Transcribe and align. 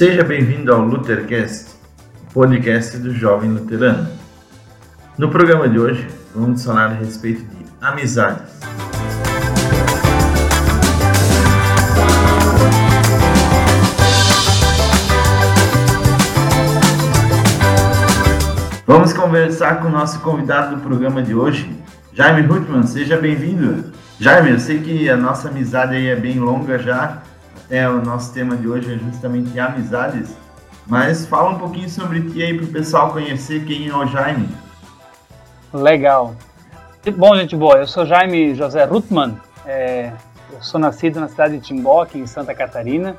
Seja 0.00 0.24
bem-vindo 0.24 0.72
ao 0.72 0.80
Luthercast, 0.80 1.72
podcast 2.32 2.96
do 2.96 3.12
Jovem 3.12 3.50
Luterano. 3.50 4.08
No 5.18 5.28
programa 5.28 5.68
de 5.68 5.78
hoje, 5.78 6.08
vamos 6.34 6.64
falar 6.64 6.86
a 6.86 6.94
respeito 6.94 7.42
de 7.42 7.66
amizades. 7.82 8.50
Vamos 18.86 19.12
conversar 19.12 19.82
com 19.82 19.88
o 19.88 19.90
nosso 19.90 20.18
convidado 20.20 20.76
do 20.76 20.80
programa 20.80 21.22
de 21.22 21.34
hoje, 21.34 21.70
Jaime 22.14 22.40
Rutman. 22.40 22.84
Seja 22.84 23.18
bem-vindo. 23.18 23.92
Jaime, 24.18 24.52
eu 24.52 24.58
sei 24.58 24.80
que 24.80 25.10
a 25.10 25.16
nossa 25.18 25.50
amizade 25.50 25.94
aí 25.94 26.06
é 26.06 26.16
bem 26.16 26.38
longa 26.38 26.78
já, 26.78 27.22
até 27.70 27.88
o 27.88 28.02
nosso 28.02 28.34
tema 28.34 28.56
de 28.56 28.66
hoje 28.66 28.92
é 28.92 28.98
justamente 28.98 29.58
amizades, 29.60 30.36
mas 30.88 31.24
fala 31.24 31.50
um 31.50 31.58
pouquinho 31.60 31.88
sobre 31.88 32.20
ti 32.28 32.42
aí 32.42 32.52
para 32.52 32.64
o 32.64 32.72
pessoal 32.72 33.12
conhecer 33.12 33.64
quem 33.64 33.86
é 33.86 33.94
o 33.94 34.04
Jaime. 34.06 34.48
Legal. 35.72 36.34
Bom, 37.16 37.36
gente 37.36 37.54
boa, 37.54 37.76
eu 37.76 37.86
sou 37.86 38.04
Jaime 38.04 38.56
José 38.56 38.82
Rutman, 38.82 39.40
é, 39.64 40.10
eu 40.52 40.60
sou 40.60 40.80
nascido 40.80 41.20
na 41.20 41.28
cidade 41.28 41.58
de 41.58 41.64
Timbó, 41.64 42.02
aqui 42.02 42.18
em 42.18 42.26
Santa 42.26 42.52
Catarina, 42.52 43.16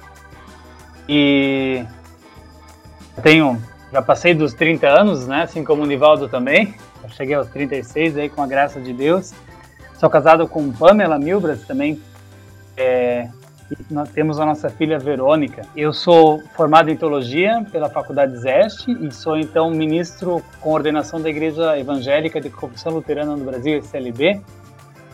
e 1.08 1.86
tenho, 3.24 3.58
já 3.90 4.02
passei 4.02 4.34
dos 4.34 4.54
30 4.54 4.85
anos, 4.85 5.27
né, 5.27 5.44
assim 5.44 5.63
como 5.63 5.84
o 5.84 5.85
Nivaldo 5.85 6.27
também, 6.27 6.76
eu 7.02 7.10
cheguei 7.10 7.35
aos 7.35 7.48
36 7.48 8.18
aí 8.18 8.27
com 8.27 8.44
a 8.44 8.48
graça 8.48 8.82
de 8.82 8.91
Deus, 8.91 9.34
Sou 10.02 10.10
casado 10.10 10.48
com 10.48 10.72
Pamela 10.72 11.20
Milbras 11.20 11.62
também. 11.68 12.02
É, 12.76 13.29
nós 13.90 14.10
temos 14.10 14.40
a 14.40 14.46
nossa 14.46 14.70
filha 14.70 15.00
Verônica. 15.00 15.64
Eu 15.76 15.94
sou 15.94 16.41
formado 16.55 16.90
em 16.90 16.96
teologia 16.96 17.66
pela 17.72 17.90
Faculdade 17.90 18.38
Zeste 18.38 18.91
e 18.91 19.12
sou 19.13 19.38
então 19.38 19.70
ministro 19.72 20.44
com 20.60 20.72
ordenação 20.72 21.22
da 21.22 21.30
Igreja 21.30 21.78
Evangélica 21.78 22.40
de 22.40 22.50
Confissão 22.50 22.94
Luterana 22.94 23.36
no 23.36 23.46
Brasil, 23.46 23.78
SLB. 23.78 24.41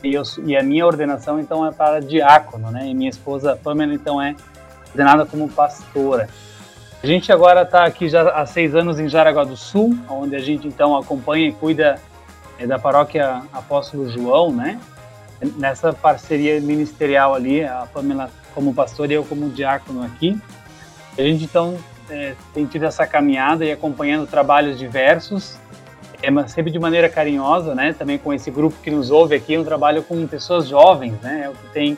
E, 0.04 0.14
eu, 0.14 0.24
e 0.46 0.56
a 0.56 0.64
minha 0.64 0.86
ordenação 0.86 1.40
então 1.40 1.66
é 1.66 1.72
para 1.72 2.00
diácono, 2.00 2.72
né? 2.72 2.88
E 2.88 2.94
minha 2.94 3.10
esposa 3.10 3.60
Pamela 3.62 3.94
então 3.94 4.22
é 4.22 4.36
ordenada 4.90 5.26
como 5.26 5.50
pastora. 5.50 6.30
A 7.02 7.06
gente 7.06 7.32
agora 7.32 7.62
está 7.62 7.86
aqui 7.86 8.10
já 8.10 8.30
há 8.30 8.46
seis 8.46 8.76
anos 8.76 9.00
em 9.00 9.08
Jaraguá 9.08 9.44
do 9.44 9.56
Sul, 9.56 9.98
onde 10.10 10.36
a 10.36 10.40
gente 10.40 10.68
então 10.68 10.96
acompanha 10.98 11.48
e 11.48 11.52
cuida 11.52 12.00
é 12.60 12.66
da 12.66 12.80
paróquia 12.80 13.44
Apóstolo 13.54 14.10
João, 14.10 14.52
né? 14.52 14.80
Nessa 15.58 15.94
parceria 15.94 16.60
ministerial 16.60 17.34
ali, 17.34 17.64
a 17.64 17.88
Pamela 17.92 18.32
como 18.54 18.74
pastor 18.74 19.12
e 19.12 19.14
eu 19.14 19.24
como 19.24 19.50
diácono 19.50 20.04
aqui. 20.04 20.40
A 21.18 21.22
gente 21.22 21.44
então 21.44 21.78
é, 22.10 22.34
tem 22.54 22.66
tido 22.66 22.86
essa 22.86 23.06
caminhada 23.06 23.64
e 23.64 23.72
acompanhando 23.72 24.28
trabalhos 24.28 24.80
diversos, 24.80 25.58
é, 26.22 26.48
sempre 26.48 26.72
de 26.72 26.80
maneira 26.80 27.08
carinhosa, 27.08 27.76
né? 27.76 27.94
Também 27.94 28.18
com 28.18 28.34
esse 28.34 28.50
grupo 28.50 28.78
que 28.82 28.90
nos 28.90 29.12
ouve 29.12 29.36
aqui, 29.36 29.58
um 29.58 29.64
trabalho 29.64 30.02
com 30.02 30.26
pessoas 30.26 30.68
jovens, 30.68 31.14
né? 31.22 31.44
É 31.46 31.50
o 31.50 31.54
que 31.54 31.68
tem 31.72 31.98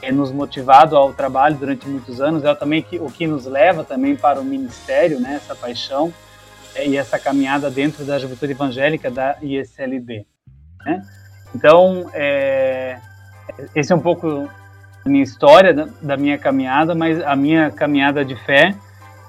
é, 0.00 0.10
nos 0.10 0.32
motivado 0.32 0.96
ao 0.96 1.12
trabalho 1.12 1.56
durante 1.56 1.86
muitos 1.86 2.20
anos, 2.20 2.44
é 2.44 2.54
também 2.54 2.82
que, 2.82 2.98
o 2.98 3.10
que 3.10 3.26
nos 3.26 3.44
leva 3.44 3.84
também 3.84 4.16
para 4.16 4.40
o 4.40 4.44
ministério, 4.44 5.20
né? 5.20 5.34
Essa 5.34 5.54
paixão 5.54 6.12
é, 6.74 6.86
e 6.86 6.96
essa 6.96 7.18
caminhada 7.18 7.70
dentro 7.70 8.04
da 8.04 8.18
juventude 8.18 8.52
evangélica 8.52 9.10
da 9.10 9.36
ISLB. 9.42 10.26
Né? 10.84 11.02
Então, 11.54 12.08
é, 12.12 12.98
esse 13.74 13.92
é 13.92 13.96
um 13.96 14.00
pouco 14.00 14.48
a 15.04 15.08
minha 15.08 15.24
história 15.24 15.72
da, 15.72 15.88
da, 16.00 16.16
minha 16.16 16.38
caminhada, 16.38 16.94
mas 16.94 17.20
a 17.22 17.34
minha 17.34 17.70
caminhada 17.70 18.24
de 18.24 18.36
fé 18.44 18.74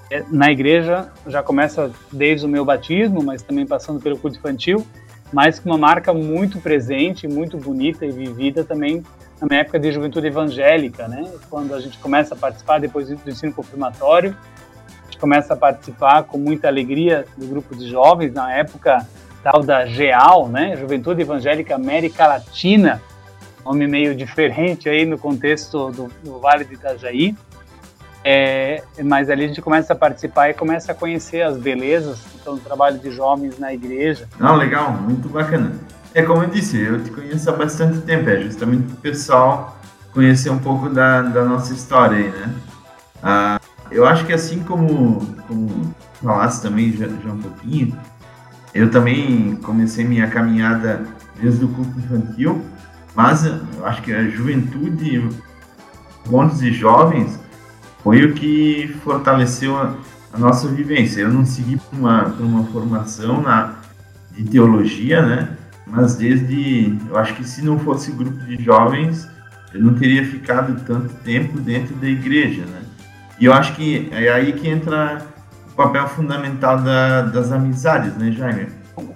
é, 0.09 0.23
na 0.29 0.51
igreja 0.51 1.09
já 1.27 1.41
começa 1.41 1.91
desde 2.11 2.45
o 2.45 2.49
meu 2.49 2.65
batismo, 2.65 3.23
mas 3.23 3.41
também 3.41 3.65
passando 3.65 3.99
pelo 3.99 4.17
culto 4.17 4.37
infantil, 4.37 4.85
mas 5.31 5.59
com 5.59 5.69
uma 5.69 5.77
marca 5.77 6.13
muito 6.13 6.59
presente, 6.59 7.27
muito 7.27 7.57
bonita 7.57 8.05
e 8.05 8.11
vivida 8.11 8.63
também 8.63 9.03
na 9.39 9.47
minha 9.47 9.61
época 9.61 9.79
de 9.79 9.91
juventude 9.91 10.27
evangélica, 10.27 11.07
né? 11.07 11.31
Quando 11.49 11.73
a 11.73 11.79
gente 11.79 11.97
começa 11.97 12.35
a 12.35 12.38
participar 12.38 12.79
depois 12.79 13.07
do 13.07 13.29
ensino 13.29 13.51
confirmatório, 13.51 14.35
começa 15.21 15.53
a 15.53 15.57
participar 15.57 16.23
com 16.23 16.39
muita 16.39 16.67
alegria 16.67 17.25
do 17.38 17.45
grupo 17.45 17.75
de 17.75 17.88
jovens, 17.88 18.33
na 18.33 18.51
época 18.51 19.07
tal 19.44 19.63
da 19.63 19.85
GEAL, 19.85 20.47
né? 20.50 20.75
Juventude 20.78 21.22
Evangélica 21.22 21.75
América 21.75 22.28
Latina, 22.28 23.02
nome 23.66 23.88
meio 23.88 24.16
diferente 24.16 24.90
aí 24.90 25.06
no 25.06 25.18
contexto 25.18 25.91
do, 25.91 26.12
do 26.24 26.40
Vale 26.40 26.66
de 26.66 26.75
Itajaí. 26.75 27.35
É, 28.24 28.84
mas 29.03 29.30
ali 29.30 29.46
a 29.46 29.47
gente 29.47 29.62
começa 29.62 29.94
a 29.94 29.96
participar 29.96 30.50
e 30.50 30.53
começa 30.53 30.91
a 30.91 30.96
conhecer 30.96 31.41
as 31.41 31.57
belezas 31.57 32.19
do 32.46 32.57
trabalho 32.57 33.00
de 33.00 33.09
jovens 33.09 33.57
na 33.57 33.74
igreja. 33.74 34.28
Não, 34.40 34.56
legal, 34.56 34.91
muito 34.91 35.28
bacana. 35.28 35.74
É 36.13 36.22
como 36.22 36.44
eu 36.44 36.50
disse, 36.50 36.80
eu 36.80 37.03
te 37.03 37.09
conheço 37.09 37.50
há 37.50 37.53
bastante 37.53 38.00
tempo, 38.01 38.30
é 38.30 38.41
justamente 38.41 38.84
para 38.84 38.94
o 38.94 38.97
pessoal 38.97 39.78
conhecer 40.13 40.50
um 40.50 40.59
pouco 40.59 40.90
da, 40.90 41.22
da 41.22 41.44
nossa 41.44 41.74
história 41.74 42.18
aí, 42.18 42.30
né? 42.30 42.53
Ah, 43.24 43.59
eu 43.90 44.06
acho 44.06 44.25
que 44.25 44.34
assim 44.34 44.62
como, 44.63 45.25
como 45.47 45.96
falasse 46.22 46.62
também 46.62 46.91
já, 46.91 47.07
já 47.07 47.31
um 47.31 47.41
pouquinho, 47.41 47.97
eu 48.73 48.89
também 48.89 49.55
comecei 49.57 50.05
minha 50.05 50.27
caminhada 50.27 51.03
desde 51.39 51.65
o 51.65 51.67
culto 51.69 51.97
infantil, 51.99 52.63
mas 53.15 53.45
eu 53.45 53.85
acho 53.85 54.01
que 54.01 54.13
a 54.13 54.23
juventude, 54.29 55.27
bons 56.27 56.59
de 56.59 56.71
jovens, 56.71 57.39
foi 58.03 58.23
o 58.25 58.33
que 58.33 58.95
fortaleceu 59.03 59.77
a, 59.77 59.95
a 60.33 60.37
nossa 60.37 60.67
vivência. 60.67 61.21
Eu 61.21 61.29
não 61.29 61.45
segui 61.45 61.77
por 61.77 61.99
uma, 61.99 62.23
por 62.23 62.45
uma 62.45 62.63
formação 62.65 63.41
na, 63.41 63.75
de 64.31 64.43
teologia, 64.43 65.21
né? 65.21 65.57
Mas 65.85 66.15
desde, 66.15 66.97
eu 67.09 67.17
acho 67.17 67.35
que 67.35 67.43
se 67.43 67.61
não 67.61 67.77
fosse 67.77 68.11
grupo 68.11 68.39
de 68.45 68.63
jovens, 68.63 69.27
eu 69.73 69.81
não 69.81 69.93
teria 69.93 70.25
ficado 70.25 70.81
tanto 70.85 71.13
tempo 71.15 71.59
dentro 71.59 71.93
da 71.95 72.07
igreja, 72.07 72.63
né? 72.65 72.81
E 73.39 73.45
eu 73.45 73.53
acho 73.53 73.75
que 73.75 74.07
é 74.11 74.31
aí 74.31 74.53
que 74.53 74.67
entra 74.67 75.25
papel 75.75 76.07
fundamental 76.07 76.77
da, 76.77 77.21
das 77.21 77.51
amizades, 77.51 78.15
né, 78.17 78.31
Jaime? 78.31 78.67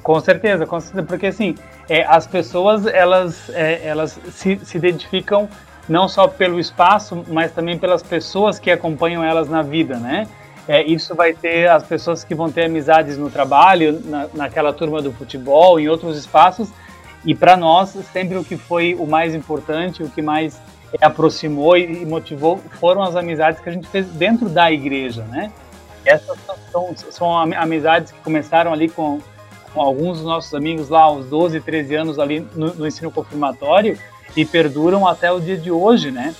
Com 0.01 0.19
certeza, 0.19 0.65
com 0.65 0.79
certeza, 0.79 1.03
porque 1.03 1.27
assim, 1.27 1.55
é, 1.89 2.05
as 2.05 2.25
pessoas 2.25 2.85
elas, 2.85 3.49
é, 3.49 3.85
elas 3.85 4.19
se, 4.31 4.59
se 4.63 4.77
identificam 4.77 5.49
não 5.87 6.07
só 6.07 6.27
pelo 6.27 6.59
espaço, 6.59 7.23
mas 7.27 7.51
também 7.51 7.77
pelas 7.77 8.01
pessoas 8.01 8.57
que 8.57 8.71
acompanham 8.71 9.23
elas 9.23 9.47
na 9.49 9.61
vida, 9.61 9.97
né? 9.97 10.27
É, 10.67 10.83
isso 10.83 11.13
vai 11.13 11.33
ter 11.33 11.69
as 11.69 11.83
pessoas 11.83 12.23
que 12.23 12.33
vão 12.33 12.51
ter 12.51 12.65
amizades 12.65 13.17
no 13.17 13.29
trabalho, 13.29 14.01
na, 14.03 14.27
naquela 14.33 14.73
turma 14.73 14.99
do 14.99 15.11
futebol, 15.11 15.79
em 15.79 15.87
outros 15.87 16.17
espaços. 16.17 16.69
E 17.23 17.35
para 17.35 17.55
nós, 17.55 17.89
sempre 18.11 18.35
o 18.37 18.43
que 18.43 18.57
foi 18.57 18.95
o 18.95 19.05
mais 19.05 19.35
importante, 19.35 20.01
o 20.01 20.09
que 20.09 20.23
mais 20.23 20.59
aproximou 21.01 21.77
e 21.77 22.05
motivou 22.05 22.57
foram 22.79 23.03
as 23.03 23.15
amizades 23.15 23.59
que 23.59 23.69
a 23.69 23.71
gente 23.71 23.87
fez 23.87 24.07
dentro 24.07 24.49
da 24.49 24.71
igreja, 24.71 25.23
né? 25.25 25.51
Essas 26.05 26.37
são, 26.71 26.95
são 26.95 27.37
amizades 27.37 28.11
que 28.11 28.19
começaram 28.19 28.71
ali 28.71 28.87
com, 28.87 29.19
com, 29.73 29.81
alguns 29.81 30.17
dos 30.17 30.25
nossos 30.25 30.53
amigos 30.53 30.89
lá 30.89 31.01
aos 31.01 31.25
12, 31.27 31.59
13 31.61 31.95
anos 31.95 32.19
ali 32.19 32.47
no, 32.55 32.73
no 32.75 32.87
ensino 32.87 33.11
confirmatório 33.11 33.97
e 34.35 34.45
perduram 34.45 35.07
até 35.07 35.31
o 35.31 35.39
dia 35.39 35.57
de 35.57 35.71
hoje, 35.71 36.11
né? 36.11 36.35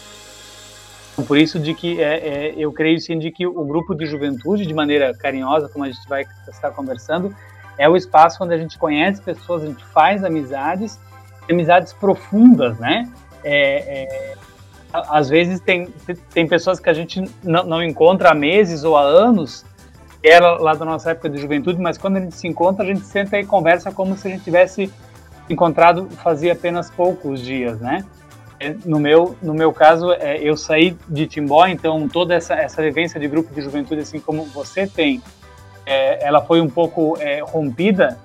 Por 1.27 1.37
isso 1.37 1.59
de 1.59 1.73
que 1.73 2.01
é, 2.01 2.17
é, 2.17 2.53
eu 2.57 2.71
creio 2.73 2.99
sim 2.99 3.17
de 3.17 3.31
que 3.31 3.47
o 3.47 3.63
grupo 3.63 3.95
de 3.95 4.05
juventude, 4.05 4.65
de 4.65 4.73
maneira 4.73 5.13
carinhosa, 5.13 5.69
como 5.69 5.85
a 5.85 5.87
gente 5.87 6.07
vai 6.09 6.25
estar 6.49 6.71
conversando, 6.71 7.33
é 7.77 7.87
o 7.87 7.95
espaço 7.95 8.43
onde 8.43 8.53
a 8.53 8.57
gente 8.57 8.77
conhece 8.77 9.21
pessoas, 9.21 9.63
a 9.63 9.67
gente 9.67 9.83
faz 9.85 10.23
amizades, 10.23 10.99
amizades 11.49 11.93
profundas, 11.93 12.77
né? 12.79 13.09
É, 13.43 14.03
é, 14.03 14.35
às 15.09 15.29
vezes 15.29 15.59
tem, 15.59 15.87
tem 16.33 16.47
pessoas 16.47 16.79
que 16.79 16.89
a 16.89 16.93
gente 16.93 17.23
não, 17.43 17.63
não 17.63 17.83
encontra 17.83 18.31
há 18.31 18.33
meses 18.33 18.83
ou 18.83 18.97
há 18.97 19.01
anos, 19.01 19.65
era 20.23 20.57
lá 20.57 20.73
da 20.73 20.85
nossa 20.85 21.11
época 21.11 21.29
de 21.29 21.37
juventude, 21.39 21.79
mas 21.79 21.97
quando 21.97 22.17
a 22.17 22.19
gente 22.19 22.35
se 22.35 22.47
encontra, 22.47 22.83
a 22.83 22.87
gente 22.87 23.05
senta 23.05 23.37
e 23.39 23.45
conversa 23.45 23.91
como 23.91 24.17
se 24.17 24.27
a 24.27 24.31
gente 24.31 24.43
tivesse 24.43 24.91
encontrado 25.49 26.09
fazia 26.23 26.53
apenas 26.53 26.89
poucos 26.89 27.39
dias, 27.41 27.79
né? 27.79 28.03
É, 28.59 28.73
no 28.85 28.99
meu, 28.99 29.35
no 29.41 29.53
meu 29.53 29.71
caso, 29.73 30.11
é, 30.13 30.37
eu 30.37 30.55
saí 30.55 30.97
de 31.07 31.27
Timbó, 31.27 31.67
então 31.67 32.07
toda 32.07 32.33
essa, 32.33 32.55
essa 32.55 32.81
vivência 32.81 33.19
de 33.19 33.27
grupo 33.27 33.53
de 33.53 33.61
juventude, 33.61 34.01
assim 34.01 34.19
como 34.19 34.45
você 34.45 34.87
tem, 34.87 35.21
é, 35.85 36.25
ela 36.25 36.41
foi 36.41 36.61
um 36.61 36.69
pouco 36.69 37.17
é, 37.19 37.41
rompida 37.41 38.17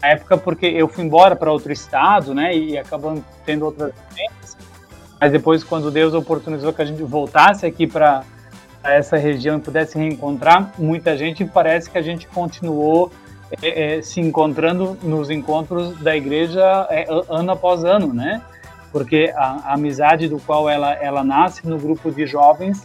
na 0.00 0.08
época 0.08 0.38
porque 0.38 0.66
eu 0.66 0.88
fui 0.88 1.04
embora 1.04 1.36
para 1.36 1.52
outro 1.52 1.72
estado, 1.72 2.34
né? 2.34 2.54
E 2.56 2.78
acabando 2.78 3.24
tendo 3.44 3.64
outras 3.66 3.92
vivências. 4.08 4.31
Mas 5.22 5.30
depois, 5.30 5.62
quando 5.62 5.88
Deus 5.88 6.14
oportunizou 6.14 6.72
que 6.72 6.82
a 6.82 6.84
gente 6.84 7.00
voltasse 7.04 7.64
aqui 7.64 7.86
para 7.86 8.24
essa 8.82 9.16
região 9.16 9.56
e 9.56 9.60
pudesse 9.60 9.96
reencontrar, 9.96 10.72
muita 10.76 11.16
gente 11.16 11.44
parece 11.44 11.88
que 11.88 11.96
a 11.96 12.02
gente 12.02 12.26
continuou 12.26 13.08
é, 13.62 13.98
é, 13.98 14.02
se 14.02 14.20
encontrando 14.20 14.98
nos 15.00 15.30
encontros 15.30 15.96
da 16.00 16.16
igreja 16.16 16.88
é, 16.90 17.06
ano 17.28 17.52
após 17.52 17.84
ano, 17.84 18.12
né? 18.12 18.42
Porque 18.90 19.32
a, 19.36 19.70
a, 19.70 19.74
amizade 19.74 20.26
do 20.26 20.40
qual 20.40 20.68
ela, 20.68 20.92
ela 20.94 21.22
nasce 21.22 21.68
no 21.68 21.78
grupo 21.78 22.10
de 22.10 22.26
jovens 22.26 22.84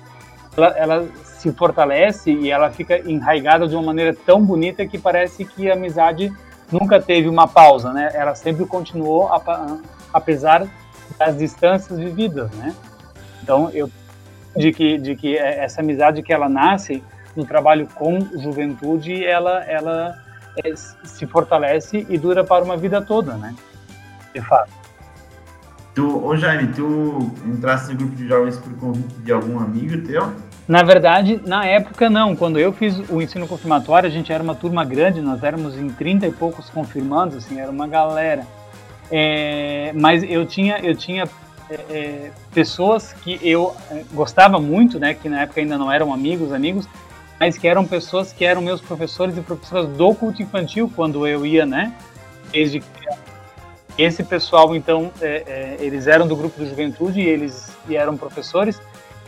ela, 0.56 0.68
ela, 0.78 1.08
se 1.24 1.52
fortalece 1.52 2.32
e 2.32 2.52
ela 2.52 2.70
fica 2.70 3.00
enraigada 3.10 3.68
de 3.68 3.74
uma 3.74 3.84
maneira 3.84 4.16
tão 4.26 4.46
bonita 4.46 4.86
que 4.86 5.00
parece 5.00 5.44
que 5.44 5.72
a 5.72 5.74
amizade 5.74 6.32
nunca 6.72 7.02
teve 7.02 7.28
uma 7.28 7.48
pausa, 7.48 7.92
né? 7.92 8.12
Ela 8.14 8.36
sempre 8.36 8.64
continuou 8.68 9.28
apesar 10.14 10.68
das 11.18 11.38
distâncias 11.38 11.98
vividas, 11.98 12.52
né? 12.52 12.76
Então 13.44 13.70
eu 13.72 13.90
de 14.56 14.72
que 14.72 14.98
de 14.98 15.16
que 15.16 15.38
essa 15.38 15.82
amizade 15.82 16.22
que 16.22 16.34
ela 16.34 16.50
nasce 16.50 17.04
no 17.36 17.46
trabalho 17.46 17.88
com 17.96 18.20
juventude, 18.40 19.24
ela 19.24 19.64
ela 19.66 20.18
é, 20.64 20.74
se 20.76 21.26
fortalece 21.28 22.06
e 22.10 22.18
dura 22.18 22.44
para 22.44 22.64
uma 22.64 22.76
vida 22.76 23.02
toda, 23.02 23.34
né? 23.36 23.56
De 24.34 24.42
fato. 24.42 24.72
Tu, 25.94 26.26
ô 26.26 26.36
Jaime, 26.38 26.68
tu 26.74 27.32
entraste 27.46 27.92
no 27.92 27.98
grupo 27.98 28.16
de 28.16 28.28
jovens 28.28 28.58
por 28.58 28.72
convite 28.76 29.16
de 29.16 29.32
algum 29.32 29.60
amigo 29.60 30.06
teu? 30.06 30.32
Na 30.68 30.84
verdade, 30.84 31.42
na 31.46 31.66
época 31.66 32.10
não. 32.10 32.36
Quando 32.36 32.60
eu 32.60 32.74
fiz 32.74 32.98
o 33.10 33.22
ensino 33.22 33.48
confirmatório, 33.48 34.08
a 34.08 34.12
gente 34.12 34.32
era 34.32 34.44
uma 34.44 34.54
turma 34.54 34.84
grande, 34.84 35.22
nós 35.22 35.42
éramos 35.42 35.76
em 35.76 35.90
30 35.90 36.28
e 36.28 36.32
poucos 36.32 36.70
confirmandos, 36.70 37.38
assim, 37.38 37.60
era 37.60 37.72
uma 37.72 37.88
galera. 37.88 38.46
É, 39.12 39.92
mas 39.96 40.24
eu 40.24 40.46
tinha, 40.46 40.80
eu 40.80 40.96
tinha 40.96 41.28
é, 41.70 41.76
é, 41.90 42.32
pessoas 42.54 43.14
que 43.14 43.40
eu 43.42 43.76
é, 43.92 44.04
gostava 44.14 44.60
muito, 44.60 45.00
né, 45.00 45.14
que 45.14 45.30
na 45.30 45.42
época 45.42 45.62
ainda 45.62 45.78
não 45.78 45.92
eram 45.92 46.14
amigos, 46.14 46.52
amigos, 46.54 46.88
mas 47.40 47.58
que 47.58 47.68
eram 47.68 47.86
pessoas 47.86 48.34
que 48.34 48.44
eram 48.44 48.62
meus 48.62 48.82
professores 48.82 49.38
e 49.38 49.42
professoras 49.42 49.88
do 49.90 50.16
culto 50.16 50.42
infantil 50.42 50.92
quando 50.96 51.28
eu 51.28 51.46
ia, 51.46 51.66
né, 51.66 51.94
desde 52.52 52.82
esse 53.98 54.24
pessoal 54.24 54.76
então 54.76 55.12
é, 55.20 55.44
é, 55.48 55.78
eles 55.80 56.06
eram 56.08 56.28
do 56.28 56.36
grupo 56.36 56.62
de 56.62 56.70
juventude 56.70 57.20
e 57.20 57.28
eles 57.28 57.76
e 57.90 57.96
eram 57.96 58.16
professores 58.16 58.80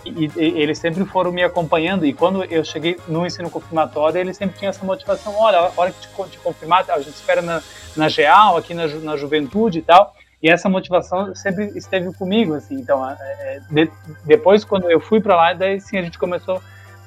e, 0.06 0.26
e, 0.36 0.62
eles 0.62 0.78
sempre 0.78 1.04
foram 1.06 1.32
me 1.32 1.44
acompanhando 1.44 2.06
e 2.06 2.14
quando 2.14 2.44
eu 2.44 2.64
cheguei 2.64 2.98
no 3.08 3.26
ensino 3.26 3.50
confirmatório 3.50 4.20
eles 4.20 4.38
sempre 4.38 4.58
tinham 4.58 4.70
essa 4.70 4.86
motivação 4.86 5.36
olha 5.38 5.60
a 5.60 5.72
hora 5.76 5.92
que 5.92 6.02
te, 6.02 6.30
te 6.30 6.38
confirmar 6.40 6.86
a 6.90 7.00
gente 7.00 7.16
espera 7.16 7.42
na, 7.42 7.62
na 7.96 8.10
GEAL 8.10 8.58
aqui 8.58 8.74
na, 8.74 8.88
na 8.88 9.18
juventude 9.18 9.80
e 9.80 9.82
tal. 9.82 10.14
E 10.42 10.50
essa 10.50 10.70
motivação 10.70 11.36
sempre 11.36 11.66
esteve 11.76 12.14
comigo 12.14 12.54
assim 12.54 12.76
então 12.76 13.08
é, 13.10 13.18
é 13.20 13.62
de, 13.70 13.92
depois 14.26 14.64
quando 14.64 14.90
eu 14.90 15.00
fui 15.00 15.20
para 15.20 15.36
lá 15.36 15.54
daí 15.54 15.82
sim 15.82 15.98
a 15.98 16.02
gente 16.02 16.18
começou 16.18 16.58
a 16.58 16.62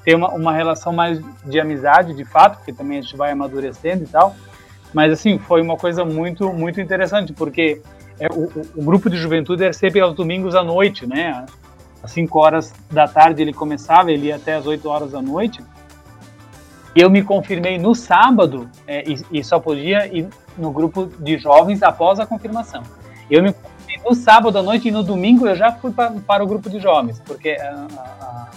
ter 0.05 0.15
uma, 0.15 0.29
uma 0.31 0.53
relação 0.53 0.93
mais 0.93 1.21
de 1.45 1.61
amizade 1.61 2.15
de 2.15 2.25
fato 2.25 2.57
porque 2.59 2.73
também 2.73 2.99
a 2.99 3.03
gente 3.03 3.17
vai 3.17 3.31
amadurecendo 3.31 4.05
e 4.05 4.07
tal. 4.07 4.35
Mas 4.93 5.13
assim 5.13 5.39
foi 5.39 5.63
uma 5.63 5.77
coisa 5.77 6.05
muito 6.05 6.53
muito 6.53 6.81
interessante 6.81 7.33
porque 7.33 7.81
é, 8.21 8.27
o, 8.27 8.51
o, 8.77 8.85
grupo 8.85 9.09
de 9.09 9.17
juventude 9.17 9.65
era 9.65 9.73
sempre 9.73 10.01
aos 10.01 10.15
domingos 10.15 10.55
à 10.55 10.63
noite 10.63 11.07
né 11.07 11.47
às 12.03 12.11
5 12.11 12.39
horas 12.39 12.75
da 12.91 13.07
tarde 13.07 13.43
ele 13.43 13.53
começava, 13.53 14.11
ele 14.11 14.27
ia 14.27 14.37
até 14.37 14.55
às 14.55 14.67
8 14.67 14.89
horas 14.89 15.13
da 15.13 15.23
noite. 15.23 15.63
E 16.95 17.01
eu 17.01 17.09
me 17.09 17.23
confirmei 17.23 17.79
no 17.79 17.95
sábado 17.95 18.69
é, 18.87 19.09
e, 19.09 19.25
e, 19.31 19.45
só 19.45 19.59
podia 19.59 20.07
ir 20.07 20.29
no 20.59 20.71
grupo 20.71 21.07
de 21.19 21.39
jovens 21.39 21.83
após 21.83 22.21
a 22.21 22.27
confirmação. 22.27 22.83
Eu 23.31 23.43
me 23.43 23.53
confirmei 23.53 24.01
no 24.05 24.15
sábado 24.15 24.59
à 24.59 24.63
noite 24.63 24.89
e 24.89 24.91
no 24.91 25.03
domingo 25.03 25.47
eu 25.47 25.57
já 25.57 25.73
fui 25.73 25.91
pra, 25.91 26.11
para 26.27 26.45
o 26.45 26.47
grupo 26.47 26.69
de 26.69 26.79
jovens, 26.81 27.19
porque 27.21 27.51
a, 27.53 27.87
a, 27.97 28.25
a, 28.25 28.51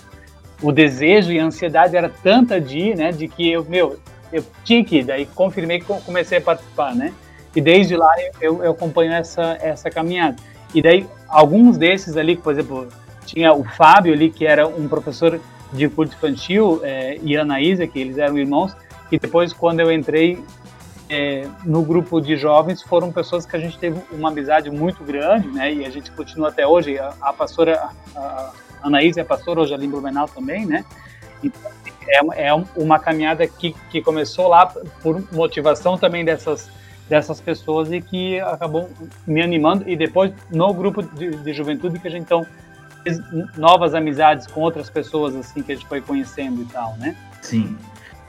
o 0.61 0.71
desejo 0.71 1.31
e 1.31 1.39
a 1.39 1.45
ansiedade 1.45 1.95
era 1.95 2.09
tanta 2.09 2.59
de 2.59 2.77
ir, 2.77 2.97
né, 2.97 3.11
de 3.11 3.27
que 3.29 3.49
eu, 3.49 3.63
meu, 3.63 3.97
eu 4.33 4.43
tinha 4.65 4.83
que 4.83 4.97
ir, 4.97 5.05
daí 5.05 5.25
confirmei 5.27 5.79
que 5.79 5.85
comecei 5.85 6.39
a 6.39 6.41
participar, 6.41 6.93
né? 6.93 7.13
E 7.55 7.61
desde 7.61 7.95
lá 7.95 8.11
eu, 8.41 8.61
eu 8.61 8.71
acompanho 8.71 9.13
essa, 9.13 9.57
essa 9.61 9.89
caminhada. 9.89 10.35
E 10.73 10.81
daí, 10.81 11.07
alguns 11.29 11.77
desses 11.77 12.17
ali, 12.17 12.35
por 12.35 12.51
exemplo, 12.51 12.89
tinha 13.25 13.53
o 13.53 13.63
Fábio 13.63 14.13
ali, 14.13 14.29
que 14.29 14.45
era 14.45 14.67
um 14.67 14.87
professor 14.87 15.39
de 15.73 15.89
curso 15.89 16.13
infantil, 16.15 16.79
é, 16.83 17.17
e 17.21 17.35
a 17.35 17.41
Anaísa, 17.41 17.87
que 17.87 17.99
eles 17.99 18.17
eram 18.17 18.37
irmãos, 18.37 18.75
e 19.11 19.19
depois, 19.19 19.51
quando 19.53 19.79
eu 19.79 19.91
entrei 19.91 20.43
é, 21.09 21.47
no 21.63 21.81
grupo 21.83 22.19
de 22.19 22.35
jovens, 22.35 22.81
foram 22.81 23.11
pessoas 23.11 23.45
que 23.45 23.55
a 23.55 23.59
gente 23.59 23.77
teve 23.77 23.99
uma 24.11 24.29
amizade 24.29 24.69
muito 24.69 25.03
grande, 25.03 25.47
né, 25.47 25.73
e 25.73 25.85
a 25.85 25.89
gente 25.89 26.11
continua 26.11 26.49
até 26.49 26.65
hoje. 26.65 26.97
A, 26.97 27.13
a 27.21 27.33
pastora, 27.33 27.89
a, 28.15 28.19
a 28.19 28.53
Anaísa 28.83 29.21
é 29.21 29.23
pastora 29.23 29.61
hoje 29.61 29.73
ali 29.73 29.85
em 29.85 29.89
Blumenau 29.89 30.27
também, 30.27 30.65
né, 30.65 30.85
então, 31.43 31.71
é, 32.33 32.47
é 32.47 32.53
uma 32.75 32.99
caminhada 32.99 33.45
que, 33.47 33.75
que 33.89 34.01
começou 34.01 34.47
lá 34.47 34.67
por 35.01 35.23
motivação 35.31 35.97
também 35.97 36.23
dessas 36.23 36.69
dessas 37.09 37.39
pessoas 37.39 37.91
e 37.91 38.01
que 38.01 38.39
acabou 38.39 38.89
me 39.27 39.41
animando 39.41 39.87
e 39.87 39.95
depois 39.95 40.31
no 40.49 40.73
grupo 40.73 41.03
de, 41.03 41.35
de 41.37 41.53
juventude 41.53 41.99
que 41.99 42.07
a 42.07 42.11
gente 42.11 42.23
então 42.23 42.45
novas 43.57 43.93
amizades 43.93 44.47
com 44.47 44.61
outras 44.61 44.89
pessoas 44.89 45.35
assim 45.35 45.61
que 45.61 45.71
a 45.71 45.75
gente 45.75 45.87
foi 45.87 46.01
conhecendo 46.01 46.61
e 46.61 46.65
tal, 46.65 46.95
né? 46.97 47.15
Sim. 47.41 47.77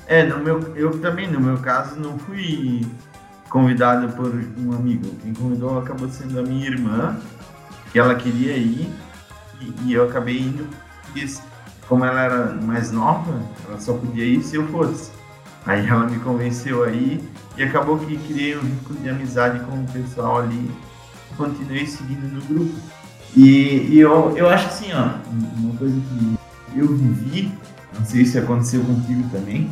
É, 0.07 0.23
no 0.23 0.39
meu, 0.39 0.77
eu 0.77 1.01
também, 1.01 1.29
no 1.31 1.41
meu 1.41 1.59
caso, 1.59 1.99
não 1.99 2.19
fui 2.19 2.87
convidado 3.49 4.09
por 4.15 4.33
um 4.59 4.73
amigo. 4.73 5.09
Quem 5.23 5.35
convidou 5.35 5.79
acabou 5.79 6.09
sendo 6.09 6.39
a 6.39 6.43
minha 6.43 6.67
irmã, 6.67 7.19
que 7.91 7.99
ela 7.99 8.15
queria 8.15 8.57
ir, 8.57 8.89
e, 9.61 9.75
e 9.87 9.93
eu 9.95 10.05
acabei 10.09 10.39
indo, 10.39 10.69
porque 11.03 11.27
como 11.89 12.05
ela 12.05 12.21
era 12.21 12.45
mais 12.55 12.93
nova, 12.93 13.41
ela 13.67 13.81
só 13.81 13.95
podia 13.95 14.25
ir 14.25 14.43
se 14.43 14.57
eu 14.57 14.67
fosse. 14.69 15.11
Aí 15.65 15.87
ela 15.87 16.07
me 16.07 16.19
convenceu 16.21 16.85
aí, 16.85 17.21
e 17.57 17.63
acabou 17.63 17.99
que 17.99 18.17
criei 18.17 18.57
um 18.57 18.61
vínculo 18.61 18.99
de 19.01 19.09
amizade 19.09 19.59
com 19.61 19.81
o 19.81 19.87
pessoal 19.93 20.39
ali, 20.43 20.71
continuei 21.37 21.87
seguindo 21.87 22.33
no 22.33 22.41
grupo. 22.43 22.75
E, 23.37 23.89
e, 23.91 24.01
eu, 24.01 24.35
eu 24.35 24.49
acho 24.49 24.67
assim, 24.67 24.87
ó, 24.95 25.11
uma 25.59 25.77
coisa 25.77 25.95
que 25.95 26.79
eu 26.79 26.89
vivi, 26.97 27.53
não 27.99 28.05
sei 28.07 28.25
se 28.25 28.39
aconteceu 28.39 28.83
contigo 28.83 29.29
também, 29.31 29.71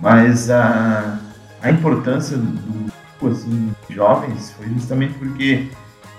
mas 0.00 0.48
a, 0.48 1.18
a 1.60 1.70
importância 1.70 2.36
do 2.36 2.46
grupo 2.46 3.28
assim, 3.28 3.72
jovens 3.90 4.52
foi 4.52 4.68
justamente 4.68 5.14
porque 5.14 5.68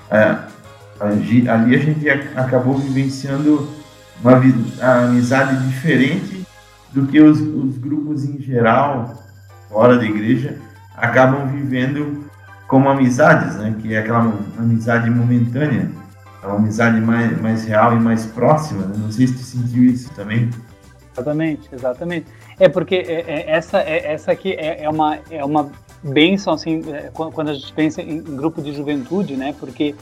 a, 0.10 0.48
a, 1.00 1.06
ali 1.06 1.76
a 1.76 1.80
gente 1.80 2.10
acabou 2.10 2.78
vivenciando 2.78 3.70
uma 4.22 4.34
a 4.82 5.06
amizade 5.06 5.66
diferente 5.68 6.46
do 6.92 7.08
que 7.08 7.22
os, 7.22 7.40
os 7.40 7.78
grupos 7.78 8.26
em 8.26 8.40
geral, 8.42 9.18
fora 9.70 9.98
da 9.98 10.04
igreja, 10.04 10.58
acabam 10.96 11.48
vivendo 11.48 12.26
como 12.68 12.90
amizades, 12.90 13.56
né? 13.56 13.74
Que 13.82 13.94
é 13.94 14.00
aquela 14.00 14.34
amizade 14.60 15.10
momentânea 15.10 15.90
é 16.44 16.48
uma 16.48 16.58
amizade 16.58 17.00
mais, 17.00 17.40
mais 17.42 17.66
real 17.66 17.96
e 17.96 18.00
mais 18.00 18.26
próxima. 18.26 18.86
Né? 18.86 18.96
Não 18.98 19.12
sei 19.12 19.28
se 19.28 19.34
tu 19.34 19.44
sentiu 19.44 19.84
isso 19.84 20.10
também. 20.14 20.50
Exatamente, 21.14 21.70
exatamente. 21.72 22.26
É 22.60 22.70
porque 22.70 22.96
é, 22.96 23.22
é, 23.28 23.52
essa, 23.52 23.80
é, 23.80 24.14
essa 24.14 24.32
aqui 24.32 24.54
é, 24.54 24.84
é, 24.84 24.90
uma, 24.90 25.20
é 25.30 25.44
uma 25.44 25.72
benção, 26.02 26.54
assim, 26.54 26.82
é, 26.92 27.12
quando 27.14 27.50
a 27.50 27.54
gente 27.54 27.72
pensa 27.74 28.02
em, 28.02 28.22
grupo 28.22 28.62
de 28.62 28.74
juventude, 28.74 29.36
né? 29.36 29.54
Porque 29.60 29.96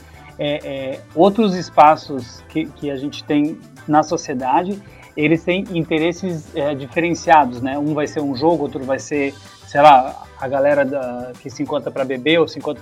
outros 1.13 1.53
espaços 1.53 2.41
que, 2.47 2.65
que 2.65 2.89
a 2.89 2.95
gente 2.95 3.25
tem 3.25 3.59
na 3.85 4.03
sociedade, 4.03 4.81
eles 5.17 5.43
têm 5.43 5.65
interesses 5.73 6.47
diferenciados, 6.77 7.61
né? 7.61 7.77
Um 7.77 7.93
vai 7.93 8.07
ser 8.07 8.21
um 8.21 8.33
jogo, 8.33 8.63
outro 8.63 8.81
vai 8.85 8.99
ser, 8.99 9.33
sei 9.69 9.81
lá, 9.81 10.23
a 10.41 10.47
galera 10.47 10.83
da, 10.83 11.31
que 11.39 11.47
se 11.47 11.61
encontra 11.61 11.91
para 11.91 12.03
beber 12.03 12.39
ou 12.39 12.47
se 12.47 12.57
encontra 12.57 12.81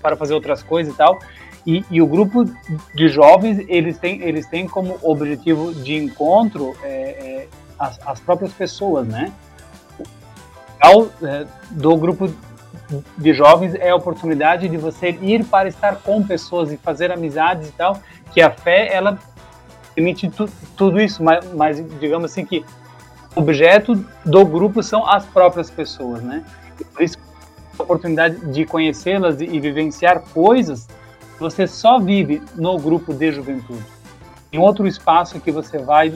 para 0.00 0.16
fazer 0.16 0.32
outras 0.32 0.62
coisas 0.62 0.94
e 0.94 0.96
tal. 0.96 1.18
E, 1.66 1.84
e, 1.90 2.00
o 2.00 2.06
grupo 2.06 2.46
de 2.94 3.08
jovens, 3.08 3.62
eles 3.68 3.98
têm, 3.98 4.22
eles 4.22 4.46
têm 4.46 4.66
como 4.66 4.98
objetivo 5.02 5.74
de 5.74 5.96
encontro 5.96 6.74
é, 6.82 6.88
é, 6.88 7.48
as, 7.78 8.00
as, 8.06 8.20
próprias 8.20 8.54
pessoas, 8.54 9.06
né? 9.06 9.30
Ao, 10.80 11.08
é, 11.22 11.46
do 11.72 11.94
grupo 11.98 12.32
de 13.18 13.34
jovens 13.34 13.74
é 13.74 13.90
a 13.90 13.94
oportunidade 13.94 14.66
de 14.66 14.78
você 14.78 15.10
ir 15.10 15.44
para 15.44 15.68
estar 15.68 15.96
com 15.96 16.22
pessoas 16.22 16.72
e 16.72 16.78
fazer 16.78 17.12
amizades 17.12 17.68
e 17.68 17.72
tal, 17.72 18.00
que 18.32 18.40
a 18.40 18.50
fé, 18.50 18.88
ela 18.90 19.18
permite 19.94 20.30
tu, 20.30 20.48
tudo 20.74 20.98
isso, 20.98 21.22
mas, 21.22 21.52
mas 21.52 21.84
digamos 22.00 22.30
assim 22.30 22.46
que 22.46 22.64
objeto 23.38 24.04
do 24.24 24.44
grupo 24.44 24.82
são 24.82 25.06
as 25.06 25.24
próprias 25.24 25.70
pessoas, 25.70 26.22
né? 26.22 26.44
Por 26.92 27.02
isso 27.02 27.16
a 27.78 27.82
oportunidade 27.82 28.36
de 28.52 28.64
conhecê-las 28.64 29.40
e 29.40 29.60
vivenciar 29.60 30.20
coisas 30.34 30.88
você 31.38 31.66
só 31.68 32.00
vive 32.00 32.42
no 32.56 32.76
grupo 32.78 33.14
de 33.14 33.30
juventude. 33.30 33.84
Em 34.52 34.58
outro 34.58 34.86
espaço 34.86 35.38
que 35.40 35.52
você 35.52 35.78
vai 35.78 36.12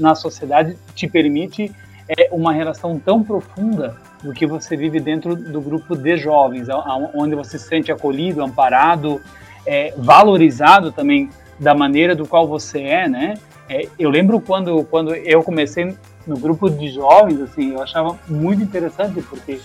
na 0.00 0.14
sociedade 0.14 0.76
te 0.94 1.06
permite 1.06 1.70
é 2.08 2.28
uma 2.32 2.52
relação 2.52 2.98
tão 2.98 3.22
profunda 3.22 3.96
do 4.22 4.32
que 4.32 4.46
você 4.46 4.76
vive 4.76 4.98
dentro 4.98 5.36
do 5.36 5.60
grupo 5.60 5.94
de 5.94 6.16
jovens, 6.16 6.66
onde 7.14 7.34
você 7.34 7.58
se 7.58 7.68
sente 7.68 7.92
acolhido, 7.92 8.42
amparado, 8.42 9.20
é, 9.66 9.94
valorizado 9.96 10.90
também 10.90 11.30
da 11.60 11.74
maneira 11.74 12.16
do 12.16 12.26
qual 12.26 12.48
você 12.48 12.82
é, 12.82 13.08
né? 13.08 13.34
É, 13.68 13.86
eu 13.98 14.10
lembro 14.10 14.40
quando 14.40 14.84
quando 14.84 15.14
eu 15.14 15.42
comecei 15.42 15.96
no 16.26 16.36
grupo 16.36 16.70
de 16.70 16.88
jovens, 16.88 17.40
assim, 17.40 17.72
eu 17.72 17.82
achava 17.82 18.18
muito 18.28 18.62
interessante 18.62 19.20
porque 19.22 19.60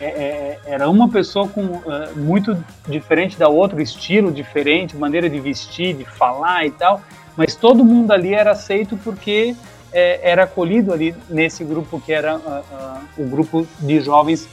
é, 0.00 0.06
é, 0.06 0.60
era 0.66 0.90
uma 0.90 1.08
pessoa 1.08 1.48
com 1.48 1.62
uh, 1.62 1.82
muito 2.16 2.62
diferente 2.88 3.38
da 3.38 3.48
outra, 3.48 3.80
estilo 3.82 4.32
diferente, 4.32 4.96
maneira 4.96 5.30
de 5.30 5.38
vestir, 5.38 5.94
de 5.94 6.04
falar 6.04 6.66
e 6.66 6.70
tal, 6.70 7.00
mas 7.36 7.54
todo 7.54 7.84
mundo 7.84 8.12
ali 8.12 8.34
era 8.34 8.52
aceito 8.52 8.96
porque 8.98 9.54
é, 9.92 10.20
era 10.22 10.44
acolhido 10.44 10.92
ali 10.92 11.14
nesse 11.28 11.62
grupo 11.64 12.00
que 12.00 12.12
era 12.12 12.36
uh, 12.36 12.40
uh, 12.40 13.22
o 13.22 13.26
grupo 13.28 13.66
de 13.78 14.00
jovens 14.00 14.48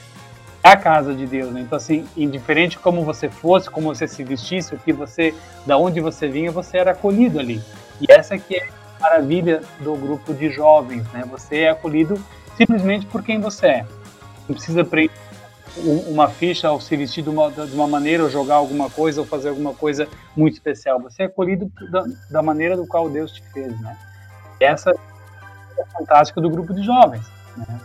da 0.63 0.77
casa 0.77 1.13
de 1.13 1.25
Deus, 1.25 1.51
né? 1.51 1.61
Então 1.61 1.75
assim, 1.75 2.05
indiferente 2.15 2.77
como 2.77 3.03
você 3.03 3.27
fosse, 3.27 3.67
como 3.67 3.93
você 3.93 4.07
se 4.07 4.23
vestisse, 4.23 4.75
o 4.75 4.77
que 4.77 4.93
você, 4.93 5.33
da 5.65 5.75
onde 5.75 5.99
você 5.99 6.27
vinha, 6.27 6.51
você 6.51 6.77
era 6.77 6.91
acolhido 6.91 7.39
ali. 7.39 7.59
E 7.99 8.05
essa 8.11 8.37
que 8.37 8.55
é 8.55 8.67
maravilha 9.01 9.61
do 9.79 9.95
grupo 9.95 10.33
de 10.33 10.49
jovens, 10.49 11.03
né? 11.11 11.23
Você 11.31 11.61
é 11.61 11.69
acolhido 11.69 12.21
simplesmente 12.55 13.05
por 13.07 13.23
quem 13.23 13.39
você 13.39 13.67
é. 13.67 13.85
Não 14.47 14.55
precisa 14.55 14.85
preencher 14.85 15.31
uma 16.07 16.27
ficha 16.29 16.69
ou 16.69 16.81
se 16.81 16.95
vestir 16.97 17.23
de 17.23 17.29
uma, 17.29 17.49
de 17.49 17.73
uma 17.73 17.87
maneira 17.87 18.23
ou 18.23 18.29
jogar 18.29 18.55
alguma 18.55 18.89
coisa 18.89 19.21
ou 19.21 19.27
fazer 19.27 19.49
alguma 19.49 19.73
coisa 19.73 20.07
muito 20.35 20.53
especial. 20.53 20.99
Você 21.01 21.23
é 21.23 21.25
acolhido 21.25 21.71
da, 21.89 22.03
da 22.29 22.41
maneira 22.41 22.75
do 22.75 22.85
qual 22.85 23.09
Deus 23.09 23.31
te 23.31 23.43
fez, 23.53 23.79
né? 23.79 23.97
Essa 24.59 24.91
é 24.91 25.85
fantástica 25.97 26.41
do 26.41 26.49
grupo 26.49 26.73
de 26.73 26.83
jovens, 26.83 27.25
né? 27.55 27.79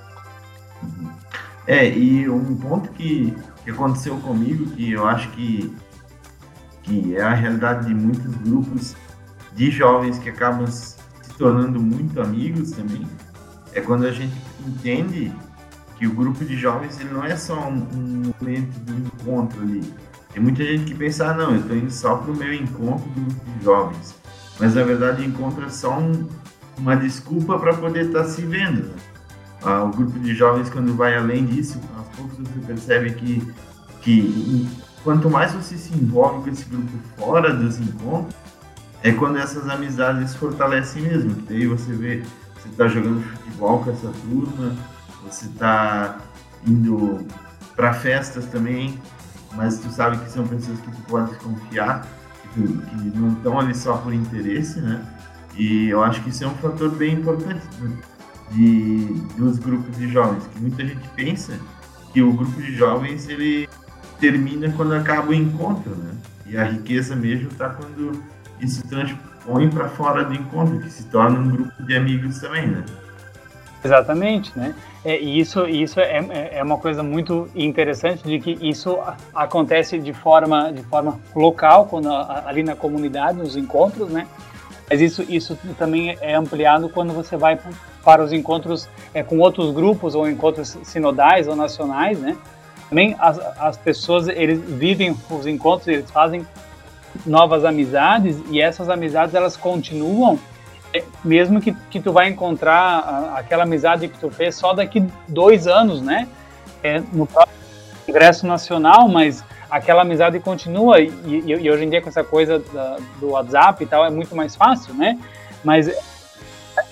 É, 1.66 1.88
e 1.88 2.28
um 2.28 2.56
ponto 2.56 2.90
que, 2.90 3.36
que 3.64 3.70
aconteceu 3.70 4.16
comigo, 4.18 4.70
que 4.70 4.92
eu 4.92 5.06
acho 5.06 5.30
que, 5.30 5.76
que 6.82 7.16
é 7.16 7.22
a 7.22 7.34
realidade 7.34 7.86
de 7.86 7.94
muitos 7.94 8.34
grupos 8.36 8.94
de 9.52 9.70
jovens 9.70 10.18
que 10.18 10.28
acabam 10.28 10.66
tornando 11.36 11.80
muito 11.80 12.20
amigos 12.20 12.72
também, 12.72 13.06
é 13.72 13.80
quando 13.80 14.06
a 14.06 14.12
gente 14.12 14.34
entende 14.66 15.32
que 15.98 16.06
o 16.06 16.14
grupo 16.14 16.44
de 16.44 16.56
jovens 16.56 16.98
ele 17.00 17.10
não 17.10 17.24
é 17.24 17.36
só 17.36 17.68
um, 17.68 18.32
momento 18.40 18.78
de 18.80 18.92
encontro 18.92 19.60
ali. 19.62 19.82
Tem 20.32 20.42
muita 20.42 20.62
gente 20.64 20.84
que 20.84 20.94
pensa, 20.94 21.30
ah, 21.30 21.34
não, 21.34 21.52
eu 21.52 21.60
estou 21.60 21.76
indo 21.76 21.90
só 21.90 22.16
para 22.16 22.30
o 22.30 22.36
meu 22.36 22.52
encontro 22.52 23.08
do 23.10 23.20
grupo 23.22 23.58
de 23.58 23.64
jovens. 23.64 24.14
Mas 24.58 24.74
na 24.74 24.82
verdade 24.82 25.24
é 25.24 25.68
só 25.68 25.98
um, 25.98 26.26
uma 26.78 26.94
desculpa 26.96 27.58
para 27.58 27.74
poder 27.74 28.06
estar 28.06 28.24
tá 28.24 28.28
se 28.28 28.42
vendo. 28.42 28.88
Né? 28.88 28.94
Ah, 29.62 29.84
o 29.84 29.90
grupo 29.90 30.18
de 30.18 30.34
jovens, 30.34 30.68
quando 30.68 30.94
vai 30.94 31.16
além 31.16 31.46
disso, 31.46 31.80
aos 31.96 32.08
poucos 32.08 32.36
você 32.38 32.66
percebe 32.66 33.12
que, 33.14 33.52
que 34.02 34.68
quanto 35.02 35.30
mais 35.30 35.52
você 35.52 35.76
se 35.76 35.94
envolve 35.94 36.44
com 36.44 36.50
esse 36.50 36.64
grupo 36.66 36.92
fora 37.16 37.54
dos 37.54 37.78
encontros, 37.78 38.34
é 39.06 39.12
quando 39.12 39.38
essas 39.38 39.68
amizades 39.68 40.30
se 40.30 40.38
fortalecem 40.38 41.02
mesmo. 41.02 41.30
Daí 41.48 41.64
você 41.66 41.92
vê, 41.92 42.24
você 42.54 42.68
está 42.68 42.88
jogando 42.88 43.22
futebol 43.22 43.84
com 43.84 43.90
essa 43.92 44.08
turma, 44.08 44.74
você 45.22 45.46
está 45.46 46.18
indo 46.66 47.24
para 47.76 47.92
festas 47.92 48.46
também, 48.46 49.00
mas 49.54 49.78
tu 49.78 49.90
sabe 49.90 50.18
que 50.18 50.28
são 50.28 50.44
pessoas 50.46 50.80
que 50.80 50.90
tu 50.90 51.02
pode 51.02 51.36
confiar, 51.36 52.04
que, 52.52 52.62
que 52.62 53.18
não 53.18 53.28
estão 53.34 53.60
ali 53.60 53.76
só 53.76 53.96
por 53.98 54.12
interesse, 54.12 54.80
né? 54.80 55.00
E 55.54 55.88
eu 55.88 56.02
acho 56.02 56.20
que 56.22 56.30
isso 56.30 56.42
é 56.42 56.48
um 56.48 56.54
fator 56.56 56.90
bem 56.90 57.14
importante 57.14 57.62
de, 58.50 59.04
dos 59.38 59.58
grupos 59.58 59.96
de 59.96 60.08
jovens, 60.08 60.44
que 60.52 60.60
muita 60.60 60.84
gente 60.84 61.08
pensa 61.10 61.56
que 62.12 62.20
o 62.22 62.32
grupo 62.32 62.60
de 62.60 62.74
jovens 62.74 63.28
ele 63.28 63.68
termina 64.18 64.68
quando 64.72 64.94
acaba 64.94 65.30
o 65.30 65.34
encontro, 65.34 65.94
né? 65.94 66.12
E 66.44 66.56
a 66.56 66.64
riqueza 66.64 67.14
mesmo 67.14 67.48
está 67.48 67.68
quando 67.68 68.20
isso 68.60 68.86
transpõe 68.88 69.68
para 69.68 69.88
fora 69.88 70.24
do 70.24 70.34
encontro, 70.34 70.78
que 70.78 70.90
se 70.90 71.04
torna 71.04 71.38
um 71.38 71.50
grupo 71.50 71.82
de 71.82 71.96
amigos 71.96 72.38
também, 72.38 72.66
né? 72.66 72.84
Exatamente, 73.84 74.52
né? 74.56 74.74
É, 75.04 75.20
e 75.20 75.38
isso, 75.38 75.66
isso 75.68 76.00
é, 76.00 76.18
é, 76.18 76.58
é 76.58 76.62
uma 76.62 76.78
coisa 76.78 77.02
muito 77.02 77.48
interessante 77.54 78.24
de 78.24 78.40
que 78.40 78.58
isso 78.60 78.98
acontece 79.32 79.98
de 79.98 80.12
forma, 80.12 80.72
de 80.72 80.82
forma 80.82 81.20
local, 81.34 81.86
quando, 81.86 82.08
ali 82.10 82.64
na 82.64 82.74
comunidade, 82.74 83.38
nos 83.38 83.56
encontros, 83.56 84.10
né? 84.10 84.26
Mas 84.90 85.00
isso, 85.00 85.22
isso 85.28 85.56
também 85.78 86.16
é 86.20 86.34
ampliado 86.34 86.88
quando 86.88 87.12
você 87.12 87.36
vai 87.36 87.58
para 88.04 88.22
os 88.22 88.32
encontros 88.32 88.88
é, 89.14 89.22
com 89.22 89.38
outros 89.38 89.72
grupos 89.72 90.14
ou 90.14 90.28
encontros 90.28 90.76
sinodais 90.82 91.46
ou 91.46 91.54
nacionais, 91.54 92.18
né? 92.18 92.36
Também 92.88 93.14
as, 93.18 93.38
as 93.58 93.76
pessoas, 93.76 94.28
eles 94.28 94.60
vivem 94.60 95.16
os 95.30 95.46
encontros, 95.46 95.88
eles 95.88 96.10
fazem 96.10 96.46
novas 97.24 97.64
amizades 97.64 98.36
e 98.50 98.60
essas 98.60 98.88
amizades 98.88 99.34
elas 99.34 99.56
continuam 99.56 100.38
é, 100.92 101.04
mesmo 101.24 101.60
que, 101.60 101.72
que 101.90 102.00
tu 102.00 102.12
vai 102.12 102.28
encontrar 102.28 103.34
aquela 103.36 103.64
amizade 103.64 104.08
que 104.08 104.18
tu 104.18 104.30
fez 104.30 104.54
só 104.54 104.72
daqui 104.72 105.04
dois 105.28 105.66
anos, 105.66 106.00
né? 106.00 106.28
É, 106.82 107.00
no 107.12 107.28
Congresso 108.06 108.46
Nacional, 108.46 109.08
mas 109.08 109.44
aquela 109.68 110.02
amizade 110.02 110.38
continua 110.40 111.00
e, 111.00 111.08
e, 111.24 111.42
e, 111.46 111.70
hoje 111.70 111.84
em 111.84 111.90
dia 111.90 112.00
com 112.00 112.08
essa 112.08 112.22
coisa 112.22 112.58
da, 112.58 112.98
do 113.18 113.30
WhatsApp 113.30 113.82
e 113.82 113.86
tal 113.86 114.04
é 114.04 114.10
muito 114.10 114.34
mais 114.36 114.54
fácil, 114.54 114.94
né? 114.94 115.18
Mas 115.64 115.90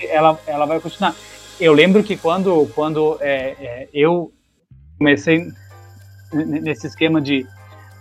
ela, 0.00 0.38
ela 0.46 0.66
vai 0.66 0.80
continuar. 0.80 1.14
Eu 1.60 1.72
lembro 1.72 2.02
que 2.02 2.16
quando, 2.16 2.68
quando 2.74 3.16
é, 3.20 3.54
é, 3.60 3.88
eu 3.94 4.32
comecei 4.98 5.46
nesse 6.32 6.86
esquema 6.86 7.20
de, 7.20 7.46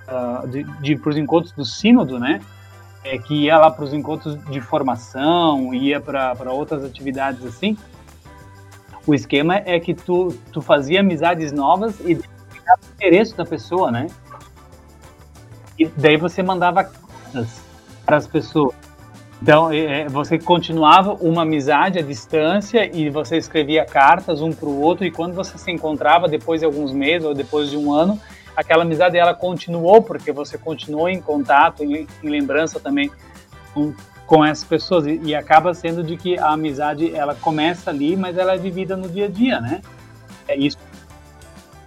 uh, 0.07 0.47
de, 0.47 0.63
de 0.81 0.95
para 0.95 1.09
os 1.09 1.17
encontros 1.17 1.53
do 1.53 1.65
sínodo, 1.65 2.19
né? 2.19 2.41
É, 3.03 3.17
que 3.17 3.33
ia 3.33 3.57
lá 3.57 3.69
para 3.69 3.83
os 3.83 3.93
encontros 3.93 4.41
de 4.45 4.61
formação, 4.61 5.73
ia 5.73 5.99
para 5.99 6.51
outras 6.51 6.85
atividades 6.85 7.45
assim. 7.45 7.77
O 9.05 9.13
esquema 9.13 9.57
é 9.57 9.77
que 9.79 9.93
tu, 9.93 10.29
tu 10.51 10.61
fazia 10.61 11.01
amizades 11.01 11.51
novas 11.51 11.99
e 11.99 12.13
o 12.13 12.23
interesse 12.95 13.35
da 13.35 13.45
pessoa, 13.45 13.91
né? 13.91 14.07
E 15.77 15.85
daí 15.85 16.15
você 16.15 16.41
mandava 16.41 16.85
cartas 16.85 17.61
para 18.05 18.17
as 18.17 18.27
pessoas. 18.27 18.73
Então, 19.41 19.69
é, 19.69 20.03
é, 20.03 20.07
você 20.07 20.39
continuava 20.39 21.15
uma 21.15 21.41
amizade 21.41 21.99
à 21.99 22.01
distância 22.01 22.89
e 22.95 23.09
você 23.09 23.35
escrevia 23.35 23.83
cartas 23.85 24.41
um 24.41 24.53
para 24.53 24.69
o 24.69 24.79
outro, 24.79 25.05
e 25.05 25.11
quando 25.11 25.33
você 25.33 25.57
se 25.57 25.69
encontrava 25.69 26.29
depois 26.29 26.61
de 26.61 26.65
alguns 26.65 26.93
meses 26.93 27.27
ou 27.27 27.33
depois 27.33 27.69
de 27.69 27.75
um 27.75 27.91
ano, 27.91 28.17
aquela 28.55 28.83
amizade 28.83 29.17
ela 29.17 29.33
continuou, 29.33 30.01
porque 30.01 30.31
você 30.31 30.57
continuou 30.57 31.09
em 31.09 31.21
contato, 31.21 31.83
em, 31.83 32.07
em 32.23 32.29
lembrança 32.29 32.79
também 32.79 33.11
com, 33.73 33.93
com 34.25 34.45
essas 34.45 34.63
pessoas, 34.63 35.05
e, 35.05 35.19
e, 35.23 35.35
acaba 35.35 35.73
sendo 35.73 36.03
de 36.03 36.17
que 36.17 36.37
a 36.37 36.51
amizade 36.51 37.15
ela 37.15 37.35
começa 37.35 37.89
ali, 37.89 38.15
mas 38.15 38.37
ela 38.37 38.53
é 38.53 38.57
vivida 38.57 38.95
no 38.95 39.09
dia 39.09 39.25
a 39.25 39.29
dia, 39.29 39.59
né? 39.59 39.81
É 40.47 40.55
isso 40.55 40.77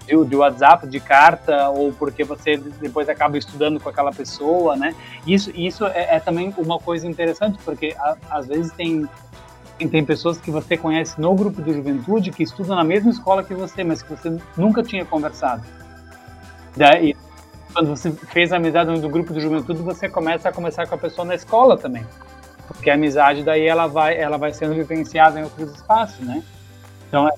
de, 0.07 0.25
de 0.25 0.37
WhatsApp, 0.37 0.87
de 0.87 1.01
carta, 1.01 1.69
ou 1.71 1.93
porque 1.93 2.25
você 2.25 2.57
depois 2.57 3.09
acaba 3.09 3.37
estudando 3.37 3.81
com 3.81 3.89
aquela 3.89 4.13
pessoa, 4.13 4.77
né? 4.77 4.95
Isso, 5.27 5.51
isso 5.55 5.85
é, 5.87 6.17
é 6.17 6.21
também 6.21 6.55
uma 6.57 6.79
coisa 6.79 7.07
interessante, 7.07 7.59
porque 7.65 7.95
a, 7.99 8.17
às 8.31 8.47
vezes 8.47 8.73
tem 8.73 9.09
tem 9.91 10.03
pessoas 10.03 10.41
que 10.41 10.51
você 10.51 10.75
conhece 10.75 11.21
no 11.21 11.35
grupo 11.35 11.61
de 11.61 11.71
juventude 11.71 12.31
que 12.31 12.43
estudam 12.43 12.75
na 12.75 12.85
mesma 12.85 13.11
escola 13.11 13.45
que 13.45 13.53
você, 13.53 13.85
mas 13.85 14.03
que 14.03 14.09
você 14.09 14.39
nunca 14.57 14.83
tinha 14.83 15.05
conversado. 15.05 15.63
Daí, 16.77 17.17
quando 17.73 17.89
você 17.89 18.11
fez 18.11 18.53
amizade 18.53 19.01
do 19.01 19.09
grupo 19.09 19.33
de 19.33 19.41
juventude, 19.41 19.81
você 19.83 20.09
começa 20.09 20.49
a 20.49 20.53
conversar 20.53 20.87
com 20.87 20.95
a 20.95 20.99
pessoa 20.99 21.25
na 21.25 21.35
escola 21.35 21.77
também. 21.77 22.07
Porque 22.67 22.91
a 22.91 22.95
amizade 22.95 23.43
daí 23.43 23.67
ela 23.67 23.87
vai, 23.87 24.17
ela 24.17 24.37
vai 24.37 24.53
sendo 24.53 24.75
vivenciada 24.75 25.41
em 25.41 25.45
outros 25.45 25.73
espaços, 25.73 26.21
né? 26.21 26.43
Então, 27.09 27.29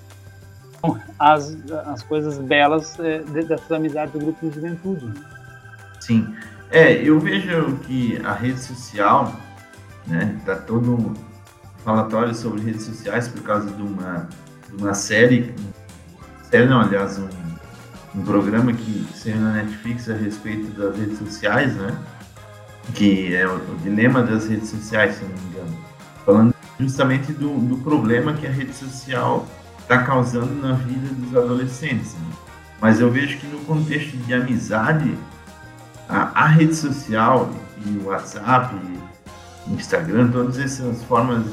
as, 1.18 1.56
as 1.86 2.02
coisas 2.02 2.38
belas 2.38 2.98
é, 3.00 3.18
dessas 3.20 3.70
amizades 3.70 4.12
do 4.12 4.20
grupo 4.20 4.48
de 4.48 4.54
juventude. 4.54 5.06
Né? 5.06 5.14
Sim. 6.00 6.34
É, 6.70 6.92
eu 6.94 7.18
vejo 7.18 7.76
que 7.86 8.20
a 8.24 8.32
rede 8.32 8.60
social, 8.60 9.34
né, 10.06 10.36
tá 10.44 10.56
todo 10.56 10.94
um 10.94 11.14
falatório 11.84 12.34
sobre 12.34 12.60
redes 12.60 12.82
sociais 12.82 13.28
por 13.28 13.42
causa 13.42 13.70
de 13.70 13.82
uma, 13.82 14.28
de 14.68 14.82
uma 14.82 14.94
série, 14.94 15.54
série 16.50 16.66
não, 16.66 16.80
aliás, 16.80 17.18
um, 17.18 17.28
um 18.14 18.22
programa 18.22 18.72
que 18.72 19.06
saiu 19.14 19.36
na 19.36 19.52
Netflix 19.52 20.08
a 20.08 20.14
respeito 20.14 20.70
das 20.78 20.96
redes 20.96 21.18
sociais, 21.18 21.74
né, 21.76 21.96
que 22.94 23.34
é 23.34 23.46
o, 23.46 23.56
o 23.56 23.78
dilema 23.82 24.22
das 24.22 24.48
redes 24.48 24.68
sociais, 24.68 25.16
se 25.16 25.24
não 25.24 25.30
me 25.30 25.40
engano, 25.50 25.78
falando 26.24 26.54
justamente 26.78 27.32
do, 27.32 27.58
do 27.58 27.76
problema 27.78 28.32
que 28.32 28.46
a 28.46 28.50
rede 28.50 28.72
social 28.72 29.46
está 29.80 30.02
causando 30.02 30.54
na 30.54 30.74
vida 30.74 31.08
dos 31.14 31.36
adolescentes. 31.36 32.14
Né? 32.14 32.36
Mas 32.80 33.00
eu 33.00 33.10
vejo 33.10 33.38
que 33.38 33.46
no 33.46 33.58
contexto 33.60 34.16
de 34.16 34.34
amizade, 34.34 35.14
a, 36.08 36.44
a 36.44 36.46
rede 36.46 36.74
social 36.74 37.50
e 37.84 37.98
o 37.98 38.06
WhatsApp, 38.06 38.74
e 38.76 39.72
Instagram, 39.72 40.30
todas 40.30 40.58
essas 40.58 41.02
formas 41.04 41.44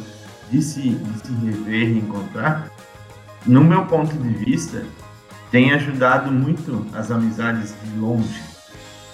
de 0.51 0.61
se, 0.61 0.89
de 0.89 1.27
se 1.27 1.33
rever, 1.45 1.93
reencontrar, 1.93 2.69
no 3.45 3.63
meu 3.63 3.85
ponto 3.85 4.15
de 4.15 4.29
vista, 4.29 4.83
tem 5.55 5.71
ajudado 5.71 6.29
muito 6.33 6.85
as 6.93 7.09
amizades 7.09 7.73
de 7.81 7.97
longe, 7.97 8.43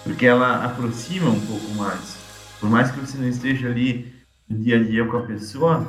porque 0.03 0.25
ela 0.25 0.65
aproxima 0.65 1.29
um 1.29 1.39
pouco 1.39 1.69
mais. 1.75 2.17
Por 2.59 2.67
mais 2.67 2.89
que 2.89 2.99
você 2.99 3.15
não 3.19 3.27
esteja 3.27 3.67
ali 3.67 4.11
no 4.49 4.57
dia 4.57 4.77
a 4.77 4.83
dia 4.83 5.05
com 5.05 5.17
a 5.17 5.21
pessoa, 5.21 5.85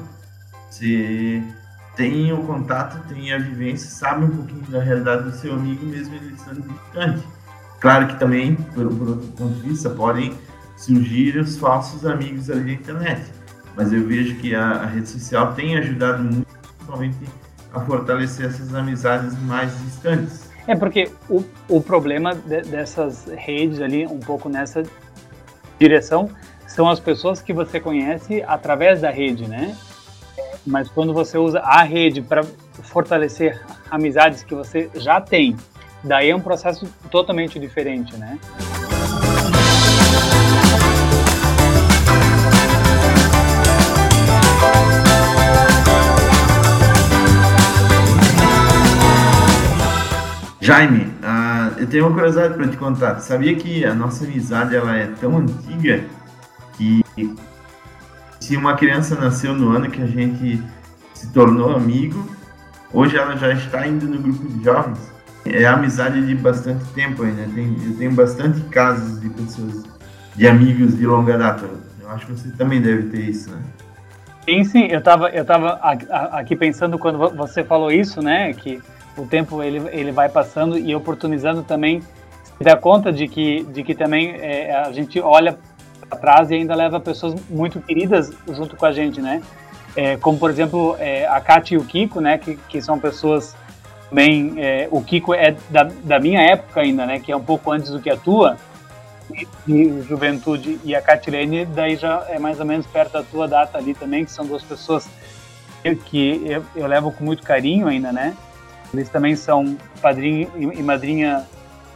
você 0.68 1.42
tem 1.97 2.30
o 2.35 2.42
contato, 2.42 3.02
tem 3.09 3.32
a 3.32 3.38
vivência, 3.38 3.88
sabe 3.88 4.26
um 4.26 4.37
pouquinho 4.37 4.61
da 4.71 4.82
realidade 4.82 5.23
do 5.23 5.32
seu 5.35 5.54
amigo, 5.54 5.87
mesmo 5.87 6.16
ele 6.16 6.35
estando 6.35 6.61
distante. 6.68 7.26
Claro 7.80 8.09
que 8.09 8.18
também, 8.18 8.54
por, 8.54 8.94
por 8.94 9.09
outro 9.09 9.28
ponto 9.28 9.54
de 9.54 9.68
vista, 9.71 9.88
podem 9.88 10.35
surgir 10.76 11.38
os 11.38 11.56
falsos 11.56 12.04
amigos 12.04 12.50
ali 12.50 12.64
na 12.64 12.73
internet. 12.73 13.23
Mas 13.75 13.90
eu 13.90 14.06
vejo 14.06 14.35
que 14.35 14.54
a, 14.54 14.73
a 14.73 14.85
rede 14.85 15.09
social 15.09 15.54
tem 15.54 15.78
ajudado 15.78 16.23
muito 16.23 16.47
principalmente 16.76 17.16
a 17.73 17.81
fortalecer 17.81 18.47
essas 18.47 18.75
amizades 18.75 19.38
mais 19.43 19.76
distantes. 19.81 20.50
É 20.67 20.76
porque 20.76 21.11
o, 21.29 21.45
o 21.69 21.81
problema 21.81 22.35
de, 22.35 22.62
dessas 22.62 23.26
redes 23.37 23.81
ali, 23.81 24.07
um 24.07 24.21
pouco 24.21 24.49
nessa 24.49 24.83
direção, 25.79 26.31
são 26.67 26.88
as 26.88 27.00
pessoas 27.00 27.43
que 27.43 27.52
você 27.52 27.81
conhece 27.81 28.43
através 28.47 29.00
da 29.00 29.11
rede, 29.11 29.49
né? 29.49 29.76
Mas 30.64 30.88
quando 30.88 31.12
você 31.12 31.37
usa 31.37 31.59
a 31.61 31.83
rede 31.83 32.23
para 32.23 32.45
fortalecer 32.83 33.61
amizades 33.91 34.43
que 34.45 34.55
você 34.55 34.88
já 34.95 35.21
tem, 35.21 35.57
daí 36.05 36.31
é 36.31 36.37
um 36.37 36.41
processo 36.41 36.87
totalmente 37.11 37.59
diferente, 37.59 38.17
né? 38.17 38.38
Jaime, 50.62 51.12
uh, 51.25 51.76
eu 51.76 51.88
tenho 51.88 52.07
uma 52.07 52.14
curiosidade 52.14 52.54
para 52.54 52.69
te 52.69 52.76
contar. 52.76 53.19
Sabia 53.19 53.52
que 53.57 53.85
a 53.85 53.92
nossa 53.92 54.25
amizade 54.25 54.76
ela 54.76 54.97
é 54.97 55.09
tão 55.21 55.38
antiga 55.38 56.04
que 56.75 57.02
se 58.38 58.57
uma 58.57 58.76
criança 58.76 59.16
nasceu 59.16 59.54
no 59.54 59.71
ano 59.71 59.90
que 59.90 60.00
a 60.00 60.07
gente 60.07 60.62
se 61.14 61.33
tornou 61.33 61.75
amigo, 61.75 62.31
hoje 62.92 63.16
ela 63.16 63.37
já 63.37 63.52
está 63.52 63.85
indo 63.88 64.07
no 64.07 64.23
grupo 64.23 64.49
de 64.49 64.62
jovens. 64.62 65.00
É 65.45 65.64
amizade 65.64 66.25
de 66.25 66.35
bastante 66.37 66.85
tempo 66.95 67.25
ainda. 67.25 67.42
Tem, 67.52 67.76
eu 67.85 67.97
tenho 67.99 68.12
bastante 68.12 68.61
casos 68.69 69.21
de 69.21 69.31
pessoas, 69.31 69.83
de 70.37 70.47
amigos 70.47 70.97
de 70.97 71.04
longa 71.04 71.37
data. 71.37 71.69
Eu 72.00 72.09
acho 72.09 72.25
que 72.26 72.33
você 72.35 72.50
também 72.52 72.81
deve 72.81 73.09
ter 73.09 73.28
isso, 73.28 73.50
né? 73.50 73.61
Sim, 74.49 74.62
sim. 74.62 74.87
Eu 74.87 75.00
estava 75.00 75.28
eu 75.31 75.45
tava 75.45 75.73
aqui 76.31 76.54
pensando 76.54 77.00
quando 77.00 77.19
você 77.35 77.64
falou 77.64 77.90
isso, 77.90 78.23
né? 78.23 78.52
Que 78.52 78.81
o 79.16 79.26
tempo 79.26 79.62
ele, 79.62 79.83
ele 79.92 80.12
vai 80.12 80.28
passando 80.28 80.78
e 80.78 80.95
oportunizando 80.95 81.62
também 81.62 82.00
se 82.59 82.64
dá 82.64 82.76
conta 82.76 83.12
de 83.12 83.28
que 83.28 83.64
de 83.64 83.83
que 83.83 83.95
também 83.95 84.37
é, 84.40 84.75
a 84.75 84.92
gente 84.92 85.21
olha 85.21 85.59
para 86.09 86.19
trás 86.19 86.50
e 86.50 86.54
ainda 86.54 86.75
leva 86.75 87.00
pessoas 87.00 87.35
muito 87.49 87.81
queridas 87.81 88.33
junto 88.49 88.76
com 88.76 88.87
a 88.87 88.92
gente, 88.92 89.21
né? 89.21 89.42
É, 89.95 90.16
como 90.16 90.38
por 90.38 90.50
exemplo 90.50 90.97
é, 90.99 91.26
a 91.26 91.40
Kati 91.40 91.75
e 91.75 91.78
o 91.78 91.85
Kiko, 91.85 92.21
né? 92.21 92.38
Que, 92.38 92.57
que 92.57 92.81
são 92.81 92.99
pessoas 92.99 93.54
bem 94.11 94.54
é, 94.59 94.88
o 94.90 95.02
Kiko 95.02 95.35
é 95.35 95.57
da, 95.71 95.85
da 95.85 96.19
minha 96.19 96.40
época 96.40 96.81
ainda, 96.81 97.07
né? 97.07 97.19
Que 97.21 97.33
é 97.33 97.37
um 97.37 97.45
pouco 97.45 97.71
antes 97.71 97.90
do 97.90 98.00
que 98.00 98.11
a 98.11 98.16
tua 98.16 98.57
de 99.66 100.02
juventude 100.02 100.78
e 100.85 100.95
a 100.95 101.00
Catilene 101.00 101.64
daí 101.64 101.97
já 101.97 102.26
é 102.28 102.38
mais 102.38 102.61
ou 102.61 102.66
menos 102.66 102.87
perto 102.87 103.12
da 103.12 103.23
tua 103.23 103.49
data 103.49 103.78
ali 103.78 103.95
também, 103.95 104.25
que 104.25 104.31
são 104.31 104.45
duas 104.45 104.62
pessoas 104.62 105.09
que 106.04 106.42
eu, 106.47 106.64
eu 106.76 106.87
levo 106.87 107.11
com 107.11 107.25
muito 107.25 107.42
carinho 107.42 107.88
ainda, 107.88 108.12
né? 108.12 108.37
Eles 108.92 109.08
também 109.08 109.34
são 109.34 109.76
padrinho 110.00 110.50
e 110.56 110.82
madrinha 110.82 111.46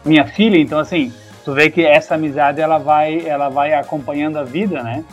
minha 0.05 0.27
filha, 0.27 0.57
então 0.57 0.79
assim, 0.79 1.13
tu 1.45 1.53
vê 1.53 1.71
que 1.71 1.85
essa 1.85 2.15
amizade 2.15 2.61
ela 2.61 2.79
vai, 2.79 3.27
ela 3.27 3.49
vai 3.49 3.75
acompanhando 3.75 4.39
a 4.39 4.45
vida, 4.45 4.83
né? 4.83 5.05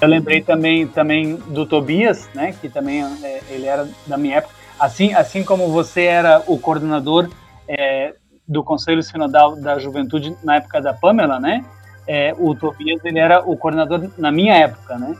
Eu 0.00 0.08
lembrei 0.08 0.40
também 0.40 0.86
também 0.86 1.36
do 1.36 1.66
Tobias, 1.66 2.28
né? 2.34 2.54
Que 2.60 2.68
também 2.68 3.02
é, 3.22 3.40
ele 3.50 3.66
era 3.66 3.88
da 4.06 4.16
minha 4.16 4.36
época. 4.36 4.54
Assim, 4.78 5.12
assim 5.12 5.42
como 5.42 5.68
você 5.68 6.04
era 6.04 6.42
o 6.46 6.58
coordenador 6.58 7.28
é, 7.66 8.14
do 8.46 8.62
Conselho 8.62 9.02
Sinodal 9.02 9.56
da 9.56 9.78
Juventude 9.78 10.36
na 10.42 10.56
época 10.56 10.80
da 10.80 10.94
Pamela, 10.94 11.40
né? 11.40 11.64
É, 12.06 12.32
o 12.38 12.54
Tobias 12.54 13.04
ele 13.04 13.18
era 13.18 13.40
o 13.40 13.56
coordenador 13.56 14.10
na 14.16 14.30
minha 14.32 14.54
época, 14.54 14.96
né? 14.96 15.14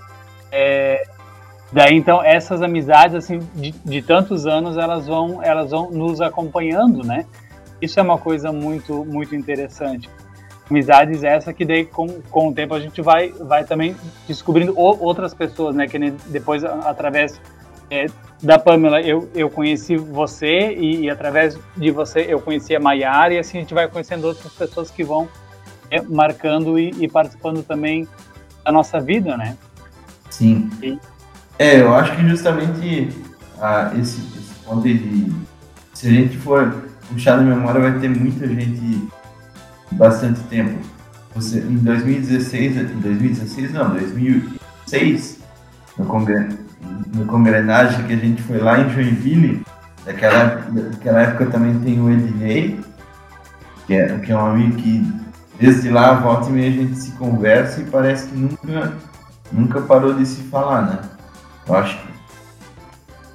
É, 0.50 1.02
Daí 1.72 1.94
então 1.94 2.22
essas 2.22 2.62
amizades 2.62 3.14
assim 3.14 3.40
de, 3.54 3.72
de, 3.84 4.02
tantos 4.02 4.46
anos 4.46 4.76
elas 4.78 5.06
vão 5.06 5.42
elas 5.42 5.70
vão 5.70 5.90
nos 5.90 6.20
acompanhando, 6.20 7.04
né? 7.04 7.26
Isso 7.80 8.00
é 8.00 8.02
uma 8.02 8.18
coisa 8.18 8.50
muito 8.52 9.04
muito 9.04 9.34
interessante. 9.34 10.08
Amizades 10.70 11.22
essa 11.22 11.52
que 11.52 11.64
daí 11.64 11.84
com, 11.84 12.20
com 12.30 12.48
o 12.48 12.54
tempo 12.54 12.74
a 12.74 12.80
gente 12.80 13.02
vai 13.02 13.28
vai 13.32 13.64
também 13.64 13.94
descobrindo 14.26 14.72
outras 14.76 15.34
pessoas, 15.34 15.76
né? 15.76 15.86
Que 15.86 15.98
depois 16.28 16.64
através 16.64 17.38
é, 17.90 18.06
da 18.42 18.58
Pamela 18.58 19.00
eu, 19.00 19.28
eu 19.34 19.50
conheci 19.50 19.96
você 19.96 20.72
e, 20.72 21.02
e, 21.02 21.10
através 21.10 21.58
de 21.76 21.90
você 21.90 22.20
eu 22.28 22.40
conheci 22.40 22.74
a 22.74 22.80
Maiara 22.80 23.34
e 23.34 23.38
assim 23.38 23.58
a 23.58 23.60
gente 23.60 23.74
vai 23.74 23.88
conhecendo 23.88 24.26
outras 24.26 24.52
pessoas 24.52 24.90
que 24.90 25.02
vão 25.02 25.28
é, 25.90 26.00
marcando 26.02 26.78
e, 26.78 26.90
e, 26.98 27.08
participando 27.08 27.62
também 27.62 28.06
da 28.64 28.70
nossa 28.70 29.00
vida, 29.00 29.36
né? 29.36 29.56
Sim. 30.30 30.70
E, 30.82 30.98
é, 31.58 31.80
eu 31.80 31.94
acho 31.94 32.14
que 32.14 32.28
justamente 32.28 33.08
ah, 33.60 33.92
esse, 33.98 34.20
esse 34.38 34.54
ponto 34.64 34.82
de. 34.82 35.32
Se 35.92 36.06
a 36.06 36.10
gente 36.10 36.36
for 36.36 36.84
puxar 37.08 37.36
na 37.36 37.42
memória, 37.42 37.80
vai 37.80 37.98
ter 37.98 38.08
muita 38.08 38.46
gente 38.46 39.08
bastante 39.92 40.40
tempo. 40.42 40.78
Você, 41.34 41.58
em 41.58 41.78
2016, 41.78 42.76
em 42.76 43.00
2016 43.00 43.72
não, 43.72 43.90
2006, 43.90 45.38
no, 45.98 46.04
congre, 46.04 46.48
no 47.14 47.26
congrenagem 47.26 48.06
que 48.06 48.12
a 48.12 48.16
gente 48.16 48.42
foi 48.42 48.58
lá 48.58 48.80
em 48.80 48.90
Joinville, 48.90 49.62
daquela, 50.04 50.66
daquela 50.70 51.22
época 51.22 51.46
também 51.46 51.78
tem 51.80 52.00
o 52.00 52.10
Ednei, 52.10 52.80
que 53.86 53.94
é, 53.94 54.18
que 54.18 54.32
é 54.32 54.36
um 54.36 54.46
amigo 54.46 54.76
que 54.76 55.28
desde 55.58 55.90
lá, 55.90 56.14
volta 56.14 56.48
e 56.48 56.52
meia, 56.52 56.68
a 56.68 56.72
gente 56.72 56.96
se 56.96 57.10
conversa 57.12 57.80
e 57.80 57.84
parece 57.84 58.28
que 58.28 58.36
nunca, 58.36 58.92
nunca 59.50 59.80
parou 59.80 60.14
de 60.14 60.24
se 60.24 60.42
falar, 60.42 60.82
né? 60.82 61.17
Eu 61.68 61.76
acho. 61.76 61.98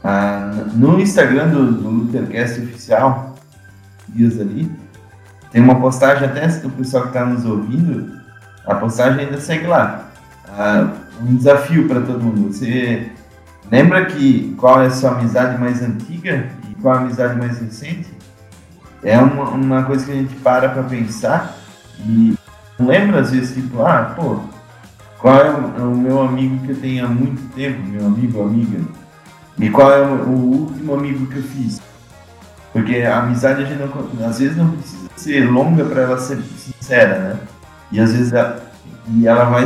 Ah, 0.04 0.52
no 0.74 1.00
Instagram 1.00 1.50
do, 1.50 1.72
do 1.72 1.89
Luthercast 1.89 2.62
oficial, 2.62 3.36
dias 4.10 4.39
ali, 4.39 4.69
tem 5.52 5.62
uma 5.62 5.80
postagem 5.80 6.28
até 6.28 6.48
do 6.48 6.69
pessoal 6.72 7.04
que 7.04 7.10
está 7.10 7.24
nos 7.26 7.46
ouvindo, 7.46 8.19
a 8.65 8.76
postagem 8.76 9.26
ainda 9.26 9.39
segue 9.39 9.67
lá. 9.67 10.10
Ah, 10.50 10.91
um 11.22 11.36
desafio 11.36 11.88
para 11.88 12.02
todo 12.02 12.24
mundo. 12.24 12.52
Você 12.52 13.12
lembra 13.72 14.06
que 14.06 14.54
qual 14.58 14.82
é 14.82 14.88
a 14.88 14.91
sua 14.91 15.12
amizade 15.12 15.60
mais 15.60 15.82
antiga 15.82 16.50
e 16.69 16.76
qual 16.82 16.96
a 16.96 17.00
amizade 17.02 17.38
mais 17.38 17.60
recente? 17.60 18.12
É 19.04 19.17
uma, 19.17 19.50
uma 19.52 19.84
coisa 19.84 20.06
que 20.06 20.12
a 20.12 20.15
gente 20.15 20.36
para 20.38 20.69
para 20.69 20.84
pensar 20.84 21.56
e 22.00 22.36
lembra 22.80 23.22
às 23.22 23.32
vezes 23.32 23.54
tipo, 23.54 23.86
ah, 23.86 24.13
pô, 24.15 24.41
qual 25.23 25.38
é 25.38 25.49
o, 25.49 25.73
é 25.77 25.81
o, 25.83 25.95
meu 25.95 26.21
amigo 26.21 26.65
que 26.65 26.71
eu 26.73 26.81
tenho 26.81 27.05
há 27.05 27.07
muito 27.07 27.41
tempo, 27.55 27.81
meu 27.81 28.05
amigo 28.07 28.39
ou 28.39 28.45
amiga? 28.45 28.81
E 29.57 29.69
qual 29.69 29.89
é 29.89 30.01
o, 30.01 30.15
o, 30.15 30.63
último 30.63 30.95
amigo 30.95 31.25
que 31.27 31.38
eu 31.38 31.43
fiz? 31.43 31.81
Porque 32.73 32.97
a 32.97 33.19
amizade, 33.19 33.63
a 33.63 33.65
gente 33.65 33.79
não, 33.79 34.27
às 34.27 34.39
vezes, 34.39 34.57
não 34.57 34.71
precisa 34.71 35.09
ser 35.15 35.49
longa 35.49 35.86
para 35.86 36.01
ela 36.01 36.19
ser 36.19 36.41
sincera, 36.41 37.19
né? 37.19 37.39
E 37.89 38.01
às 38.01 38.12
vezes 38.12 38.33
ela, 38.33 38.69
e 39.07 39.25
ela 39.25 39.45
vai 39.45 39.65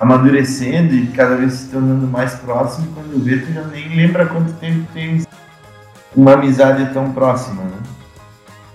amadurecendo 0.00 0.94
e 0.94 1.06
cada 1.08 1.36
vez 1.36 1.52
se 1.52 1.68
tornando 1.68 2.06
mais 2.06 2.34
próximo. 2.36 2.94
Quando 2.94 3.22
vê, 3.22 3.36
tu 3.40 3.52
já 3.52 3.66
nem 3.66 3.94
lembra 3.94 4.24
quanto 4.24 4.54
tempo 4.54 4.90
tem 4.94 5.22
uma 6.16 6.32
amizade 6.32 6.90
tão 6.94 7.12
próxima, 7.12 7.62
né? 7.62 7.76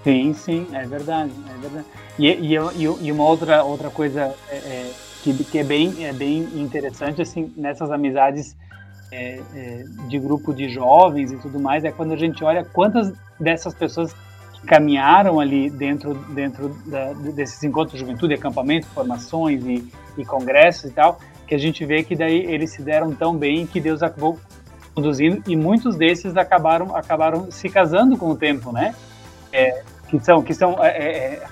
Sim, 0.04 0.32
sim, 0.32 0.68
é 0.74 0.86
verdade, 0.86 1.32
é 1.50 1.60
verdade. 1.60 1.86
E, 2.20 2.28
e, 2.28 2.84
e 2.84 3.12
uma 3.12 3.24
outra, 3.24 3.64
outra 3.64 3.90
coisa 3.90 4.32
é, 4.48 4.56
é 4.56 4.92
que, 5.24 5.34
que 5.44 5.60
é, 5.60 5.64
bem, 5.64 6.06
é 6.06 6.14
bem 6.14 6.40
interessante, 6.56 7.22
assim, 7.22 7.54
nessas 7.58 7.92
amizades 7.92 8.56
é, 9.12 9.42
é, 9.56 9.84
de 10.08 10.20
grupo 10.20 10.54
de 10.54 10.70
jovens 10.70 11.32
e 11.32 11.38
tudo 11.38 11.60
mais, 11.60 11.84
é 11.84 11.92
quando 11.92 12.14
a 12.14 12.18
gente 12.18 12.44
olha 12.44 12.64
quantas 12.64 13.12
dessas 13.40 13.74
pessoas 13.74 14.14
que 14.54 14.66
caminharam 14.66 15.40
ali 15.40 15.70
dentro, 15.70 16.14
dentro 16.14 16.70
da, 16.86 17.14
desses 17.14 17.62
encontros 17.64 17.94
de 17.94 18.00
juventude, 18.00 18.34
acampamentos, 18.34 18.90
formações 18.90 19.66
e, 19.66 19.92
e 20.18 20.26
congressos 20.26 20.92
e 20.92 20.94
tal, 20.94 21.20
que 21.48 21.56
a 21.56 21.58
gente 21.58 21.84
vê 21.86 22.04
que 22.04 22.16
daí 22.16 22.46
eles 22.46 22.72
se 22.72 22.82
deram 22.82 23.14
tão 23.14 23.36
bem 23.36 23.66
que 23.66 23.80
Deus 23.80 24.04
acabou 24.04 24.40
conduzindo 24.94 25.42
e 25.48 25.56
muitos 25.56 25.96
desses 25.96 26.36
acabaram 26.38 26.96
acabaram 26.96 27.50
se 27.50 27.70
casando 27.70 28.18
com 28.18 28.30
o 28.30 28.36
tempo, 28.36 28.72
né? 28.72 28.94
É, 29.52 29.82
que 30.08 30.20
são 30.20 30.44
que 30.44 30.54
são 30.54 30.84
é, 30.84 30.90
é 30.90 31.48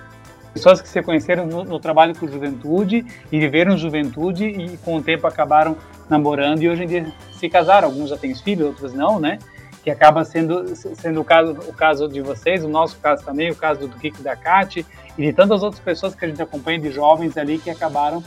pessoas 0.57 0.81
que 0.81 0.89
se 0.89 1.01
conheceram 1.03 1.45
no, 1.45 1.63
no, 1.63 1.79
trabalho 1.79 2.15
com 2.15 2.27
juventude 2.27 3.05
e 3.31 3.39
viveram 3.39 3.77
juventude 3.77 4.45
e 4.45 4.77
com 4.77 4.97
o 4.97 5.03
tempo 5.03 5.27
acabaram 5.27 5.77
namorando 6.09 6.63
e 6.63 6.69
hoje 6.69 6.83
em 6.83 6.87
dia 6.87 7.13
se 7.31 7.47
casaram. 7.47 7.87
Alguns 7.87 8.09
já 8.09 8.17
têm 8.17 8.33
filhos, 8.33 8.67
outros 8.67 8.93
não, 8.93 9.19
né? 9.19 9.37
Que 9.83 9.91
acaba 9.91 10.25
sendo, 10.25 10.75
sendo 10.75 11.21
o, 11.21 11.23
caso, 11.23 11.51
o 11.67 11.73
caso 11.73 12.07
de 12.09 12.21
vocês, 12.21 12.63
o 12.63 12.67
nosso 12.67 12.97
caso 12.97 13.23
também, 13.23 13.51
o 13.51 13.55
caso 13.55 13.87
do 13.87 13.97
Kiko 13.97 14.23
da 14.23 14.35
Kate 14.35 14.85
e 15.15 15.21
de 15.21 15.31
tantas 15.31 15.61
outras 15.61 15.79
pessoas 15.79 16.15
que 16.15 16.25
a 16.25 16.27
gente 16.27 16.41
acompanha 16.41 16.79
de 16.79 16.91
jovens 16.91 17.37
ali 17.37 17.59
que 17.59 17.69
acabaram 17.69 18.23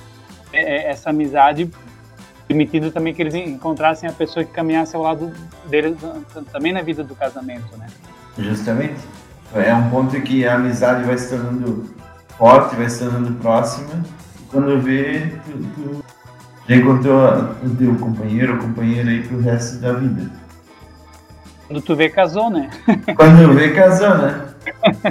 é, 0.53 0.61
é 0.61 0.91
essa 0.91 1.11
amizade 1.11 1.69
permitindo 2.47 2.91
também 2.91 3.15
que 3.15 3.23
eles 3.23 3.35
encontrassem 3.35 4.09
a 4.09 4.13
pessoa 4.13 4.45
que 4.45 4.53
caminhasse 4.53 4.97
ao 4.97 5.03
lado 5.03 5.33
deles 5.67 5.97
também 6.53 6.73
na 6.73 6.83
vida 6.83 7.05
do 7.05 7.15
casamento, 7.15 7.77
né? 7.77 7.87
Justamente. 8.37 9.01
É 9.55 9.75
um 9.75 9.91
ponto 9.91 10.21
que 10.23 10.47
a 10.47 10.55
amizade 10.55 11.05
vai 11.05 11.19
se 11.19 11.29
tornando 11.31 11.93
forte, 12.41 12.75
vai 12.75 12.89
se 12.89 13.01
tornando 13.01 13.35
próxima. 13.35 14.03
E 14.41 14.45
quando 14.51 14.81
vê, 14.81 15.31
tu, 15.45 15.59
tu 15.75 16.05
Já 16.67 16.77
encontrou 16.77 17.55
o 17.63 17.77
teu 17.77 17.95
companheiro 17.97 18.55
ou 18.55 18.59
companheira 18.61 19.11
aí 19.11 19.23
pro 19.23 19.41
resto 19.43 19.79
da 19.79 19.93
vida. 19.93 20.31
Quando 21.69 21.83
tu 21.83 21.95
vê, 21.95 22.09
casou, 22.09 22.51
né? 22.51 22.71
Quando 23.15 23.55
vê, 23.55 23.73
casou, 23.73 24.17
né? 24.17 24.47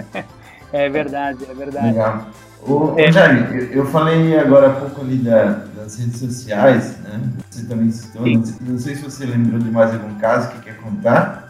é 0.73 0.89
verdade, 0.89 1.45
é 1.47 1.53
verdade. 1.53 1.87
Legal. 1.87 2.25
Ô, 2.67 2.95
é. 2.97 3.11
Jaime, 3.11 3.57
eu, 3.57 3.65
eu, 3.71 3.85
falei 3.85 4.37
agora 4.37 4.67
há 4.67 4.73
pouco 4.73 5.01
ali 5.01 5.17
da, 5.17 5.63
das 5.75 5.97
redes 5.97 6.19
sociais, 6.19 6.97
né? 7.03 7.21
Você 7.49 7.65
também 7.65 7.91
citou, 7.91 8.27
não 8.27 8.43
sei, 8.43 8.55
não 8.59 8.77
sei, 8.77 8.95
se 8.95 9.03
você 9.03 9.25
lembrou 9.25 9.59
de 9.59 9.71
mais 9.71 9.93
algum 9.93 10.15
caso 10.15 10.51
que 10.51 10.61
quer 10.63 10.77
contar. 10.77 11.48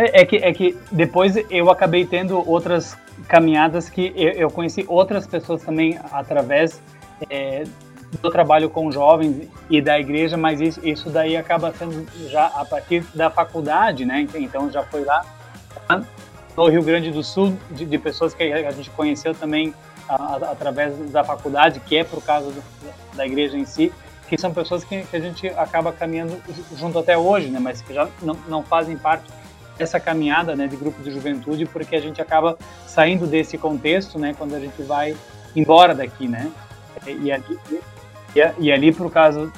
É, 0.00 0.22
é, 0.22 0.24
que, 0.24 0.36
é 0.36 0.50
que 0.50 0.78
depois 0.90 1.34
eu 1.50 1.70
acabei 1.70 2.06
tendo 2.06 2.42
outras 2.48 2.96
caminhadas 3.28 3.90
que 3.90 4.14
eu, 4.16 4.30
eu 4.30 4.50
conheci 4.50 4.82
outras 4.88 5.26
pessoas 5.26 5.62
também 5.62 5.98
através 6.10 6.80
é, 7.28 7.64
do 8.22 8.30
trabalho 8.30 8.70
com 8.70 8.90
jovens 8.90 9.46
e 9.68 9.82
da 9.82 10.00
igreja, 10.00 10.38
mas 10.38 10.58
isso, 10.58 10.80
isso 10.82 11.10
daí 11.10 11.36
acaba 11.36 11.70
sendo 11.74 12.06
já 12.30 12.46
a 12.46 12.64
partir 12.64 13.04
da 13.14 13.28
faculdade, 13.28 14.06
né? 14.06 14.26
Então 14.36 14.70
já 14.70 14.82
foi 14.84 15.04
lá 15.04 15.22
no 16.56 16.66
Rio 16.66 16.82
Grande 16.82 17.10
do 17.10 17.22
Sul, 17.22 17.58
de, 17.70 17.84
de 17.84 17.98
pessoas 17.98 18.32
que 18.32 18.42
a 18.42 18.70
gente 18.70 18.88
conheceu 18.90 19.34
também 19.34 19.74
a, 20.08 20.14
a, 20.14 20.36
através 20.50 20.96
da 21.10 21.22
faculdade, 21.22 21.78
que 21.78 21.98
é 21.98 22.04
por 22.04 22.22
causa 22.22 22.50
do, 22.50 22.62
da 23.14 23.26
igreja 23.26 23.54
em 23.54 23.66
si, 23.66 23.92
que 24.30 24.38
são 24.38 24.50
pessoas 24.50 24.82
que, 24.82 25.02
que, 25.02 25.16
a 25.16 25.20
gente 25.20 25.46
acaba 25.48 25.92
caminhando 25.92 26.40
junto 26.74 26.98
até 26.98 27.18
hoje, 27.18 27.48
né? 27.48 27.60
Mas 27.60 27.82
que 27.82 27.92
já 27.92 28.08
não, 28.22 28.34
não 28.48 28.62
fazem 28.62 28.96
parte 28.96 29.30
dessa 29.80 29.98
caminhada, 29.98 30.54
né, 30.54 30.66
de 30.66 30.76
grupo 30.76 31.02
de 31.02 31.10
juventude, 31.10 31.66
porque 31.66 31.96
a 31.96 32.00
gente 32.00 32.20
acaba 32.20 32.56
saindo 32.86 33.26
desse 33.26 33.56
contexto, 33.56 34.18
né, 34.18 34.34
quando 34.36 34.54
a 34.54 34.60
gente 34.60 34.82
vai 34.82 35.16
embora 35.56 35.94
daqui, 35.94 36.28
né? 36.28 36.50
E 37.06 37.32
ali, 37.32 37.58
e, 38.36 38.66
e 38.66 38.72
ali 38.72 38.92
por 38.92 39.10
causa 39.10 39.50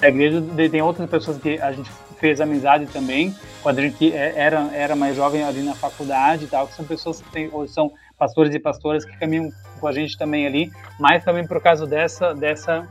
da 0.00 0.08
igreja, 0.08 0.42
tem 0.70 0.82
outras 0.82 1.08
pessoas 1.08 1.38
que 1.38 1.60
a 1.60 1.72
gente 1.72 1.90
fez 2.18 2.40
amizade 2.40 2.86
também, 2.86 3.34
quando 3.62 3.78
a 3.78 3.82
gente 3.82 4.12
é, 4.12 4.32
era, 4.36 4.68
era 4.72 4.96
mais 4.96 5.16
jovem 5.16 5.44
ali 5.44 5.62
na 5.62 5.74
faculdade 5.74 6.44
e 6.44 6.48
tal, 6.48 6.66
que 6.66 6.74
são 6.74 6.84
pessoas 6.84 7.20
que 7.20 7.30
têm, 7.30 7.48
ou 7.52 7.66
são 7.68 7.92
pastores 8.18 8.54
e 8.54 8.58
pastoras 8.58 9.04
que 9.04 9.16
caminham 9.16 9.50
com 9.80 9.86
a 9.86 9.92
gente 9.92 10.18
também 10.18 10.46
ali, 10.46 10.72
mas 10.98 11.24
também 11.24 11.46
por 11.46 11.60
causa 11.62 11.86
dessa, 11.86 12.34
dessa 12.34 12.86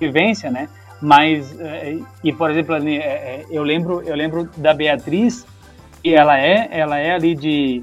vivência, 0.00 0.50
né? 0.50 0.68
Mas, 1.02 1.58
é, 1.58 1.98
e 2.22 2.32
por 2.32 2.48
exemplo, 2.48 2.76
é, 2.76 3.44
eu 3.50 3.64
lembro, 3.64 4.02
eu 4.02 4.14
lembro 4.14 4.48
da 4.56 4.72
Beatriz, 4.72 5.44
e 6.04 6.14
ela 6.14 6.40
é, 6.40 6.68
ela 6.70 6.96
é 6.96 7.12
ali 7.12 7.34
de, 7.34 7.82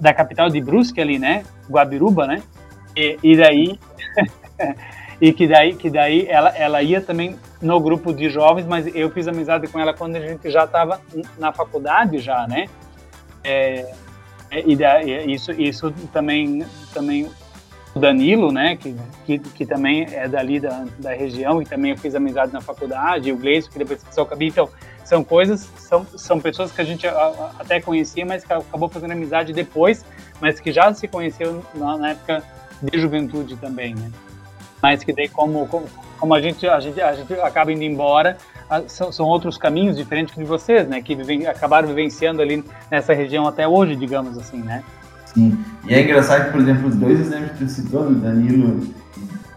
da 0.00 0.12
capital 0.12 0.50
de 0.50 0.60
Brusque 0.60 1.00
ali, 1.00 1.20
né? 1.20 1.44
Guabiruba, 1.70 2.26
né? 2.26 2.42
E, 2.96 3.16
e 3.22 3.36
daí... 3.36 3.78
e 5.20 5.32
que 5.32 5.46
daí, 5.46 5.74
que 5.76 5.88
daí 5.88 6.26
ela, 6.28 6.48
ela 6.50 6.82
ia 6.82 7.00
também 7.00 7.38
no 7.60 7.78
grupo 7.78 8.12
de 8.12 8.28
jovens, 8.28 8.66
mas 8.66 8.92
eu 8.92 9.08
fiz 9.08 9.28
amizade 9.28 9.68
com 9.68 9.78
ela 9.78 9.94
quando 9.94 10.16
a 10.16 10.20
gente 10.20 10.50
já 10.50 10.64
estava 10.64 11.00
na 11.38 11.52
faculdade 11.52 12.18
já, 12.18 12.44
né? 12.48 12.66
É, 13.44 13.92
é 14.50 14.64
e 14.66 14.74
daí, 14.74 15.32
isso, 15.32 15.52
isso 15.52 15.92
também, 16.12 16.66
também 16.92 17.30
Danilo, 17.94 18.50
né, 18.50 18.76
que, 18.76 18.96
que, 19.26 19.38
que, 19.38 19.66
também 19.66 20.06
é 20.10 20.26
dali 20.26 20.58
da, 20.58 20.84
da 20.98 21.12
região 21.12 21.60
e 21.60 21.66
também 21.66 21.90
eu 21.90 21.98
fiz 21.98 22.14
amizade 22.14 22.52
na 22.52 22.60
faculdade, 22.60 23.30
o 23.30 23.36
Gleison, 23.36 23.70
que 23.70 23.78
depois 23.78 24.02
fez 24.02 24.16
o 24.16 24.24
cabelo, 24.24 24.50
então 24.50 24.68
são 25.04 25.22
coisas, 25.22 25.68
são, 25.76 26.06
são 26.16 26.40
pessoas 26.40 26.72
que 26.72 26.80
a 26.80 26.84
gente 26.84 27.06
até 27.58 27.80
conhecia, 27.80 28.24
mas 28.24 28.44
que 28.44 28.52
acabou 28.52 28.88
fazendo 28.88 29.12
amizade 29.12 29.52
depois, 29.52 30.04
mas 30.40 30.58
que 30.58 30.72
já 30.72 30.92
se 30.94 31.06
conheceu 31.06 31.62
na, 31.74 31.98
na 31.98 32.10
época 32.10 32.42
de 32.80 32.98
juventude 32.98 33.56
também, 33.56 33.94
né? 33.94 34.10
mas 34.82 35.04
que 35.04 35.12
daí 35.12 35.28
como, 35.28 35.66
como, 35.68 35.86
como 36.18 36.34
a, 36.34 36.40
gente, 36.40 36.66
a, 36.66 36.80
gente, 36.80 37.00
a 37.00 37.14
gente 37.14 37.32
acaba 37.34 37.72
indo 37.72 37.84
embora, 37.84 38.36
são, 38.88 39.12
são 39.12 39.26
outros 39.26 39.56
caminhos 39.56 39.96
diferentes 39.96 40.34
de 40.34 40.44
vocês, 40.44 40.88
né? 40.88 41.00
Que 41.00 41.14
vivem, 41.14 41.46
acabaram 41.46 41.86
vivenciando 41.86 42.42
ali 42.42 42.64
nessa 42.90 43.14
região 43.14 43.46
até 43.46 43.68
hoje, 43.68 43.94
digamos 43.94 44.36
assim, 44.36 44.58
né? 44.58 44.82
Sim, 45.34 45.58
e 45.86 45.94
é 45.94 46.02
engraçado 46.02 46.46
que, 46.46 46.50
por 46.52 46.60
exemplo, 46.60 46.88
os 46.88 46.94
dois 46.94 47.20
exemplos 47.20 47.52
que 47.52 47.64
tu 47.64 47.70
citou, 47.70 48.04
do 48.04 48.14
Danilo 48.16 48.86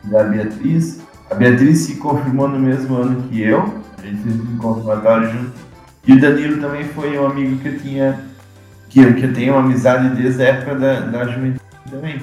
e 0.04 0.08
da 0.08 0.24
Beatriz, 0.24 1.02
a 1.30 1.36
Beatriz 1.36 1.80
se 1.80 1.96
confirmou 1.96 2.48
no 2.48 2.60
mesmo 2.60 2.96
ano 2.96 3.22
que 3.24 3.42
eu, 3.42 3.62
a 3.98 4.02
gente 4.06 4.22
fez 4.22 4.40
um 4.40 4.58
confirmatório 4.58 5.32
junto, 5.32 5.52
e 6.08 6.14
o 6.14 6.22
Danilo 6.22 6.62
também 6.62 6.86
foi 6.86 7.18
um 7.18 7.26
amigo 7.26 7.58
que 7.58 7.68
eu 7.68 7.80
tinha, 7.80 8.20
que 8.90 9.02
eu, 9.02 9.14
que 9.16 9.24
eu 9.24 9.34
tenho 9.34 9.54
uma 9.54 9.62
amizade 9.62 10.10
desde 10.16 10.44
a 10.44 10.46
época 10.46 10.76
da, 10.76 11.00
da 11.02 11.26
juventude 11.26 11.62
também. 11.90 12.22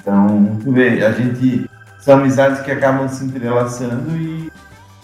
Então, 0.00 0.58
tu 0.62 0.72
vê, 0.72 1.04
a 1.04 1.12
gente 1.12 1.68
são 2.00 2.18
amizades 2.18 2.60
que 2.60 2.70
acabam 2.70 3.06
se 3.08 3.24
entrelaçando 3.24 4.16
e 4.16 4.50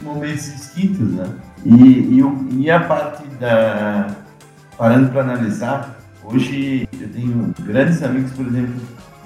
momentos 0.02 0.44
distintos, 0.44 1.12
né? 1.12 1.26
E, 1.64 2.20
e, 2.20 2.62
e 2.62 2.70
a 2.70 2.80
parte 2.80 3.26
da. 3.38 4.08
Parando 4.78 5.10
para 5.10 5.22
analisar, 5.22 5.95
hoje 6.26 6.88
eu 7.00 7.08
tenho 7.08 7.54
grandes 7.60 8.02
amigos, 8.02 8.32
por 8.32 8.46
exemplo, 8.46 8.74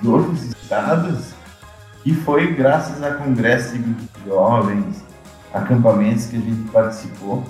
de 0.00 0.08
outros 0.08 0.44
estados, 0.44 1.32
que 2.02 2.14
foi 2.14 2.54
graças 2.54 3.02
a 3.02 3.12
congressos 3.14 3.72
de 3.72 3.94
jovens, 4.26 5.02
acampamentos 5.52 6.26
que 6.26 6.36
a 6.36 6.40
gente 6.40 6.70
participou, 6.70 7.44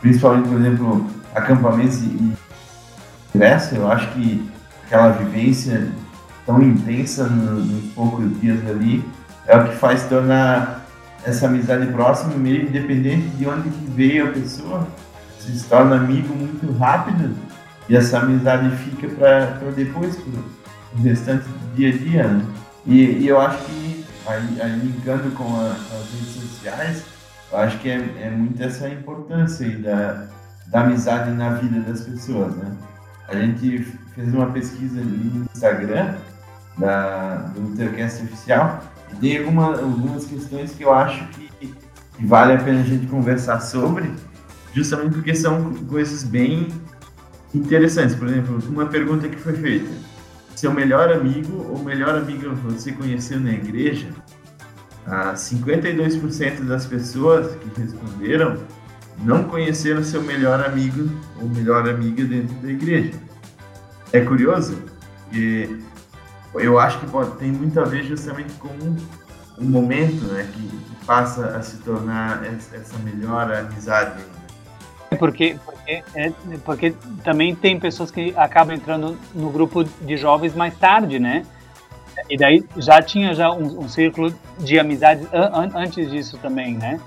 principalmente, 0.00 0.48
por 0.48 0.58
exemplo, 0.58 1.06
acampamentos 1.34 2.02
e 2.02 2.34
Grécia, 3.34 3.76
eu 3.76 3.90
acho 3.90 4.12
que 4.12 4.48
aquela 4.86 5.10
vivência 5.10 5.88
tão 6.46 6.62
intensa 6.62 7.24
nos 7.24 7.92
poucos 7.92 8.40
dias 8.40 8.60
ali 8.68 9.04
é 9.46 9.56
o 9.56 9.68
que 9.68 9.76
faz 9.76 10.04
tornar 10.04 10.86
essa 11.24 11.46
amizade 11.46 11.86
próxima, 11.88 12.34
meio 12.34 12.68
independente 12.68 13.26
de 13.36 13.48
onde 13.48 13.68
veio 13.88 14.28
a 14.28 14.30
pessoa, 14.30 14.86
se 15.40 15.64
torna 15.64 15.96
amigo 15.96 16.34
muito 16.34 16.70
rápido 16.78 17.34
e 17.88 17.96
essa 17.96 18.18
amizade 18.18 18.74
fica 18.76 19.08
para 19.08 19.70
depois, 19.74 20.16
para 20.16 20.98
o 20.98 21.02
restante 21.02 21.44
do 21.44 21.74
dia 21.76 21.88
a 21.88 21.96
dia. 21.96 22.28
Né? 22.28 22.46
E, 22.86 23.02
e, 23.04 23.28
eu 23.28 23.40
acho 23.40 23.58
que, 23.64 24.04
aí, 24.26 24.60
aí 24.60 24.78
linkando 24.80 25.30
com, 25.32 25.56
a, 25.56 25.70
as 25.70 26.12
redes 26.12 26.34
sociais, 26.34 27.04
eu 27.52 27.58
acho 27.58 27.78
que 27.78 27.90
é, 27.90 27.96
é 28.22 28.30
muito 28.30 28.62
essa 28.62 28.88
importância 28.88 29.66
aí 29.66 29.76
da, 29.76 30.26
da 30.66 30.80
amizade 30.80 31.30
na 31.32 31.50
vida 31.50 31.80
das 31.80 32.02
pessoas. 32.02 32.54
Né? 32.56 32.72
A 33.28 33.36
gente 33.36 33.80
fez 34.14 34.32
uma 34.34 34.46
pesquisa 34.46 35.00
no 35.00 35.44
Instagram 35.54 36.14
da, 36.78 37.36
do 37.54 37.72
Intercast 37.72 38.22
Oficial 38.24 38.82
tem 39.20 39.38
alguma, 39.38 39.78
algumas 39.78 40.24
questões 40.26 40.72
que 40.72 40.82
eu 40.82 40.92
acho 40.92 41.26
que, 41.28 41.48
que 41.58 42.26
vale 42.26 42.54
a 42.54 42.58
pena 42.58 42.80
a 42.80 42.84
gente 42.84 43.06
conversar 43.06 43.60
sobre, 43.60 44.12
justamente 44.72 45.14
porque 45.14 45.34
são 45.34 45.72
coisas 45.88 46.24
bem 46.24 46.68
interessantes. 47.54 48.14
Por 48.14 48.28
exemplo, 48.28 48.58
uma 48.68 48.86
pergunta 48.86 49.28
que 49.28 49.36
foi 49.36 49.54
feita: 49.54 49.90
seu 50.54 50.72
melhor 50.72 51.12
amigo 51.12 51.66
ou 51.70 51.78
melhor 51.82 52.16
amiga 52.16 52.48
você 52.50 52.92
conheceu 52.92 53.40
na 53.40 53.52
igreja? 53.52 54.08
Ah, 55.06 55.34
52% 55.34 56.64
das 56.64 56.86
pessoas 56.86 57.54
que 57.56 57.80
responderam 57.80 58.58
não 59.22 59.44
conheceram 59.44 60.02
seu 60.02 60.22
melhor 60.22 60.64
amigo 60.64 61.08
ou 61.40 61.48
melhor 61.48 61.88
amiga 61.88 62.24
dentro 62.24 62.54
da 62.56 62.70
igreja. 62.70 63.12
É 64.12 64.20
curioso? 64.20 64.78
E 65.32 65.78
eu 66.54 66.78
acho 66.78 67.00
que 67.00 67.06
pode, 67.06 67.36
tem 67.36 67.50
muito 67.50 67.78
a 67.80 67.84
ver 67.84 68.04
justamente 68.04 68.52
com 68.54 68.68
um 69.58 69.64
momento 69.64 70.24
né, 70.26 70.48
que, 70.52 70.62
que 70.62 71.04
passa 71.04 71.46
a 71.56 71.62
se 71.62 71.78
tornar 71.78 72.42
essa 72.44 72.98
melhor 72.98 73.52
amizade. 73.52 74.22
Porque, 75.14 75.56
porque, 75.64 76.02
é, 76.14 76.32
porque 76.64 76.94
também 77.22 77.54
tem 77.54 77.78
pessoas 77.78 78.10
que 78.10 78.34
acabam 78.36 78.74
entrando 78.74 79.16
no 79.34 79.50
grupo 79.50 79.84
de 79.84 80.16
jovens 80.16 80.54
mais 80.54 80.76
tarde, 80.76 81.18
né? 81.18 81.44
E 82.28 82.36
daí 82.36 82.64
já 82.76 83.02
tinha 83.02 83.34
já 83.34 83.50
um, 83.50 83.80
um 83.80 83.88
círculo 83.88 84.32
de 84.58 84.78
amizade 84.78 85.26
an, 85.32 85.70
antes 85.74 86.10
disso 86.10 86.38
também, 86.38 86.76
né? 86.76 87.00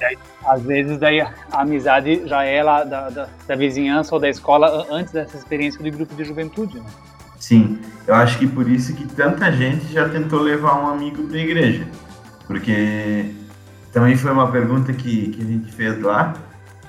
Daí, 0.00 0.18
às 0.44 0.62
vezes 0.62 0.98
daí 0.98 1.20
a 1.20 1.32
amizade 1.52 2.26
já 2.26 2.42
é 2.44 2.62
lá 2.62 2.82
da, 2.82 3.08
da, 3.08 3.28
da 3.46 3.54
vizinhança 3.54 4.14
ou 4.14 4.20
da 4.20 4.28
escola 4.28 4.86
antes 4.90 5.12
dessa 5.12 5.36
experiência 5.36 5.82
do 5.82 5.90
grupo 5.90 6.14
de 6.14 6.24
juventude, 6.24 6.80
né? 6.80 6.86
Sim, 7.38 7.80
eu 8.06 8.14
acho 8.14 8.38
que 8.38 8.46
por 8.46 8.68
isso 8.68 8.94
que 8.94 9.04
tanta 9.04 9.50
gente 9.50 9.92
já 9.92 10.08
tentou 10.08 10.40
levar 10.40 10.80
um 10.80 10.86
amigo 10.86 11.24
para 11.24 11.36
a 11.36 11.40
igreja. 11.40 11.86
Porque 12.46 13.34
também 13.92 14.16
foi 14.16 14.32
uma 14.32 14.50
pergunta 14.50 14.92
que, 14.92 15.28
que 15.30 15.42
a 15.42 15.44
gente 15.44 15.72
fez 15.72 16.00
lá, 16.00 16.34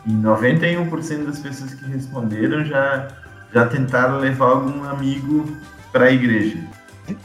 e 0.06 0.12
91% 0.12 1.26
das 1.26 1.40
pessoas 1.40 1.74
que 1.74 1.86
responderam 1.86 2.66
já, 2.66 3.08
já 3.54 3.68
tentaram 3.68 4.20
levar 4.20 4.48
algum 4.48 4.84
amigo 4.84 5.46
para 5.92 6.06
a 6.06 6.12
igreja. 6.12 6.58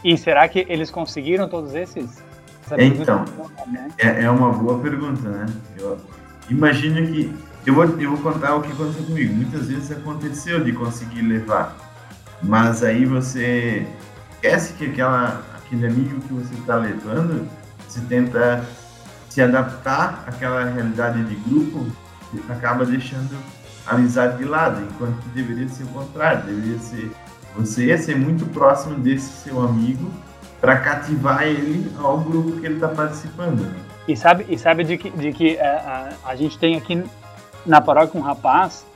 E 0.05 0.17
será 0.17 0.49
que 0.49 0.67
eles 0.69 0.91
conseguiram 0.91 1.49
todos 1.49 1.75
esses? 1.75 2.23
então, 2.77 3.25
né? 3.67 3.89
é, 3.97 4.25
é 4.25 4.31
uma 4.31 4.53
boa 4.53 4.79
pergunta, 4.81 5.29
né? 5.29 5.47
Eu 5.79 5.99
imagino 6.51 7.07
que. 7.07 7.35
Eu 7.67 7.75
vou, 7.75 7.85
eu 7.85 8.17
vou 8.17 8.33
contar 8.33 8.57
o 8.57 8.63
que 8.63 8.73
aconteceu 8.73 9.05
comigo. 9.05 9.35
Muitas 9.35 9.69
vezes 9.69 9.91
aconteceu 9.91 10.63
de 10.63 10.73
conseguir 10.73 11.23
levar 11.23 11.77
mas 12.43 12.83
aí 12.85 13.05
você 13.05 13.87
esquece 14.35 14.75
que 14.75 14.87
aquela, 14.87 15.43
aquele 15.57 15.87
amigo 15.87 16.21
que 16.21 16.33
você 16.33 16.55
está 16.55 16.77
levando, 16.77 17.49
você 17.87 18.01
tenta 18.09 18.65
se 19.29 19.39
se 19.39 19.43
adaptar 19.43 20.25
àquela 20.27 20.65
realidade 20.65 21.23
de 21.25 21.35
grupo, 21.49 21.87
acaba 22.49 22.85
deixando 22.85 23.37
a 23.87 23.95
amizade 23.95 24.39
de 24.39 24.45
lado, 24.45 24.83
enquanto 24.83 25.17
que 25.23 25.29
deveria 25.31 25.69
ser 25.69 25.85
o 25.85 25.89
contrário, 25.89 26.45
deveria 26.45 26.79
ser 26.79 27.11
você 27.57 27.97
ser 27.99 28.17
muito 28.17 28.47
próximo 28.47 28.95
desse 28.97 29.29
seu 29.43 29.61
amigo 29.61 30.11
para 30.61 30.79
cativar 30.79 31.43
ele 31.43 31.91
ao 31.99 32.19
grupo 32.19 32.61
que 32.61 32.67
ele 32.67 32.75
está 32.75 32.89
participando. 32.89 33.61
Né? 33.61 33.75
E 34.07 34.17
sabe, 34.17 34.47
e 34.49 34.59
sabe 34.59 34.85
de 34.85 34.99
que, 34.99 35.11
de 35.11 35.33
que 35.33 35.59
a, 35.59 35.65
é, 35.65 35.69
a, 35.69 36.09
a 36.31 36.37
gente 36.37 36.59
tem 36.59 36.77
aqui 36.77 37.03
na 37.65 37.81
paróquia 37.81 38.19
um 38.19 38.23
rapaz, 38.23 38.87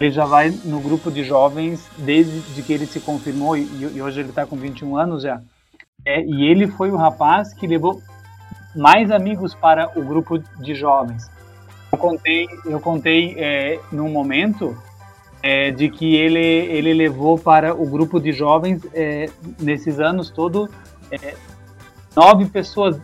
ele 0.00 0.10
já 0.10 0.24
vai 0.24 0.50
no 0.64 0.80
grupo 0.80 1.10
de 1.10 1.24
jovens 1.24 1.88
desde 1.98 2.40
de 2.54 2.62
que 2.62 2.72
ele 2.72 2.86
se 2.86 3.00
confirmou 3.00 3.56
e, 3.56 3.66
e 3.94 4.02
hoje 4.02 4.20
ele 4.20 4.28
está 4.30 4.46
com 4.46 4.56
21 4.56 4.96
anos 4.96 5.22
já. 5.22 5.40
É, 6.04 6.22
e 6.22 6.44
ele 6.44 6.68
foi 6.68 6.90
o 6.90 6.96
rapaz 6.96 7.52
que 7.52 7.66
levou 7.66 8.00
mais 8.74 9.10
amigos 9.10 9.54
para 9.54 9.90
o 9.98 10.04
grupo 10.04 10.38
de 10.38 10.74
jovens. 10.74 11.30
Eu 11.90 11.98
contei, 11.98 12.48
eu 12.64 12.80
contei 12.80 13.34
é, 13.38 13.80
num 13.90 14.08
momento 14.10 14.76
é, 15.42 15.70
de 15.70 15.88
que 15.88 16.16
ele, 16.16 16.38
ele 16.38 16.92
levou 16.92 17.38
para 17.38 17.74
o 17.74 17.86
grupo 17.86 18.20
de 18.20 18.32
jovens 18.32 18.82
é, 18.92 19.30
nesses 19.58 19.98
anos 20.00 20.30
todo 20.30 20.68
é, 21.10 21.34
nove 22.14 22.46
pessoas 22.46 23.00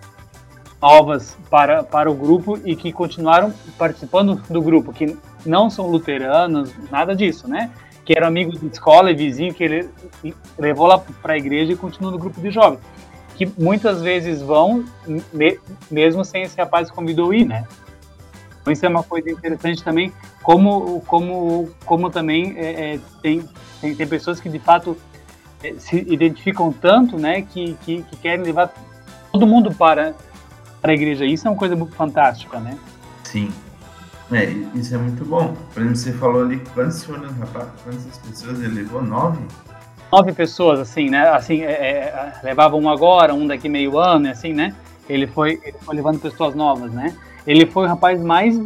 novas 0.81 1.37
para, 1.49 1.83
para 1.83 2.11
o 2.11 2.15
grupo 2.15 2.59
e 2.63 2.77
que 2.77 2.93
continuaram 2.93 3.55
participando 3.79 4.43
do 4.51 4.61
grupo, 4.61 4.93
que 4.93 5.17
não 5.47 5.71
são 5.71 5.87
luteranos, 5.87 6.75
nada 6.91 7.17
disso, 7.17 7.49
né? 7.49 7.71
Que 8.05 8.15
eram 8.15 8.27
amigos 8.27 8.61
de 8.61 8.67
escola 8.67 9.11
e 9.11 9.15
vizinho 9.15 9.55
que 9.55 9.65
ele 9.65 9.89
levou 10.59 10.87
lá 10.87 10.99
para 10.99 11.35
a 11.35 11.39
igreja 11.39 11.73
e 11.73 11.77
continuam 11.77 12.13
no 12.13 12.19
grupo 12.19 12.39
de 12.39 12.51
jovens. 12.51 12.81
Que 13.35 13.51
muitas 13.59 14.03
vezes 14.03 14.43
vão, 14.43 14.85
me, 15.33 15.59
mesmo 15.91 16.23
sem 16.23 16.43
esse 16.43 16.59
rapaz 16.59 16.91
convidou 16.91 17.33
ir, 17.33 17.47
né? 17.47 17.65
Então 18.65 18.73
isso 18.73 18.87
é 18.87 18.89
uma 18.89 19.03
coisa 19.03 19.31
interessante 19.31 19.85
também, 19.85 20.11
como, 20.43 21.03
como, 21.03 21.69
como 21.85 22.09
também 22.09 22.55
é, 22.57 22.95
é, 22.95 23.01
tem, 23.21 23.47
tem, 23.79 23.95
tem 23.95 24.07
pessoas 24.07 24.41
que 24.41 24.49
de 24.49 24.59
fato 24.59 24.97
é, 25.63 25.75
se 25.75 25.97
identificam 25.97 26.73
tanto, 26.73 27.19
né, 27.19 27.43
que, 27.43 27.77
que, 27.85 28.03
que 28.03 28.17
querem 28.17 28.43
levar 28.43 28.73
todo 29.31 29.47
mundo 29.47 29.75
para 29.75 30.15
para 30.81 30.93
a 30.93 30.95
igreja. 30.95 31.25
Isso 31.25 31.49
é 31.49 31.51
uma 31.51 31.57
coisa 31.57 31.75
muito 31.75 31.95
fantástica, 31.95 32.61
né? 32.61 32.79
Sim. 33.23 33.51
É, 34.31 34.45
isso 34.75 34.95
é 34.95 34.99
muito 34.99 35.25
bom. 35.25 35.57
Por 35.73 35.81
exemplo, 35.81 35.97
você 35.97 36.13
falou 36.13 36.43
ali 36.43 36.63
quantas 36.75 37.03
foram, 37.03 37.31
rapaz, 37.33 37.69
quantas 37.83 38.19
pessoas 38.19 38.61
ele 38.61 38.75
levou? 38.75 39.03
Nove? 39.03 39.43
Nove 40.13 40.33
pessoas, 40.33 40.79
assim, 40.79 41.09
né? 41.09 41.31
Assim, 41.31 41.63
é, 41.63 41.73
é, 41.73 42.33
levava 42.43 42.77
um 42.77 42.91
agora, 42.91 43.35
um 43.35 43.47
daqui 43.47 43.67
meio 43.67 43.99
ano, 43.99 44.29
assim, 44.29 44.53
né? 44.53 44.75
Ele 45.09 45.27
foi, 45.27 45.59
ele 45.63 45.77
foi 45.81 45.97
levando 45.97 46.21
pessoas 46.21 46.55
novas, 46.55 46.93
né? 46.93 47.17
Ele 47.47 47.67
foi 47.67 47.85
o 47.85 47.89
rapaz 47.89 48.21
mais 48.23 48.61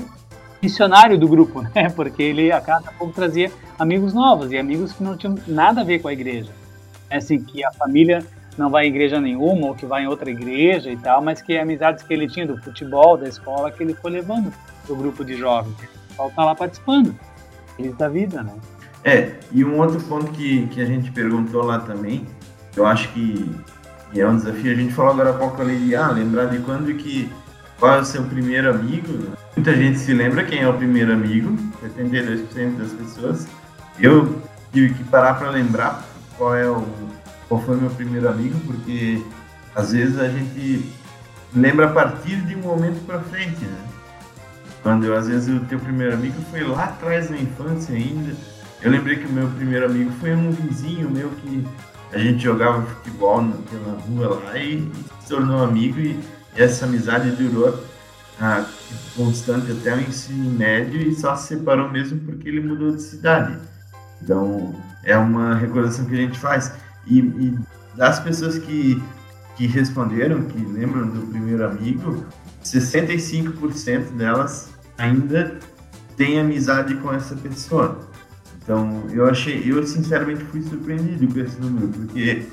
missionário 0.62 1.18
do 1.18 1.28
grupo, 1.28 1.62
né? 1.74 1.90
Porque 1.94 2.22
ele 2.22 2.52
a 2.52 2.60
cada 2.60 2.90
pouco 2.92 3.12
trazia 3.12 3.50
amigos 3.78 4.12
novos 4.12 4.52
e 4.52 4.58
amigos 4.58 4.92
que 4.92 5.02
não 5.02 5.16
tinham 5.16 5.36
nada 5.46 5.80
a 5.80 5.84
ver 5.84 6.00
com 6.00 6.08
a 6.08 6.12
igreja. 6.12 6.50
É 7.10 7.16
assim, 7.16 7.40
que 7.40 7.64
a 7.64 7.72
família 7.72 8.24
não 8.56 8.68
vai 8.68 8.86
em 8.86 8.88
igreja 8.88 9.20
nenhuma 9.20 9.68
ou 9.68 9.74
que 9.74 9.86
vai 9.86 10.02
em 10.02 10.06
outra 10.08 10.30
igreja 10.30 10.90
e 10.90 10.96
tal, 10.96 11.22
mas 11.22 11.40
que 11.40 11.56
amizades 11.56 12.02
que 12.02 12.12
ele 12.12 12.28
tinha 12.28 12.46
do 12.46 12.58
futebol, 12.58 13.16
da 13.16 13.28
escola, 13.28 13.70
que 13.70 13.82
ele 13.82 13.94
foi 13.94 14.10
levando 14.10 14.52
pro 14.84 14.96
grupo 14.96 15.24
de 15.24 15.36
jovens. 15.36 15.76
O 16.18 16.28
tá 16.30 16.44
lá 16.44 16.54
participando. 16.54 17.14
Feliz 17.76 17.96
da 17.96 18.08
vida, 18.08 18.42
né? 18.42 18.52
É, 19.04 19.34
e 19.52 19.64
um 19.64 19.78
outro 19.78 20.00
ponto 20.02 20.32
que, 20.32 20.66
que 20.66 20.80
a 20.80 20.84
gente 20.84 21.12
perguntou 21.12 21.62
lá 21.64 21.78
também, 21.78 22.26
eu 22.76 22.84
acho 22.84 23.08
que, 23.12 23.48
é 24.14 24.26
um 24.26 24.36
desafio, 24.36 24.72
a 24.72 24.74
gente 24.74 24.92
falou 24.92 25.12
agora 25.12 25.30
há 25.30 25.34
pouco 25.34 25.62
ali 25.62 25.94
ah, 25.94 26.10
lembrar 26.10 26.46
de 26.46 26.58
quando 26.58 26.92
que 26.94 27.30
qual 27.78 27.94
é 27.94 28.00
o 28.00 28.04
seu 28.04 28.22
primeiro 28.24 28.70
amigo. 28.70 29.36
Muita 29.56 29.74
gente 29.74 29.98
se 29.98 30.12
lembra 30.12 30.44
quem 30.44 30.60
é 30.60 30.68
o 30.68 30.74
primeiro 30.74 31.12
amigo, 31.12 31.56
72% 31.82 32.76
das 32.76 32.92
pessoas. 32.92 33.46
Eu 33.98 34.42
tive 34.72 34.94
que 34.94 35.04
parar 35.04 35.34
para 35.34 35.50
lembrar 35.50 36.04
qual 36.36 36.54
é 36.54 36.68
o 36.68 36.86
qual 37.48 37.62
foi 37.62 37.76
meu 37.76 37.90
primeiro 37.90 38.28
amigo, 38.28 38.58
porque 38.66 39.24
às 39.74 39.92
vezes 39.92 40.18
a 40.18 40.28
gente 40.28 40.92
lembra 41.54 41.86
a 41.86 41.92
partir 41.92 42.36
de 42.42 42.54
um 42.54 42.60
momento 42.60 43.04
para 43.06 43.20
frente, 43.20 43.64
né? 43.64 43.78
Quando 44.82 45.04
eu, 45.06 45.16
às 45.16 45.26
vezes 45.26 45.48
o 45.48 45.64
teu 45.64 45.78
primeiro 45.80 46.14
amigo 46.14 46.40
foi 46.50 46.62
lá 46.62 46.84
atrás 46.84 47.30
na 47.30 47.38
infância 47.38 47.94
ainda. 47.94 48.34
Eu 48.82 48.90
lembrei 48.90 49.16
que 49.16 49.26
o 49.26 49.32
meu 49.32 49.48
primeiro 49.48 49.86
amigo 49.86 50.10
foi 50.20 50.34
um 50.34 50.50
vizinho 50.50 51.10
meu 51.10 51.30
que 51.30 51.66
a 52.12 52.18
gente 52.18 52.44
jogava 52.44 52.82
futebol 52.82 53.44
pela 53.70 53.98
rua 53.98 54.42
lá 54.44 54.58
e 54.58 54.88
se 55.20 55.28
tornou 55.28 55.64
amigo 55.64 55.98
e, 55.98 56.18
e 56.56 56.62
essa 56.62 56.84
amizade 56.84 57.30
durou 57.32 57.84
ah, 58.40 58.64
constante 59.16 59.72
até 59.72 59.94
o 59.94 60.00
ensino 60.00 60.50
médio 60.50 61.00
e 61.00 61.14
só 61.14 61.34
se 61.36 61.48
separou 61.48 61.90
mesmo 61.90 62.20
porque 62.20 62.48
ele 62.48 62.60
mudou 62.60 62.92
de 62.92 63.02
cidade. 63.02 63.58
Então 64.22 64.74
é 65.04 65.16
uma 65.16 65.54
recordação 65.54 66.04
que 66.04 66.14
a 66.14 66.18
gente 66.18 66.38
faz. 66.38 66.72
E, 67.06 67.18
e 67.18 67.58
das 67.96 68.20
pessoas 68.20 68.58
que, 68.58 69.02
que 69.56 69.66
responderam, 69.66 70.42
que 70.42 70.58
lembram 70.58 71.08
do 71.08 71.26
primeiro 71.26 71.64
amigo, 71.64 72.24
65% 72.64 74.16
delas 74.16 74.70
ainda 74.96 75.58
têm 76.16 76.40
amizade 76.40 76.94
com 76.96 77.12
essa 77.12 77.34
pessoa. 77.36 78.00
Então, 78.62 79.04
eu 79.10 79.26
achei, 79.26 79.62
eu 79.64 79.84
sinceramente 79.86 80.44
fui 80.44 80.60
surpreendido 80.62 81.32
com 81.32 81.40
esse 81.40 81.58
número, 81.58 81.88
porque 81.88 82.46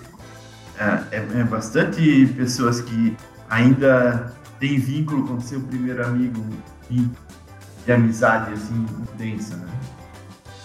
é, 0.79 1.17
é, 1.17 1.17
é 1.17 1.43
bastante 1.43 2.25
pessoas 2.37 2.79
que 2.79 3.17
ainda 3.49 4.33
têm 4.59 4.77
vínculo 4.77 5.27
com 5.27 5.39
seu 5.39 5.61
primeiro 5.61 6.05
amigo 6.05 6.43
de, 6.89 7.07
de 7.85 7.91
amizade 7.91 8.53
assim 8.53 8.85
intensa, 9.01 9.55
né? 9.57 9.67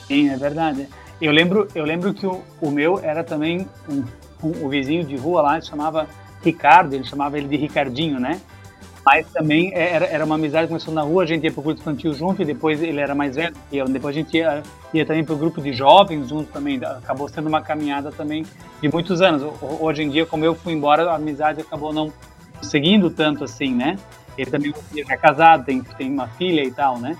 Sim, 0.07 0.31
é 0.31 0.37
verdade. 0.37 0.89
Eu 1.21 1.33
lembro, 1.33 1.69
eu 1.75 1.85
lembro 1.85 2.15
que 2.15 2.27
o, 2.27 2.43
o 2.61 2.71
meu 2.71 2.99
era 2.99 3.23
também 3.23 3.69
um, 3.89 4.03
um, 4.43 4.65
o 4.65 4.69
vizinho 4.69 5.05
de 5.05 5.17
rua 5.17 5.43
lá, 5.43 5.57
ele 5.57 5.67
chamava 5.67 6.09
Ricardo, 6.43 6.95
ele 6.95 7.05
chamava 7.05 7.37
ele 7.37 7.47
de 7.47 7.57
Ricardinho, 7.57 8.19
né? 8.19 8.41
Mas 9.05 9.27
também 9.33 9.73
era, 9.75 10.05
era 10.07 10.25
uma 10.25 10.35
amizade 10.35 10.65
que 10.65 10.69
começou 10.69 10.93
na 10.93 11.03
rua, 11.03 11.23
a 11.23 11.27
gente 11.27 11.45
ia 11.45 11.53
pro 11.53 11.63
grupo 11.63 11.81
infantil 11.81 12.13
junto 12.13 12.43
e 12.43 12.45
depois 12.45 12.83
ele 12.83 13.01
era 13.01 13.15
mais 13.15 13.35
velho, 13.35 13.55
e 13.73 13.83
depois 13.85 14.15
a 14.15 14.19
gente 14.19 14.37
ia, 14.37 14.63
ia 14.93 15.07
também 15.07 15.25
pro 15.25 15.37
grupo 15.37 15.61
de 15.61 15.73
jovens 15.73 16.29
junto 16.29 16.51
também, 16.53 16.79
acabou 16.85 17.29
sendo 17.29 17.49
uma 17.49 17.63
caminhada 17.63 18.13
também 18.13 18.45
de 18.81 18.89
muitos 18.89 19.23
anos. 19.23 19.43
Hoje 19.81 20.03
em 20.03 20.11
dia, 20.11 20.27
como 20.27 20.45
eu 20.45 20.55
fui 20.55 20.75
embora, 20.75 21.11
a 21.11 21.17
amizade 21.17 21.61
acabou 21.61 21.93
não 21.93 22.13
seguindo 22.63 23.11
tanto 23.11 23.45
assim, 23.45 23.75
né? 23.75 23.97
Ele 24.37 24.51
também 24.51 24.75
é 24.97 25.17
casado, 25.17 25.65
tem, 25.65 25.83
tem 25.83 26.11
uma 26.11 26.29
filha 26.29 26.63
e 26.63 26.71
tal, 26.71 26.99
né? 26.99 27.17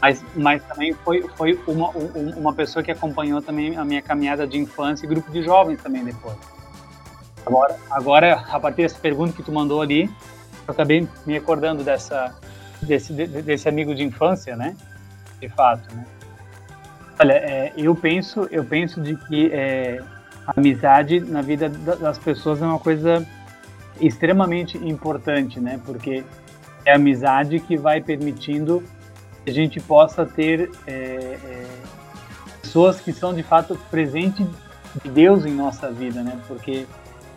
Mas, 0.00 0.24
mas 0.34 0.62
também 0.64 0.94
foi, 0.94 1.22
foi 1.36 1.58
uma, 1.66 1.90
uma 2.36 2.52
pessoa 2.54 2.82
que 2.82 2.90
acompanhou 2.90 3.42
também 3.42 3.76
a 3.76 3.84
minha 3.84 4.00
caminhada 4.00 4.46
de 4.46 4.58
infância 4.58 5.04
e 5.04 5.08
grupo 5.08 5.30
de 5.30 5.42
jovens 5.42 5.82
também 5.82 6.04
depois. 6.04 6.36
Agora, 7.44 7.76
agora 7.90 8.44
a 8.50 8.60
partir 8.60 8.82
dessa 8.82 8.98
pergunta 8.98 9.32
que 9.32 9.42
tu 9.42 9.52
mandou 9.52 9.80
ali, 9.80 10.04
eu 10.66 10.72
acabei 10.72 11.06
me 11.26 11.32
recordando 11.32 11.82
dessa, 11.82 12.34
desse, 12.82 13.12
desse 13.12 13.68
amigo 13.68 13.94
de 13.94 14.02
infância, 14.02 14.56
né? 14.56 14.74
De 15.40 15.48
fato, 15.48 15.94
né? 15.94 16.04
Olha, 17.18 17.34
é, 17.34 17.72
eu 17.76 17.94
penso, 17.94 18.48
eu 18.50 18.64
penso 18.64 19.00
de 19.00 19.14
que 19.16 19.50
é, 19.52 20.02
a 20.46 20.52
amizade 20.56 21.20
na 21.20 21.42
vida 21.42 21.68
das 21.68 22.18
pessoas 22.18 22.62
é 22.62 22.64
uma 22.64 22.78
coisa 22.78 23.26
extremamente 24.00 24.78
importante, 24.78 25.60
né? 25.60 25.80
Porque 25.84 26.24
é 26.84 26.92
a 26.92 26.96
amizade 26.96 27.60
que 27.60 27.76
vai 27.76 28.00
permitindo 28.00 28.82
que 29.44 29.50
a 29.50 29.54
gente 29.54 29.80
possa 29.80 30.24
ter 30.24 30.70
é, 30.86 30.92
é, 30.92 31.66
pessoas 32.62 33.00
que 33.00 33.12
são 33.12 33.34
de 33.34 33.42
fato 33.42 33.78
presente 33.90 34.46
de 35.02 35.10
Deus 35.10 35.44
em 35.44 35.52
nossa 35.52 35.90
vida, 35.90 36.22
né? 36.22 36.38
Porque 36.46 36.86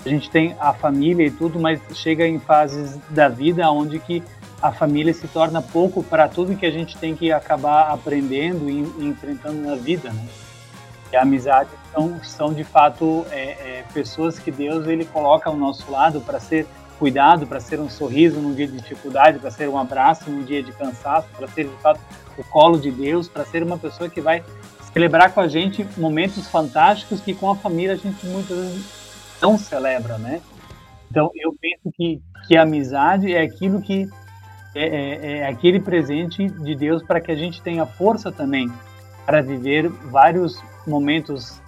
a 0.06 0.10
gente 0.10 0.30
tem 0.30 0.56
a 0.60 0.73
família 0.73 1.26
e 1.26 1.32
tudo, 1.32 1.60
mas 1.60 1.80
chega 1.93 2.28
em 2.28 2.39
fases 2.39 2.97
da 3.10 3.30
vida 3.30 3.69
onde 3.69 3.99
que 3.99 4.23
a 4.62 4.71
família 4.71 5.13
se 5.13 5.28
torna 5.28 5.62
pouco 5.62 6.04
para 6.04 6.28
tudo 6.28 6.56
que 6.56 6.65
a 6.65 6.71
gente 6.71 6.97
tem 6.97 7.15
que 7.15 7.32
acabar 7.32 7.91
aprendendo 7.91 8.69
e, 8.69 8.80
enfrentando 9.06 9.62
na 9.62 9.76
vida, 9.76 10.12
né? 10.12 10.26
E 11.13 11.15
a 11.15 11.21
amizade 11.21 11.69
são, 11.93 12.23
são 12.23 12.54
de 12.54 12.63
fato 12.63 13.23
é, 13.30 13.52
é, 13.52 13.86
pessoas 13.93 14.39
que 14.39 14.49
Deus 14.49 14.88
ele 14.88 15.06
coloca 15.06 15.47
ao 15.47 15.56
nosso 15.56 15.89
lado 15.91 16.19
para 16.19 16.39
ser 16.39 16.65
cuidado, 16.97 17.45
para 17.45 17.60
ser 17.60 17.80
um 17.80 17.88
sorriso 17.88 18.39
num 18.39 18.52
dia 18.52 18.65
de 18.65 18.78
dificuldade, 18.78 19.38
para 19.38 19.52
ser 19.52 19.69
um 19.69 19.78
abraço 19.78 20.28
num 20.28 20.43
dia 20.43 20.63
de 20.63 20.71
cansaço, 20.71 21.28
para 21.38 21.47
ser 21.47 21.65
de 21.65 21.76
fato 21.84 22.02
o 22.36 22.43
colo 22.45 22.80
de 22.80 22.89
Deus, 22.89 23.28
para 23.28 23.45
ser 23.45 23.62
uma 23.62 23.78
pessoa 23.78 24.10
que 24.10 24.19
vai 24.19 24.43
celebrar 24.91 25.32
com 25.32 25.39
a 25.39 25.47
gente 25.47 25.88
momentos 25.97 26.47
fantásticos 26.47 27.21
que 27.21 27.36
com 27.36 27.52
a 27.52 27.56
família 27.56 27.93
a 27.93 27.97
gente 27.97 28.26
muitas 28.26 28.58
vezes 28.58 28.86
não 29.39 29.56
celebra, 29.56 30.17
né? 30.17 30.41
Então 31.12 31.30
eu 31.36 31.56
penso 31.62 31.95
que, 31.95 32.23
que 32.47 32.58
a 32.58 32.63
amizade 32.63 33.32
é 33.32 33.41
aquilo 33.41 33.84
que 33.84 34.10
é, 34.73 34.84
é, 34.84 35.38
é 35.38 35.47
aquele 35.47 35.80
presente 35.80 36.47
de 36.47 36.76
Deus 36.76 37.04
para 37.04 37.21
que 37.21 37.32
a 37.32 37.36
gente 37.36 37.62
tenha 37.62 37.86
força 37.86 38.32
também 38.32 38.67
para 39.28 39.43
viver 39.43 39.88
vários 39.89 40.60
momentos 40.86 41.62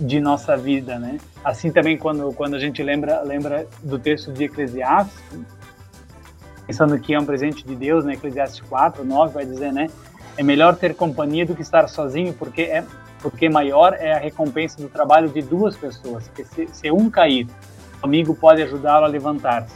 de 0.00 0.20
nossa 0.20 0.56
vida, 0.56 0.98
né? 0.98 1.18
Assim 1.44 1.70
também 1.70 1.98
quando 1.98 2.32
quando 2.32 2.54
a 2.54 2.58
gente 2.58 2.82
lembra 2.82 3.20
lembra 3.22 3.66
do 3.82 3.98
texto 3.98 4.32
de 4.32 4.44
Eclesiastes, 4.44 5.20
pensando 6.66 6.98
que 6.98 7.14
é 7.14 7.18
um 7.18 7.26
presente 7.26 7.64
de 7.66 7.74
Deus, 7.74 8.04
né? 8.04 8.14
Eclesiastes 8.14 8.60
4, 8.60 9.04
9 9.04 9.34
vai 9.34 9.44
dizer, 9.44 9.72
né? 9.72 9.88
É 10.36 10.42
melhor 10.42 10.76
ter 10.76 10.94
companhia 10.94 11.44
do 11.44 11.54
que 11.54 11.62
estar 11.62 11.88
sozinho, 11.88 12.32
porque 12.34 12.62
é 12.62 12.84
porque 13.20 13.48
maior 13.48 13.94
é 13.98 14.14
a 14.14 14.18
recompensa 14.18 14.82
do 14.82 14.88
trabalho 14.88 15.28
de 15.28 15.40
duas 15.42 15.76
pessoas. 15.76 16.26
Porque 16.26 16.44
se, 16.44 16.68
se 16.72 16.90
um 16.90 17.08
cair, 17.08 17.46
o 18.02 18.06
amigo 18.06 18.34
pode 18.34 18.60
ajudá-lo 18.62 19.04
a 19.04 19.08
levantar-se. 19.08 19.74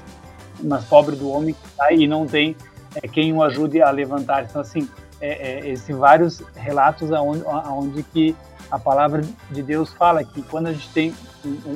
Mas 0.63 0.85
pobre 0.85 1.15
do 1.15 1.31
homem 1.31 1.55
que 1.55 1.77
cai 1.77 1.95
e 1.95 2.09
não 2.09 2.27
tem 2.27 2.57
é, 2.97 3.07
quem 3.07 3.33
o 3.33 3.43
ajude 3.43 3.81
a 3.81 3.91
levantar. 3.91 4.45
Então 4.45 4.61
assim, 4.61 4.89
é, 5.21 5.71
é, 5.73 5.93
vários 5.93 6.43
relatos 6.57 7.13
aonde, 7.13 7.45
aonde 7.47 8.03
que 8.03 8.35
a 8.71 8.79
palavra 8.79 9.23
de 9.51 9.63
Deus 9.63 9.93
fala 9.93 10.25
que 10.25 10.43
quando 10.43 10.67
a 10.67 10.73
gente 10.73 10.89
tem 10.91 11.15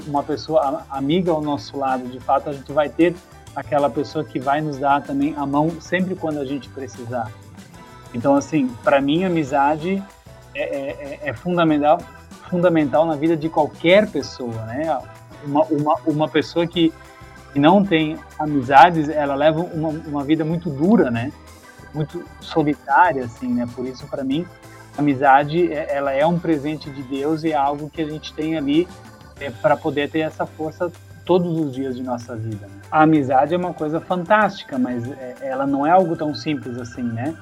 uma 0.06 0.22
pessoa 0.22 0.84
amiga 0.90 1.30
ao 1.30 1.40
nosso 1.40 1.76
lado, 1.76 2.08
de 2.08 2.18
fato 2.20 2.50
a 2.50 2.52
gente 2.52 2.72
vai 2.72 2.88
ter 2.88 3.14
aquela 3.54 3.88
pessoa 3.90 4.24
que 4.24 4.38
vai 4.38 4.60
nos 4.60 4.78
dar 4.78 5.02
também 5.02 5.34
a 5.36 5.46
mão 5.46 5.80
sempre 5.80 6.14
quando 6.14 6.38
a 6.38 6.44
gente 6.44 6.68
precisar. 6.68 7.30
Então, 8.12 8.34
assim, 8.34 8.68
para 8.82 9.00
mim, 9.00 9.24
amizade 9.24 10.02
é, 10.54 10.62
é, 10.62 10.90
é, 10.90 11.20
é, 11.28 11.32
fundamental, 11.32 12.00
fundamental 12.48 13.06
na 13.06 13.14
vida 13.14 13.36
de 13.36 13.48
qualquer 13.48 14.10
pessoa, 14.10 14.64
né? 14.66 14.98
Uma, 15.44 15.64
uma, 15.64 15.94
uma 16.06 16.28
pessoa 16.28 16.66
que, 16.66 16.92
que 17.52 17.58
não 17.58 17.84
tem 17.84 18.18
amizades, 18.38 19.08
ela 19.08 19.34
leva 19.34 19.60
uma, 19.60 19.88
uma 19.88 20.24
vida 20.24 20.44
muito 20.44 20.68
dura, 20.68 21.10
né? 21.10 21.32
Muito 21.94 22.24
solitária, 22.40 23.24
assim, 23.24 23.48
né? 23.48 23.68
Por 23.74 23.86
isso, 23.86 24.06
para 24.08 24.24
mim, 24.24 24.44
amizade, 25.00 25.72
é, 25.72 25.94
ela 25.94 26.12
é 26.12 26.24
um 26.24 26.38
presente 26.38 26.88
de 26.90 27.02
Deus 27.02 27.42
e 27.42 27.50
é 27.50 27.56
algo 27.56 27.90
que 27.90 28.00
a 28.00 28.06
gente 28.06 28.32
tem 28.32 28.56
ali 28.56 28.86
é, 29.40 29.50
para 29.50 29.76
poder 29.76 30.08
ter 30.10 30.20
essa 30.20 30.46
força 30.46 30.90
todos 31.24 31.58
os 31.58 31.74
dias 31.74 31.96
de 31.96 32.02
nossa 32.02 32.36
vida. 32.36 32.66
Né? 32.66 32.80
A 32.90 33.02
amizade 33.02 33.54
é 33.54 33.56
uma 33.56 33.74
coisa 33.74 34.00
fantástica, 34.00 34.78
mas 34.78 35.08
é, 35.10 35.36
ela 35.42 35.66
não 35.66 35.86
é 35.86 35.90
algo 35.90 36.16
tão 36.16 36.34
simples 36.34 36.78
assim, 36.78 37.02
né? 37.02 37.34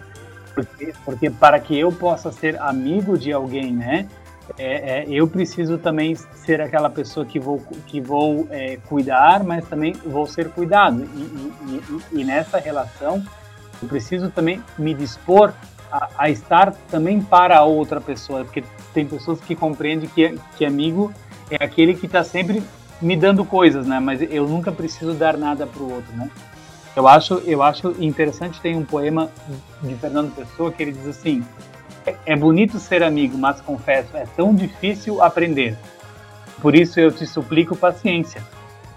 Porque, 0.54 0.92
porque 1.04 1.30
para 1.30 1.60
que 1.60 1.78
eu 1.78 1.92
possa 1.92 2.32
ser 2.32 2.60
amigo 2.60 3.16
de 3.16 3.32
alguém, 3.32 3.72
né? 3.72 4.08
É, 4.56 5.00
é, 5.00 5.04
eu 5.08 5.28
preciso 5.28 5.76
também 5.76 6.14
ser 6.14 6.60
aquela 6.60 6.88
pessoa 6.88 7.24
que 7.24 7.38
vou, 7.38 7.62
que 7.86 8.00
vou 8.00 8.46
é, 8.50 8.78
cuidar, 8.88 9.44
mas 9.44 9.66
também 9.68 9.92
vou 9.92 10.26
ser 10.26 10.48
cuidado. 10.50 11.04
E, 11.14 11.20
e, 11.20 11.82
e, 12.14 12.20
e, 12.20 12.24
nessa 12.24 12.58
relação, 12.58 13.22
eu 13.82 13.88
preciso 13.88 14.30
também 14.30 14.62
me 14.78 14.94
dispor 14.94 15.52
a, 15.90 16.08
a, 16.18 16.30
estar 16.30 16.72
também 16.90 17.20
para 17.20 17.62
outra 17.62 18.00
pessoa, 18.00 18.44
porque 18.44 18.64
tem 18.92 19.06
pessoas 19.06 19.40
que 19.40 19.54
compreendem 19.54 20.08
que, 20.08 20.38
que 20.56 20.64
amigo 20.64 21.12
é 21.50 21.64
aquele 21.64 21.94
que 21.94 22.06
está 22.06 22.22
sempre 22.22 22.62
me 23.00 23.16
dando 23.16 23.44
coisas, 23.44 23.86
né? 23.86 24.00
Mas 24.00 24.20
eu 24.22 24.46
nunca 24.46 24.72
preciso 24.72 25.14
dar 25.14 25.36
nada 25.36 25.66
para 25.66 25.82
o 25.82 25.92
outro, 25.92 26.12
né? 26.16 26.30
Eu 26.96 27.06
acho, 27.06 27.34
eu 27.46 27.62
acho 27.62 27.94
interessante 28.02 28.60
tem 28.60 28.76
um 28.76 28.84
poema 28.84 29.30
de 29.82 29.94
Fernando 29.94 30.34
Pessoa 30.34 30.72
que 30.72 30.82
ele 30.82 30.92
diz 30.92 31.06
assim: 31.06 31.44
é, 32.04 32.14
é 32.26 32.36
bonito 32.36 32.78
ser 32.78 33.02
amigo, 33.02 33.38
mas 33.38 33.60
confesso, 33.60 34.16
é 34.16 34.26
tão 34.36 34.54
difícil 34.54 35.22
aprender. 35.22 35.76
Por 36.60 36.74
isso 36.74 36.98
eu 36.98 37.12
te 37.12 37.26
suplico 37.26 37.76
paciência. 37.76 38.42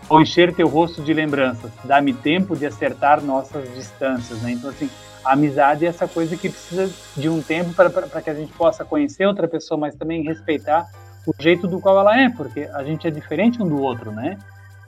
Vou 0.10 0.22
encher 0.22 0.54
teu 0.54 0.68
rosto 0.68 1.02
de 1.02 1.14
lembranças. 1.14 1.72
Dá-me 1.84 2.14
tempo 2.14 2.56
de 2.56 2.66
acertar 2.66 3.22
nossas 3.22 3.72
distâncias, 3.76 4.42
né? 4.42 4.52
Então 4.52 4.70
assim, 4.70 4.90
a 5.24 5.34
amizade 5.34 5.86
é 5.86 5.90
essa 5.90 6.08
coisa 6.08 6.36
que 6.36 6.50
precisa 6.50 6.90
de 7.16 7.30
um 7.30 7.42
tempo 7.42 7.74
para 7.74 8.22
que 8.22 8.30
a 8.30 8.34
gente 8.34 8.52
possa 8.54 8.84
conhecer 8.84 9.26
outra 9.26 9.48
pessoa, 9.48 9.80
mas 9.80 9.96
também 9.96 10.24
respeitar 10.24 10.90
o 11.26 11.34
jeito 11.40 11.68
do 11.68 11.80
qual 11.80 12.00
ela 12.00 12.20
é, 12.20 12.30
porque 12.30 12.70
a 12.74 12.84
gente 12.84 13.08
é 13.08 13.12
diferente 13.12 13.62
um 13.62 13.68
do 13.68 13.80
outro, 13.80 14.12
né? 14.12 14.38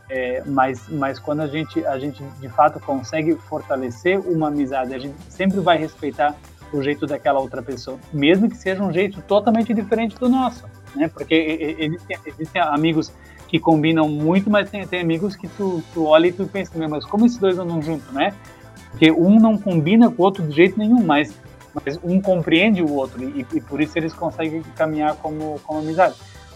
É, 0.09 0.43
mas, 0.45 0.87
mas 0.89 1.17
quando 1.19 1.41
a 1.41 1.47
gente, 1.47 1.85
a 1.85 1.97
gente 1.97 2.23
de 2.39 2.49
fato 2.49 2.79
consegue 2.79 3.35
fortalecer 3.35 4.19
uma 4.19 4.47
amizade, 4.47 4.93
a 4.93 4.99
gente 4.99 5.15
sempre 5.29 5.59
vai 5.59 5.77
respeitar 5.77 6.35
o 6.71 6.81
jeito 6.81 7.05
daquela 7.05 7.39
outra 7.39 7.61
pessoa, 7.61 7.99
mesmo 8.11 8.49
que 8.49 8.57
seja 8.57 8.83
um 8.83 8.91
jeito 8.91 9.21
totalmente 9.21 9.73
diferente 9.73 10.17
do 10.17 10.27
nosso, 10.27 10.65
né? 10.95 11.07
Porque 11.07 11.35
existem, 11.79 12.17
existem 12.25 12.61
amigos 12.61 13.11
que 13.47 13.59
combinam 13.59 14.09
muito, 14.09 14.49
mas 14.49 14.69
tem, 14.69 14.85
tem 14.87 15.01
amigos 15.01 15.35
que 15.35 15.47
tu, 15.47 15.83
tu 15.93 16.05
olha 16.05 16.27
e 16.27 16.31
tu 16.31 16.47
pensa, 16.47 16.71
mas 16.87 17.05
como 17.05 17.25
esses 17.25 17.37
dois 17.37 17.57
andam 17.59 17.79
juntos, 17.81 18.11
né? 18.11 18.33
Porque 18.93 19.11
um 19.11 19.39
não 19.39 19.57
combina 19.57 20.09
com 20.09 20.21
o 20.21 20.25
outro 20.25 20.47
de 20.47 20.55
jeito 20.55 20.79
nenhum, 20.79 21.03
mas 21.03 21.33
mas 21.73 21.99
um 22.03 22.21
compreende 22.21 22.83
o 22.83 22.93
outro 22.93 23.23
e, 23.23 23.45
e 23.53 23.59
por 23.59 23.81
isso 23.81 23.97
eles 23.97 24.13
conseguem 24.13 24.61
caminhar 24.75 25.15
como, 25.15 25.59
como 25.63 25.79
amizade. 25.79 26.15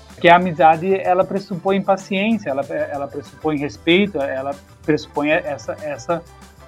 Porque 0.10 0.30
a 0.30 0.36
amizade 0.36 0.93
ela 0.93 1.23
pressupõe 1.23 1.82
paciência, 1.82 2.50
ela, 2.50 2.62
ela 2.63 3.08
pressupõe 3.08 3.58
respeito, 3.58 4.19
ela 4.19 4.56
pressupõe 4.84 5.30
essa, 5.30 5.76
essa 5.82 6.23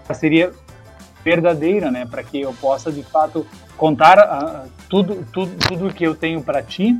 parceria 0.08 0.51
verdadeira, 1.23 1.91
né, 1.91 2.05
para 2.05 2.23
que 2.23 2.41
eu 2.41 2.53
possa 2.53 2.91
de 2.91 3.03
fato 3.03 3.45
contar 3.75 4.17
uh, 4.17 4.69
tudo, 4.88 5.25
tudo, 5.32 5.55
tudo 5.67 5.93
que 5.93 6.03
eu 6.03 6.15
tenho 6.15 6.41
para 6.41 6.62
ti, 6.62 6.97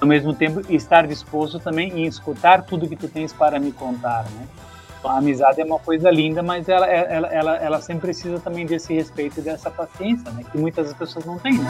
ao 0.00 0.06
mesmo 0.06 0.34
tempo 0.34 0.60
estar 0.72 1.06
disposto 1.06 1.58
também 1.58 2.00
em 2.00 2.06
escutar 2.06 2.62
tudo 2.62 2.88
que 2.88 2.96
tu 2.96 3.08
tens 3.08 3.32
para 3.32 3.58
me 3.58 3.72
contar, 3.72 4.24
né? 4.24 4.46
A 5.04 5.18
amizade 5.18 5.60
é 5.60 5.64
uma 5.64 5.78
coisa 5.78 6.10
linda, 6.10 6.42
mas 6.42 6.68
ela, 6.68 6.86
ela, 6.86 7.28
ela, 7.28 7.56
ela 7.56 7.80
sempre 7.80 8.02
precisa 8.02 8.40
também 8.40 8.66
desse 8.66 8.92
respeito 8.92 9.38
e 9.38 9.42
dessa 9.42 9.70
paciência, 9.70 10.30
né? 10.32 10.42
Que 10.50 10.58
muitas 10.58 10.92
pessoas 10.94 11.24
não 11.24 11.38
têm, 11.38 11.58
né? 11.58 11.68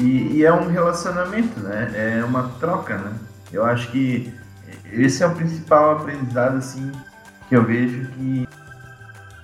E, 0.00 0.36
e 0.36 0.44
é 0.44 0.52
um 0.52 0.68
relacionamento, 0.68 1.60
né? 1.60 2.18
É 2.20 2.24
uma 2.24 2.50
troca, 2.58 2.96
né? 2.96 3.12
Eu 3.52 3.64
acho 3.64 3.90
que 3.90 4.32
esse 4.92 5.22
é 5.22 5.26
o 5.26 5.34
principal 5.34 5.92
aprendizado, 5.92 6.56
assim, 6.56 6.90
que 7.48 7.56
eu 7.56 7.64
vejo 7.64 8.06
que 8.12 8.48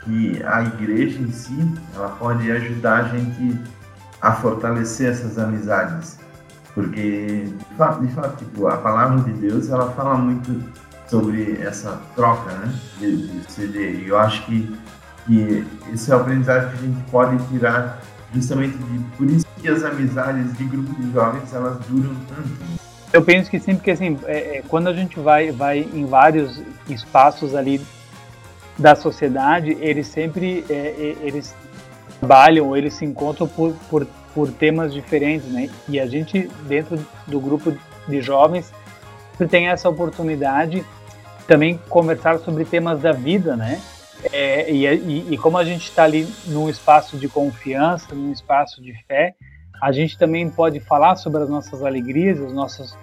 que 0.05 0.43
a 0.45 0.63
igreja 0.63 1.19
em 1.21 1.33
si 1.33 1.57
ela 1.95 2.11
pode 2.11 2.51
ajudar 2.51 3.05
a 3.05 3.09
gente 3.09 3.61
a 4.21 4.33
fortalecer 4.33 5.11
essas 5.11 5.39
amizades. 5.39 6.19
Porque 6.75 7.45
de 7.47 7.77
fato, 7.77 8.05
de 8.05 8.13
fato 8.13 8.37
tipo, 8.45 8.67
a 8.67 8.77
palavra 8.77 9.21
de 9.23 9.33
Deus 9.33 9.69
ela 9.71 9.91
fala 9.93 10.17
muito 10.17 10.63
sobre 11.07 11.61
essa 11.61 12.01
troca 12.17 12.51
né 12.51 12.75
de, 12.99 13.27
de 13.29 13.79
e 13.79 14.09
eu 14.09 14.19
acho 14.19 14.45
que 14.47 14.75
que 15.27 15.67
esse 15.93 16.11
é 16.11 16.17
o 16.17 16.21
aprendizado 16.21 16.71
que 16.71 16.79
a 16.79 16.87
gente 16.89 17.03
pode 17.11 17.37
tirar 17.49 18.01
justamente 18.33 18.77
de 18.77 18.99
por 19.17 19.27
isso 19.31 19.47
que 19.61 19.69
as 19.69 19.83
amizades 19.83 20.57
de 20.57 20.65
grupo 20.65 20.95
de 21.01 21.13
jovens 21.13 21.53
elas 21.53 21.79
duram 21.89 22.15
tanto. 22.29 22.51
Eu 23.13 23.23
penso 23.23 23.49
que 23.49 23.61
sim, 23.61 23.77
porque 23.77 23.93
assim, 23.93 24.19
é, 24.27 24.59
é, 24.59 24.63
quando 24.69 24.89
a 24.89 24.93
gente 24.93 25.19
vai, 25.21 25.53
vai 25.53 25.79
em 25.79 26.05
vários 26.05 26.61
espaços 26.89 27.55
ali 27.55 27.81
da 28.79 28.95
sociedade, 28.95 29.77
eles 29.81 30.07
sempre 30.07 30.65
é, 30.69 30.73
é, 30.75 31.17
eles 31.21 31.55
trabalham, 32.19 32.77
eles 32.77 32.95
se 32.95 33.05
encontram 33.05 33.47
por, 33.47 33.75
por, 33.89 34.07
por 34.35 34.51
temas 34.51 34.93
diferentes, 34.93 35.47
né? 35.49 35.71
E 35.89 36.01
a 36.01 36.07
gente, 36.07 36.51
dentro 36.67 36.99
do 37.27 37.41
grupo 37.41 37.73
de 38.09 38.21
jovens, 38.21 38.73
tem 39.51 39.69
essa 39.69 39.89
oportunidade 39.89 40.85
também 41.47 41.79
conversar 41.89 42.39
sobre 42.39 42.65
temas 42.65 43.01
da 43.01 43.13
vida, 43.13 43.57
né? 43.57 43.81
É, 44.33 44.71
e, 44.73 44.87
e, 44.87 45.35
e, 45.35 45.39
como 45.39 45.59
a 45.59 45.65
gente 45.65 45.85
está 45.85 46.05
ali 46.05 46.27
num 46.47 46.69
espaço 46.69 47.19
de 47.19 47.29
confiança, 47.29 48.15
num 48.15 48.33
espaço 48.33 48.81
de 48.81 48.95
fé, 49.07 49.35
a 49.83 49.93
gente 49.93 50.17
também 50.17 50.49
pode 50.49 50.81
falar 50.81 51.17
sobre 51.17 51.43
as 51.43 51.49
nossas 51.49 51.83
alegrias, 51.83 52.41
os 52.41 52.53
nossos 52.53 52.97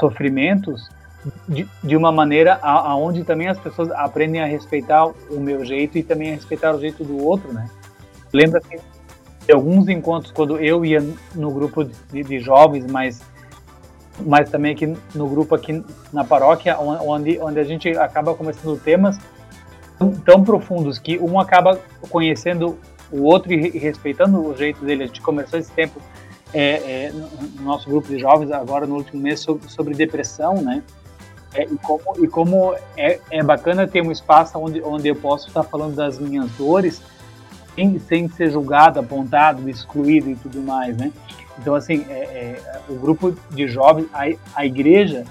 sofrimentos, 0.00 0.88
de, 1.48 1.68
de 1.82 1.96
uma 1.96 2.12
maneira 2.12 2.58
aonde 2.62 3.24
também 3.24 3.48
as 3.48 3.58
pessoas 3.58 3.90
aprendem 3.92 4.40
a 4.40 4.46
respeitar 4.46 5.06
o 5.06 5.40
meu 5.40 5.64
jeito 5.64 5.98
e 5.98 6.02
também 6.02 6.30
a 6.30 6.34
respeitar 6.34 6.74
o 6.74 6.80
jeito 6.80 7.04
do 7.04 7.22
outro, 7.24 7.52
né? 7.52 7.68
Lembra 8.32 8.60
que 8.60 8.78
de 9.46 9.52
alguns 9.52 9.88
encontros 9.88 10.32
quando 10.32 10.58
eu 10.58 10.84
ia 10.84 11.04
no 11.34 11.50
grupo 11.50 11.84
de, 11.84 12.22
de 12.22 12.40
jovens, 12.40 12.86
mas 12.90 13.22
mas 14.20 14.48
também 14.48 14.72
aqui 14.72 14.96
no 15.14 15.28
grupo 15.28 15.54
aqui 15.54 15.84
na 16.12 16.24
paróquia, 16.24 16.78
onde 16.78 17.38
onde 17.40 17.58
a 17.58 17.64
gente 17.64 17.88
acaba 17.90 18.34
começando 18.34 18.80
temas 18.80 19.18
tão, 19.98 20.12
tão 20.12 20.44
profundos 20.44 20.98
que 20.98 21.18
um 21.18 21.38
acaba 21.38 21.80
conhecendo 22.10 22.78
o 23.10 23.22
outro 23.22 23.52
e 23.52 23.78
respeitando 23.78 24.40
o 24.40 24.56
jeito 24.56 24.84
dele. 24.84 25.04
A 25.04 25.06
gente 25.06 25.20
conversou 25.20 25.58
esse 25.58 25.70
tempo 25.72 26.00
é, 26.52 27.06
é, 27.06 27.12
no 27.12 27.64
nosso 27.64 27.88
grupo 27.88 28.08
de 28.08 28.18
jovens 28.18 28.50
agora 28.52 28.86
no 28.86 28.94
último 28.94 29.20
mês 29.20 29.40
sobre, 29.40 29.68
sobre 29.68 29.94
depressão, 29.94 30.62
né? 30.62 30.82
É, 31.54 31.64
e 31.64 31.76
como, 31.78 32.24
e 32.24 32.28
como 32.28 32.74
é, 32.96 33.20
é 33.30 33.42
bacana 33.42 33.86
ter 33.86 34.02
um 34.02 34.10
espaço 34.10 34.58
onde, 34.58 34.82
onde 34.82 35.08
eu 35.08 35.14
posso 35.14 35.48
estar 35.48 35.62
falando 35.62 35.94
das 35.94 36.18
minhas 36.18 36.50
dores 36.52 37.00
sem, 37.74 37.98
sem 37.98 38.28
ser 38.28 38.50
julgado, 38.50 38.98
apontado, 38.98 39.68
excluído 39.68 40.30
e 40.30 40.36
tudo 40.36 40.60
mais, 40.60 40.96
né? 40.96 41.12
Então, 41.58 41.74
assim, 41.74 42.04
é, 42.08 42.14
é, 42.14 42.80
o 42.88 42.94
grupo 42.96 43.36
de 43.50 43.68
jovens, 43.68 44.08
a, 44.12 44.24
a 44.54 44.66
igreja, 44.66 45.24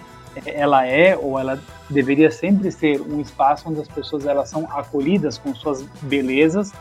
ela 0.46 0.86
é 0.86 1.16
ou 1.16 1.38
ela 1.38 1.60
deveria 1.90 2.32
sempre 2.32 2.72
ser 2.72 3.02
um 3.02 3.20
espaço 3.20 3.70
onde 3.70 3.82
as 3.82 3.88
pessoas 3.88 4.26
elas 4.26 4.50
são 4.50 4.66
acolhidas 4.72 5.38
com 5.38 5.54
suas 5.54 5.84
belezas 6.02 6.72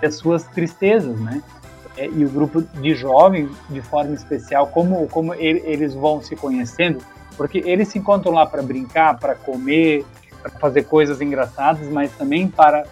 e 0.00 0.06
as 0.06 0.16
suas 0.16 0.44
tristezas, 0.44 1.18
né? 1.18 1.42
é, 1.96 2.06
e 2.06 2.24
o 2.24 2.28
grupo 2.28 2.62
de 2.62 2.94
jovens 2.94 3.50
de 3.68 3.80
forma 3.80 4.14
especial, 4.14 4.66
como, 4.66 5.06
como 5.08 5.34
ele, 5.34 5.62
eles 5.64 5.94
vão 5.94 6.22
se 6.22 6.34
conhecendo, 6.36 6.98
porque 7.36 7.62
eles 7.64 7.88
se 7.88 7.98
encontram 7.98 8.32
lá 8.32 8.46
para 8.46 8.62
brincar, 8.62 9.18
para 9.18 9.34
comer, 9.34 10.04
para 10.40 10.50
fazer 10.52 10.84
coisas 10.84 11.20
engraçadas, 11.20 11.88
mas 11.88 12.10
também 12.12 12.48
para, 12.48 12.84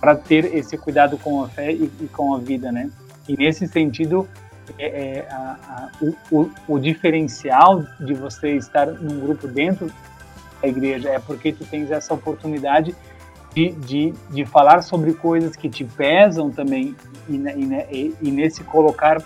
para 0.00 0.14
ter 0.14 0.54
esse 0.54 0.76
cuidado 0.76 1.18
com 1.18 1.42
a 1.42 1.48
fé 1.48 1.72
e, 1.72 1.90
e 2.00 2.08
com 2.08 2.34
a 2.34 2.38
vida, 2.38 2.72
né? 2.72 2.90
E 3.28 3.36
nesse 3.36 3.66
sentido, 3.66 4.28
é, 4.78 4.86
é, 4.86 5.28
a, 5.30 5.56
a, 5.68 5.90
o, 6.30 6.50
o, 6.66 6.78
diferencial 6.78 7.84
de 8.00 8.14
você 8.14 8.56
estar 8.56 8.86
num 8.86 9.20
grupo 9.20 9.46
dentro 9.46 9.90
da 10.60 10.68
igreja 10.68 11.10
é 11.10 11.18
porque 11.18 11.52
tu 11.52 11.64
tens 11.64 11.90
essa 11.90 12.14
oportunidade 12.14 12.94
de, 13.54 13.72
de, 13.72 14.14
de 14.30 14.44
falar 14.44 14.82
sobre 14.82 15.12
coisas 15.12 15.54
que 15.54 15.68
te 15.68 15.84
pesam 15.84 16.50
também 16.50 16.96
e, 17.28 17.36
e, 17.36 18.16
e 18.20 18.30
nesse 18.30 18.64
colocar 18.64 19.22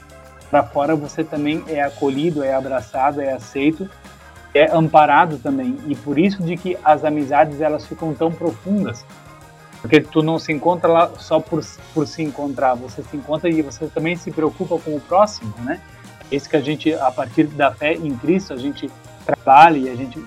para 0.51 0.63
fora 0.63 0.97
você 0.97 1.23
também 1.23 1.63
é 1.69 1.83
acolhido, 1.83 2.43
é 2.43 2.55
abraçado, 2.55 3.21
é 3.21 3.33
aceito, 3.33 3.89
é 4.59 4.71
amparado 4.73 5.39
também 5.39 5.77
e 5.87 5.95
por 5.95 6.19
isso 6.19 6.43
de 6.43 6.57
que 6.57 6.77
as 6.85 7.05
amizades 7.05 7.61
elas 7.61 7.87
ficam 7.87 8.15
tão 8.15 8.31
profundas 8.31 9.05
porque 9.81 10.01
tu 10.01 10.23
não 10.23 10.39
se 10.39 10.53
encontra 10.53 10.89
lá 10.89 11.11
só 11.19 11.39
por, 11.39 11.65
por 11.95 12.07
se 12.07 12.23
encontrar, 12.23 12.75
você 12.75 13.03
se 13.03 13.17
encontra 13.17 13.49
e 13.49 13.63
você 13.63 13.87
também 13.87 14.17
se 14.17 14.31
preocupa 14.31 14.79
com 14.79 14.97
o 14.97 15.01
próximo, 15.01 15.53
né? 15.61 15.81
Esse 16.31 16.49
que 16.49 16.57
a 16.57 16.61
gente, 16.61 16.93
a 16.93 17.11
partir 17.11 17.45
da 17.45 17.73
fé 17.73 17.95
em 17.95 18.15
Cristo, 18.17 18.53
a 18.53 18.57
gente 18.57 18.91
trabalha 19.25 19.79
e 19.79 19.89
a 19.89 19.95
gente 19.95 20.23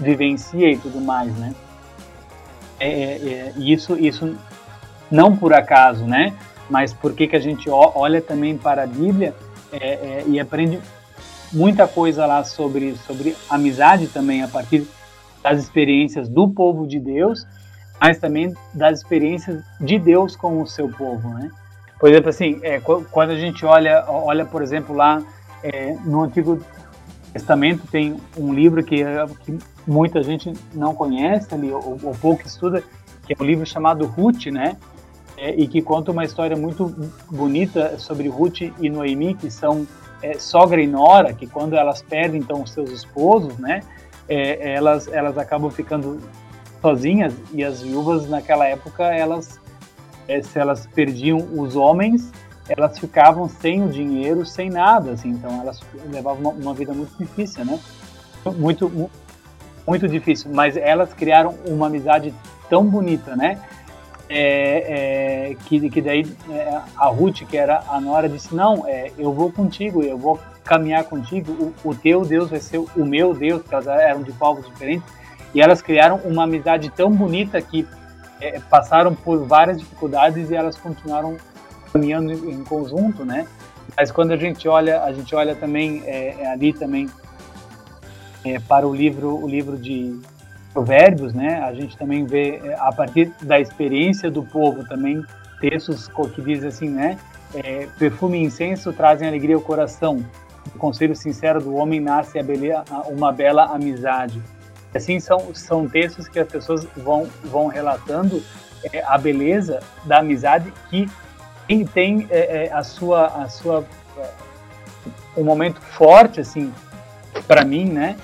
vivencia 0.00 0.70
e 0.70 0.78
tudo 0.78 1.00
mais, 1.00 1.34
né? 1.36 1.54
É, 2.78 2.88
é, 2.88 2.92
é 2.92 3.52
isso, 3.56 3.96
isso 3.98 4.36
não 5.10 5.36
por 5.36 5.52
acaso, 5.52 6.06
né? 6.06 6.34
Mas 6.70 6.92
porque 6.92 7.26
que 7.26 7.36
a 7.36 7.40
gente 7.40 7.68
olha 7.68 8.22
também 8.22 8.56
para 8.56 8.84
a 8.84 8.86
Bíblia 8.86 9.34
é, 9.72 9.76
é, 9.76 10.24
e 10.26 10.38
aprende 10.38 10.80
muita 11.54 11.88
coisa 11.88 12.26
lá 12.26 12.44
sobre, 12.44 12.96
sobre 13.06 13.36
amizade 13.48 14.08
também 14.08 14.42
a 14.42 14.48
partir 14.48 14.86
das 15.42 15.62
experiências 15.62 16.28
do 16.28 16.48
povo 16.48 16.86
de 16.86 16.98
Deus 16.98 17.46
mas 18.00 18.18
também 18.18 18.54
das 18.72 18.98
experiências 18.98 19.62
de 19.80 19.98
Deus 19.98 20.36
com 20.36 20.60
o 20.60 20.66
seu 20.66 20.88
povo, 20.88 21.28
né? 21.30 21.50
Por 21.98 22.10
exemplo, 22.10 22.28
assim, 22.28 22.60
é, 22.62 22.80
quando 22.80 23.30
a 23.30 23.36
gente 23.36 23.64
olha, 23.64 24.04
olha, 24.08 24.44
por 24.44 24.62
exemplo, 24.62 24.94
lá 24.94 25.22
é, 25.62 25.96
no 26.04 26.22
Antigo 26.22 26.60
Testamento 27.32 27.86
tem 27.90 28.16
um 28.36 28.52
livro 28.52 28.84
que, 28.84 29.02
que 29.44 29.58
muita 29.86 30.22
gente 30.22 30.52
não 30.74 30.94
conhece 30.94 31.54
ali, 31.54 31.72
ou, 31.72 31.98
ou, 32.02 32.14
pouco 32.14 32.46
estuda, 32.46 32.82
que 33.26 33.32
é 33.32 33.36
um 33.40 33.46
livro 33.46 33.64
chamado 33.64 34.04
Ruth, 34.06 34.46
né? 34.46 34.76
É, 35.38 35.54
e 35.54 35.66
que 35.66 35.80
conta 35.80 36.12
uma 36.12 36.24
história 36.24 36.56
muito 36.56 36.94
bonita 37.30 37.98
sobre 37.98 38.28
Ruth 38.28 38.60
e 38.60 38.90
Noemi, 38.90 39.34
que 39.34 39.50
são 39.50 39.86
é, 40.24 40.38
sogra 40.38 40.80
e 40.80 40.86
nora, 40.86 41.34
que 41.34 41.46
quando 41.46 41.76
elas 41.76 42.00
perdem 42.00 42.40
então 42.40 42.62
os 42.62 42.70
seus 42.70 42.90
esposos, 42.90 43.58
né? 43.58 43.80
É, 44.26 44.72
elas 44.72 45.06
elas 45.08 45.36
acabam 45.36 45.70
ficando 45.70 46.18
sozinhas 46.80 47.34
e 47.52 47.62
as 47.62 47.82
viúvas 47.82 48.26
naquela 48.26 48.66
época 48.66 49.04
elas 49.04 49.60
é, 50.26 50.40
se 50.40 50.58
elas 50.58 50.86
perdiam 50.86 51.36
os 51.36 51.76
homens 51.76 52.32
elas 52.66 52.98
ficavam 52.98 53.46
sem 53.50 53.82
o 53.82 53.88
dinheiro 53.90 54.46
sem 54.46 54.70
nada 54.70 55.10
assim 55.10 55.28
então 55.28 55.60
elas 55.60 55.82
levavam 56.10 56.40
uma, 56.40 56.50
uma 56.52 56.74
vida 56.74 56.94
muito 56.94 57.14
difícil 57.18 57.66
né 57.66 57.78
muito 58.56 59.10
muito 59.86 60.08
difícil 60.08 60.50
mas 60.54 60.74
elas 60.74 61.12
criaram 61.12 61.54
uma 61.66 61.88
amizade 61.88 62.32
tão 62.70 62.86
bonita 62.86 63.36
né 63.36 63.60
é, 64.28 65.50
é, 65.50 65.54
que, 65.66 65.90
que 65.90 66.00
daí 66.00 66.26
é, 66.50 66.80
a 66.96 67.06
Ruth, 67.08 67.42
que 67.48 67.56
era 67.56 67.82
a 67.88 68.00
nora, 68.00 68.28
disse: 68.28 68.54
Não, 68.54 68.86
é, 68.86 69.10
eu 69.18 69.32
vou 69.32 69.52
contigo, 69.52 70.02
eu 70.02 70.16
vou 70.16 70.40
caminhar 70.64 71.04
contigo, 71.04 71.52
o, 71.52 71.90
o, 71.90 71.94
teu 71.94 72.24
Deus 72.24 72.50
vai 72.50 72.60
ser 72.60 72.78
o 72.78 73.04
meu 73.04 73.34
Deus, 73.34 73.60
porque 73.60 73.74
elas 73.74 73.86
eram 73.86 74.22
de 74.22 74.32
povos 74.32 74.66
diferentes, 74.66 75.06
e 75.54 75.60
elas 75.60 75.82
criaram 75.82 76.16
uma 76.24 76.44
amizade 76.44 76.90
tão 76.90 77.10
bonita 77.10 77.60
que 77.60 77.86
é, 78.40 78.58
passaram 78.60 79.14
por 79.14 79.46
várias 79.46 79.78
dificuldades 79.78 80.50
e 80.50 80.54
elas 80.54 80.76
continuaram 80.76 81.36
caminhando 81.92 82.32
em 82.32 82.64
conjunto, 82.64 83.24
né? 83.24 83.46
Mas 83.96 84.10
quando 84.10 84.32
a 84.32 84.36
gente 84.36 84.66
olha, 84.66 85.02
a 85.02 85.12
gente 85.12 85.34
olha 85.34 85.54
também 85.54 86.02
é, 86.06 86.46
ali 86.46 86.72
também 86.72 87.08
para 88.68 88.86
o 88.86 88.94
livro, 88.94 89.42
o 89.42 89.48
livro 89.48 89.78
de 89.78 90.20
Provérbios, 90.74 91.32
né? 91.32 91.62
A 91.62 91.72
gente 91.72 91.96
também 91.96 92.26
vê 92.26 92.60
é, 92.62 92.74
a 92.80 92.92
partir 92.92 93.32
da 93.40 93.60
experiência 93.60 94.28
do 94.30 94.42
povo 94.42 94.84
também 94.84 95.24
textos 95.60 96.10
que 96.34 96.42
dizem 96.42 96.68
assim, 96.68 96.88
né? 96.90 97.16
É, 97.54 97.86
perfume 97.96 98.38
e 98.38 98.42
incenso 98.42 98.92
trazem 98.92 99.28
alegria 99.28 99.54
ao 99.54 99.60
coração. 99.60 100.16
Do 100.72 100.78
conselho 100.78 101.14
sincero 101.14 101.60
do 101.62 101.74
homem 101.74 102.00
nasce 102.00 102.38
uma 103.06 103.30
bela 103.30 103.66
amizade. 103.66 104.42
Assim, 104.92 105.20
são, 105.20 105.54
são 105.54 105.88
textos 105.88 106.26
que 106.26 106.40
as 106.40 106.48
pessoas 106.48 106.84
vão, 106.96 107.28
vão 107.44 107.68
relatando 107.68 108.42
é, 108.92 109.02
a 109.04 109.16
beleza 109.16 109.80
da 110.04 110.18
amizade 110.18 110.72
que 110.90 111.08
tem, 111.68 111.86
tem 111.86 112.26
é, 112.30 112.66
é 112.66 112.72
a 112.72 112.82
sua, 112.82 113.26
a 113.26 113.48
sua 113.48 113.84
é, 114.18 114.30
um 115.36 115.44
momento 115.44 115.80
forte 115.80 116.40
assim 116.40 116.72
para 117.46 117.64
mim, 117.64 117.86
né? 117.86 118.16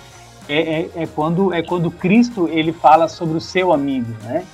É, 0.51 0.80
é, 0.80 0.90
é, 0.96 1.07
quando 1.07 1.55
é 1.55 1.62
quando 1.62 1.92
Cristo 1.92 2.48
ele 2.48 2.72
fala 2.72 3.07
sobre 3.07 3.38
o 3.38 3.40
seu 3.40 3.72
amigo, 3.72 4.12
né? 4.24 4.44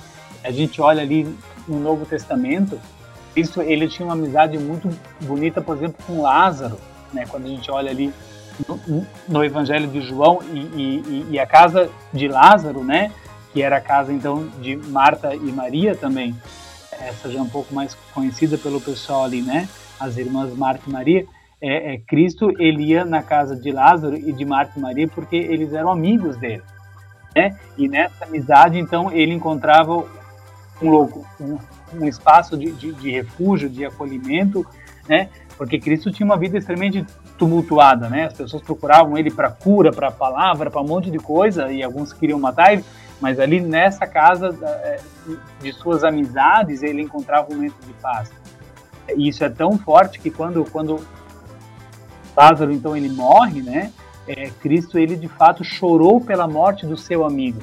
A 0.43 0.51
gente 0.51 0.79
olha 0.79 1.01
ali 1.01 1.23
no 1.67 1.79
Novo 1.79 2.05
Testamento, 2.05 2.79
Cristo 3.33 3.63
ele 3.63 3.87
tinha 3.87 4.05
uma 4.05 4.13
amizade 4.13 4.59
muito 4.59 4.87
bonita, 5.21 5.59
por 5.59 5.75
exemplo, 5.75 5.97
com 6.05 6.21
Lázaro, 6.21 6.77
né? 7.11 7.25
Quando 7.27 7.45
a 7.45 7.49
gente 7.49 7.71
olha 7.71 7.89
ali 7.89 8.13
no, 9.27 9.43
Evangelho 9.43 9.87
de 9.87 10.01
João 10.01 10.39
e, 10.53 10.59
e, 10.59 11.27
e, 11.31 11.39
a 11.39 11.47
casa 11.47 11.89
de 12.13 12.27
Lázaro, 12.27 12.83
né? 12.83 13.11
Que 13.51 13.63
era 13.63 13.77
a 13.77 13.81
casa 13.81 14.13
então 14.13 14.47
de 14.61 14.75
Marta 14.75 15.33
e 15.33 15.51
Maria 15.51 15.95
também. 15.95 16.35
Essa 16.91 17.31
já 17.31 17.39
é 17.39 17.41
um 17.41 17.49
pouco 17.49 17.73
mais 17.73 17.97
conhecida 18.13 18.55
pelo 18.55 18.79
pessoal 18.79 19.23
ali, 19.23 19.41
né? 19.41 19.67
As 19.99 20.15
irmãs 20.15 20.55
Marta 20.55 20.83
e 20.85 20.91
Maria. 20.91 21.25
É, 21.59 21.95
é, 21.95 21.97
Cristo 21.97 22.51
ele 22.59 22.83
ia 22.83 23.03
na 23.03 23.23
casa 23.23 23.55
de 23.55 23.71
Lázaro 23.71 24.15
e 24.15 24.31
de 24.31 24.45
Marta 24.45 24.77
e 24.77 24.81
Maria 24.81 25.07
porque 25.07 25.35
eles 25.35 25.73
eram 25.73 25.91
amigos 25.91 26.37
dele, 26.37 26.61
né? 27.35 27.57
E 27.75 27.87
nessa 27.87 28.25
amizade 28.25 28.77
então 28.77 29.11
ele 29.11 29.33
encontrava 29.33 30.05
um, 30.79 30.91
um, 31.41 31.57
um 31.95 32.05
espaço 32.05 32.55
de, 32.55 32.71
de, 32.71 32.93
de 32.93 33.09
refúgio, 33.09 33.69
de 33.69 33.83
acolhimento, 33.83 34.63
né? 35.09 35.29
Porque 35.57 35.79
Cristo 35.79 36.11
tinha 36.11 36.25
uma 36.25 36.37
vida 36.37 36.59
extremamente 36.59 37.03
tumultuada, 37.39 38.07
né? 38.07 38.25
As 38.25 38.33
pessoas 38.33 38.61
procuravam 38.61 39.17
ele 39.17 39.31
para 39.31 39.49
cura, 39.49 39.91
para 39.91 40.11
palavra, 40.11 40.69
para 40.69 40.81
um 40.81 40.87
monte 40.87 41.09
de 41.09 41.17
coisa 41.17 41.71
e 41.71 41.81
alguns 41.81 42.13
queriam 42.13 42.39
matar 42.39 42.73
ele, 42.73 42.85
mas 43.19 43.39
ali 43.39 43.59
nessa 43.59 44.05
casa 44.05 44.55
é, 44.61 44.99
de 45.59 45.73
suas 45.73 46.03
amizades 46.03 46.83
ele 46.83 47.01
encontrava 47.01 47.51
um 47.51 47.55
momento 47.55 47.77
de 47.85 47.93
paz. 47.93 48.31
E 49.15 49.27
isso 49.27 49.43
é 49.43 49.49
tão 49.49 49.77
forte 49.77 50.19
que 50.19 50.29
quando 50.29 50.63
quando 50.65 50.99
Lázaro 52.37 52.71
então 52.71 52.95
ele 52.95 53.09
morre, 53.09 53.61
né? 53.61 53.91
É, 54.27 54.49
Cristo 54.61 54.99
ele 54.99 55.15
de 55.15 55.27
fato 55.27 55.63
chorou 55.63 56.21
pela 56.21 56.47
morte 56.47 56.85
do 56.85 56.95
seu 56.95 57.25
amigo. 57.25 57.59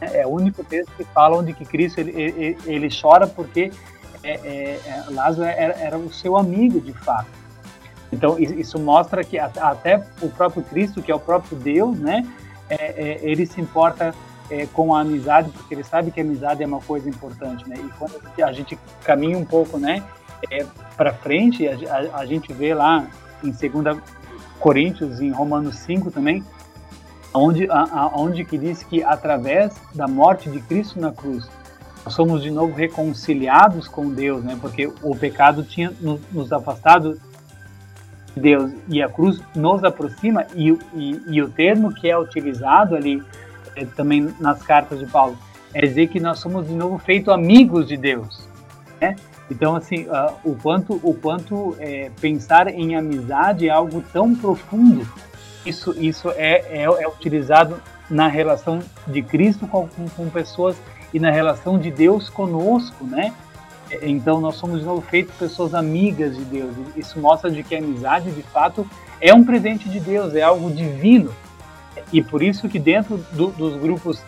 É, 0.00 0.20
é 0.20 0.26
o 0.26 0.30
único 0.30 0.62
texto 0.62 0.92
que 0.96 1.04
fala 1.04 1.38
onde 1.38 1.54
que 1.54 1.64
Cristo 1.64 2.00
ele, 2.00 2.10
ele, 2.20 2.58
ele 2.66 2.88
chora 2.90 3.26
porque 3.26 3.72
é, 4.22 4.30
é, 4.30 4.80
é 4.86 5.04
Lázaro 5.10 5.48
era, 5.48 5.72
era 5.74 5.98
o 5.98 6.12
seu 6.12 6.36
amigo 6.36 6.80
de 6.80 6.92
fato. 6.92 7.40
Então, 8.12 8.38
isso 8.38 8.78
mostra 8.78 9.22
que 9.22 9.38
até 9.38 10.04
o 10.20 10.28
próprio 10.28 10.62
Cristo, 10.64 11.00
que 11.00 11.12
é 11.12 11.14
o 11.14 11.20
próprio 11.20 11.56
Deus, 11.56 11.96
né, 11.96 12.26
é, 12.68 12.74
é, 12.74 13.20
ele 13.22 13.46
se 13.46 13.60
importa 13.60 14.12
é, 14.50 14.66
com 14.66 14.94
a 14.94 15.00
amizade, 15.00 15.50
porque 15.50 15.74
ele 15.74 15.84
sabe 15.84 16.10
que 16.10 16.20
a 16.20 16.24
amizade 16.24 16.62
é 16.62 16.66
uma 16.66 16.80
coisa 16.80 17.08
importante, 17.08 17.68
né? 17.68 17.76
E 17.78 17.88
quando 17.98 18.20
a 18.42 18.52
gente 18.52 18.76
caminha 19.04 19.38
um 19.38 19.44
pouco, 19.44 19.78
né, 19.78 20.02
é, 20.50 20.66
para 20.96 21.12
frente, 21.12 21.68
a, 21.68 21.72
a, 21.72 22.20
a, 22.20 22.26
gente 22.26 22.52
vê 22.52 22.74
lá 22.74 23.06
em 23.42 23.50
2 23.50 23.98
Coríntios, 24.58 25.20
em 25.20 25.30
Romanos 25.30 25.76
5 25.78 26.10
também, 26.10 26.44
onde, 27.32 27.66
a, 27.70 28.10
onde 28.14 28.44
que 28.44 28.58
diz 28.58 28.82
que 28.82 29.02
através 29.02 29.74
da 29.94 30.06
morte 30.06 30.50
de 30.50 30.60
Cristo 30.60 31.00
na 31.00 31.12
cruz, 31.12 31.48
nós 32.04 32.14
somos 32.14 32.42
de 32.42 32.50
novo 32.50 32.74
reconciliados 32.74 33.88
com 33.88 34.10
Deus, 34.10 34.42
né? 34.42 34.56
Porque 34.60 34.92
o 35.02 35.14
pecado 35.14 35.62
tinha 35.62 35.92
nos, 36.00 36.20
nos 36.32 36.52
afastado 36.52 37.20
Deus 38.36 38.72
e 38.88 39.02
a 39.02 39.08
cruz 39.08 39.40
nos 39.54 39.82
aproxima 39.84 40.46
e, 40.54 40.70
e, 40.94 41.22
e 41.28 41.42
o 41.42 41.50
termo 41.50 41.92
que 41.92 42.08
é 42.08 42.18
utilizado 42.18 42.94
ali 42.94 43.22
é, 43.76 43.84
também 43.84 44.34
nas 44.38 44.62
cartas 44.62 44.98
de 44.98 45.06
Paulo 45.06 45.36
é 45.74 45.80
dizer 45.82 46.08
que 46.08 46.20
nós 46.20 46.38
somos 46.38 46.66
de 46.66 46.74
novo 46.74 46.98
feitos 46.98 47.32
amigos 47.32 47.86
de 47.86 47.96
Deus, 47.96 48.48
né? 49.00 49.16
Então 49.50 49.74
assim, 49.74 50.06
uh, 50.06 50.32
o 50.44 50.54
quanto 50.54 51.00
o 51.02 51.14
quanto 51.14 51.76
é, 51.80 52.10
pensar 52.20 52.68
em 52.68 52.94
amizade 52.94 53.68
é 53.68 53.70
algo 53.70 54.02
tão 54.12 54.34
profundo, 54.34 55.06
isso 55.66 55.94
isso 55.98 56.30
é, 56.30 56.64
é, 56.70 56.84
é 56.84 57.08
utilizado 57.08 57.82
na 58.08 58.28
relação 58.28 58.80
de 59.06 59.22
Cristo 59.22 59.66
com, 59.66 59.88
com, 59.88 60.08
com 60.08 60.30
pessoas 60.30 60.76
e 61.12 61.18
na 61.18 61.30
relação 61.30 61.78
de 61.78 61.90
Deus 61.90 62.28
conosco, 62.28 63.04
né? 63.04 63.32
Então 64.02 64.40
nós 64.40 64.54
somos 64.54 64.80
de 64.80 64.86
novo 64.86 65.00
feitos 65.00 65.34
pessoas 65.34 65.74
amigas 65.74 66.36
de 66.36 66.44
Deus. 66.44 66.70
Isso 66.96 67.18
mostra 67.18 67.50
de 67.50 67.62
que 67.62 67.74
a 67.74 67.78
amizade, 67.78 68.30
de 68.30 68.42
fato, 68.42 68.86
é 69.20 69.34
um 69.34 69.44
presente 69.44 69.88
de 69.88 69.98
Deus, 69.98 70.34
é 70.34 70.42
algo 70.42 70.70
divino. 70.70 71.34
E 72.12 72.22
por 72.22 72.42
isso 72.42 72.68
que 72.68 72.78
dentro 72.78 73.18
do, 73.32 73.48
dos 73.48 73.76
grupos 73.76 74.22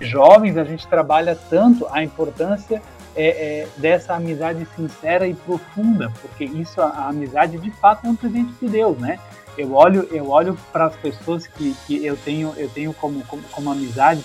jovens 0.00 0.56
a 0.56 0.64
gente 0.64 0.86
trabalha 0.86 1.38
tanto 1.48 1.86
a 1.90 2.02
importância 2.02 2.82
é, 3.16 3.26
é, 3.26 3.68
dessa 3.76 4.14
amizade 4.14 4.66
sincera 4.76 5.26
e 5.26 5.34
profunda, 5.34 6.12
porque 6.20 6.44
isso 6.44 6.80
a, 6.80 6.86
a, 6.86 7.08
amizade 7.08 7.58
de 7.58 7.70
fato 7.70 8.06
é 8.06 8.10
um 8.10 8.16
presente 8.16 8.52
de 8.60 8.68
Deus, 8.68 8.98
né? 8.98 9.18
Eu 9.56 9.74
olho 9.74 10.08
eu 10.10 10.30
olho 10.30 10.58
para 10.72 10.86
as 10.86 10.96
pessoas 10.96 11.46
que, 11.46 11.74
que 11.86 12.04
eu 12.04 12.16
tenho 12.16 12.52
eu 12.56 12.68
tenho 12.68 12.92
como 12.94 13.22
como, 13.24 13.42
como 13.44 13.70
amizade 13.70 14.24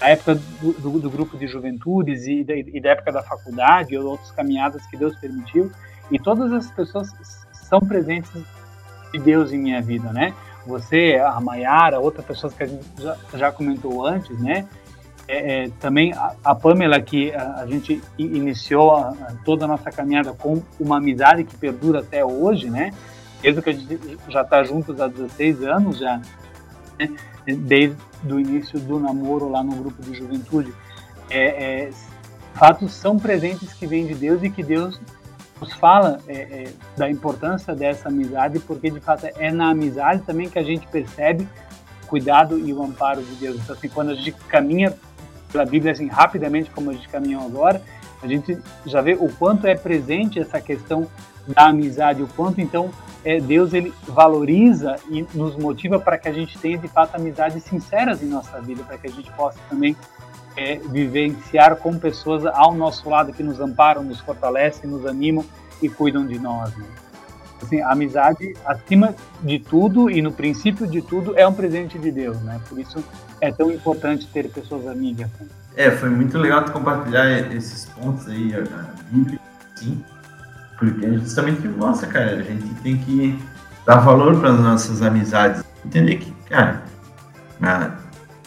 a 0.00 0.10
época 0.10 0.34
do, 0.34 0.72
do, 0.72 0.98
do, 1.00 1.10
grupo 1.10 1.36
de 1.38 1.46
juventudes 1.46 2.26
e 2.26 2.42
da, 2.42 2.54
e 2.56 2.80
da 2.80 2.90
época 2.90 3.12
da 3.12 3.22
faculdade 3.22 3.96
ou 3.96 4.04
outras 4.10 4.32
caminhadas 4.32 4.84
que 4.86 4.96
Deus 4.96 5.16
permitiu 5.16 5.70
e 6.10 6.18
todas 6.18 6.52
as 6.52 6.70
pessoas 6.70 7.08
são 7.52 7.80
presentes 7.80 8.42
de 9.12 9.18
Deus 9.20 9.52
em 9.52 9.58
minha 9.58 9.80
vida, 9.80 10.12
né? 10.12 10.34
Você, 10.66 11.20
a 11.22 11.40
Mayara, 11.40 12.00
outras 12.00 12.26
pessoas 12.26 12.54
que 12.54 12.62
a 12.62 12.66
gente 12.66 12.84
já, 12.98 13.16
já 13.34 13.52
comentou 13.52 14.06
antes, 14.06 14.38
né? 14.40 14.66
É, 15.26 15.64
é, 15.64 15.70
também 15.80 16.12
a, 16.12 16.34
a, 16.44 16.54
Pamela, 16.54 17.00
que 17.00 17.32
a, 17.32 17.60
a 17.60 17.66
gente 17.66 18.02
iniciou 18.18 18.94
a, 18.94 19.14
toda 19.44 19.64
a 19.64 19.68
nossa 19.68 19.90
caminhada 19.90 20.32
com 20.32 20.62
uma 20.78 20.98
amizade 20.98 21.44
que 21.44 21.56
perdura 21.56 22.00
até 22.00 22.24
hoje, 22.24 22.68
né? 22.68 22.92
Desde 23.40 23.62
que 23.62 23.70
a 23.70 23.72
gente 23.72 24.18
já 24.28 24.42
está 24.42 24.62
juntos 24.64 25.00
há 25.00 25.06
16 25.06 25.62
anos, 25.62 25.98
já, 25.98 26.20
né? 26.98 27.10
desde 27.46 27.96
o 28.24 28.38
início 28.38 28.78
do 28.80 28.98
namoro 28.98 29.48
lá 29.48 29.62
no 29.62 29.76
grupo 29.76 30.02
de 30.02 30.14
juventude. 30.14 30.72
É, 31.30 31.86
é 31.86 31.90
fatos 32.54 32.92
são 32.92 33.18
presentes 33.18 33.72
que 33.72 33.86
vêm 33.86 34.06
de 34.06 34.14
Deus 34.14 34.42
e 34.42 34.48
que 34.48 34.62
Deus 34.62 35.00
nos 35.60 35.72
fala 35.74 36.20
é, 36.26 36.34
é, 36.34 36.72
da 36.96 37.10
importância 37.10 37.74
dessa 37.74 38.08
amizade, 38.08 38.58
porque 38.60 38.90
de 38.90 39.00
fato 39.00 39.26
é 39.26 39.50
na 39.50 39.70
amizade 39.70 40.22
também 40.22 40.48
que 40.48 40.58
a 40.58 40.62
gente 40.62 40.86
percebe 40.86 41.48
o 42.02 42.06
cuidado 42.06 42.58
e 42.58 42.72
o 42.72 42.82
amparo 42.82 43.22
de 43.22 43.34
Deus. 43.36 43.56
Então, 43.56 43.74
assim, 43.74 43.88
quando 43.88 44.10
a 44.10 44.14
gente 44.14 44.32
caminha 44.48 44.94
pela 45.54 45.64
Bíblia 45.64 45.92
assim 45.92 46.08
rapidamente, 46.08 46.68
como 46.70 46.90
a 46.90 46.92
gente 46.92 47.08
caminhou 47.08 47.46
agora, 47.46 47.80
a 48.20 48.26
gente 48.26 48.58
já 48.84 49.00
vê 49.00 49.12
o 49.12 49.28
quanto 49.28 49.68
é 49.68 49.76
presente 49.76 50.40
essa 50.40 50.60
questão 50.60 51.06
da 51.46 51.68
amizade, 51.68 52.24
o 52.24 52.26
quanto 52.26 52.60
então 52.60 52.90
é, 53.24 53.38
Deus 53.38 53.72
ele 53.72 53.94
valoriza 54.08 54.96
e 55.08 55.24
nos 55.32 55.56
motiva 55.56 56.00
para 56.00 56.18
que 56.18 56.28
a 56.28 56.32
gente 56.32 56.58
tenha 56.58 56.76
de 56.76 56.88
fato 56.88 57.14
amizades 57.14 57.62
sinceras 57.62 58.20
em 58.20 58.26
nossa 58.26 58.60
vida, 58.60 58.82
para 58.82 58.98
que 58.98 59.06
a 59.06 59.10
gente 59.10 59.30
possa 59.32 59.58
também 59.70 59.96
é, 60.56 60.76
vivenciar 60.76 61.76
com 61.76 61.96
pessoas 61.98 62.44
ao 62.46 62.74
nosso 62.74 63.08
lado 63.08 63.32
que 63.32 63.42
nos 63.42 63.60
amparam, 63.60 64.02
nos 64.02 64.18
fortalecem, 64.20 64.90
nos 64.90 65.06
animam 65.06 65.44
e 65.80 65.88
cuidam 65.88 66.26
de 66.26 66.38
nós. 66.38 66.74
Né? 66.76 66.84
Assim, 67.62 67.80
a 67.80 67.92
amizade, 67.92 68.54
acima 68.64 69.14
de 69.40 69.60
tudo 69.60 70.10
e 70.10 70.20
no 70.20 70.32
princípio 70.32 70.86
de 70.86 71.00
tudo, 71.00 71.38
é 71.38 71.46
um 71.46 71.54
presente 71.54 71.98
de 71.98 72.10
Deus, 72.10 72.40
né? 72.42 72.60
Por 72.68 72.78
isso 72.78 73.02
é 73.40 73.52
tão 73.52 73.70
importante 73.70 74.26
ter 74.26 74.48
pessoas 74.48 74.86
amigas. 74.86 75.28
É, 75.76 75.90
foi 75.90 76.08
muito 76.08 76.38
legal 76.38 76.64
compartilhar 76.70 77.52
esses 77.52 77.86
pontos 77.86 78.28
aí, 78.28 78.54
a 78.54 78.94
Bíblia, 79.10 79.40
sim, 79.74 80.02
porque 80.78 81.18
justamente 81.18 81.66
mostra, 81.66 82.08
cara, 82.08 82.36
a 82.36 82.42
gente 82.42 82.74
tem 82.82 82.96
que 82.98 83.38
dar 83.84 83.96
valor 83.96 84.38
para 84.38 84.50
as 84.50 84.60
nossas 84.60 85.02
amizades, 85.02 85.64
entender 85.84 86.16
que, 86.16 86.32
cara, 86.48 86.82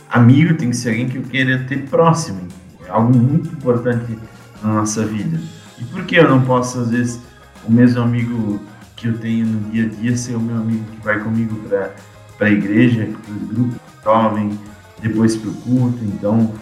amigo 0.09 0.55
tem 0.55 0.69
que 0.69 0.75
ser 0.75 0.89
alguém 0.89 1.09
que 1.09 1.17
eu 1.17 1.23
queira 1.23 1.59
ter 1.67 1.87
próximo, 1.89 2.47
é 2.85 2.89
algo 2.89 3.15
muito 3.15 3.49
importante 3.49 4.17
na 4.63 4.73
nossa 4.73 5.05
vida. 5.05 5.39
E 5.77 5.83
por 5.85 6.05
que 6.05 6.15
eu 6.15 6.29
não 6.29 6.41
posso, 6.41 6.79
às 6.79 6.89
vezes, 6.89 7.21
o 7.65 7.71
mesmo 7.71 8.01
amigo 8.01 8.61
que 8.95 9.07
eu 9.07 9.17
tenho 9.19 9.45
no 9.45 9.69
dia 9.69 9.85
a 9.85 9.89
dia 9.89 10.17
ser 10.17 10.35
o 10.35 10.39
meu 10.39 10.55
amigo 10.55 10.83
que 10.91 11.03
vai 11.03 11.19
comigo 11.19 11.55
para 11.67 12.47
a 12.47 12.49
igreja, 12.49 13.05
para 13.05 13.33
o 13.33 13.39
grupo 13.47 13.79
jovem, 14.03 14.57
depois 15.01 15.35
para 15.35 15.49
o 15.49 15.53
culto. 15.53 16.03
Então, 16.03 16.53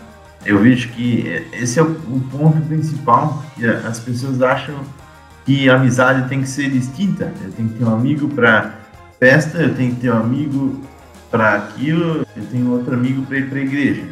eu 0.45 0.59
vejo 0.59 0.89
que 0.89 1.25
esse 1.53 1.79
é 1.79 1.83
o, 1.83 1.95
ponto 2.31 2.61
principal 2.67 3.43
as 3.87 3.99
pessoas 3.99 4.41
acham 4.41 4.75
que 5.45 5.69
a 5.69 5.75
amizade 5.75 6.27
tem 6.29 6.41
que 6.41 6.49
ser 6.49 6.69
distinta. 6.69 7.31
Eu 7.43 7.51
tenho 7.51 7.69
que 7.69 7.79
ter 7.79 7.85
um 7.85 7.93
amigo 7.93 8.27
para 8.29 8.75
festa, 9.19 9.59
eu 9.59 9.75
tenho 9.75 9.95
que 9.95 10.01
ter 10.01 10.11
um 10.11 10.17
amigo 10.17 10.81
para 11.31 11.55
aquilo, 11.55 12.25
eu 12.35 12.45
tenho 12.51 12.71
outro 12.71 12.93
amigo 12.93 13.25
para 13.25 13.37
ir 13.37 13.49
para 13.49 13.59
a 13.59 13.61
igreja. 13.61 14.03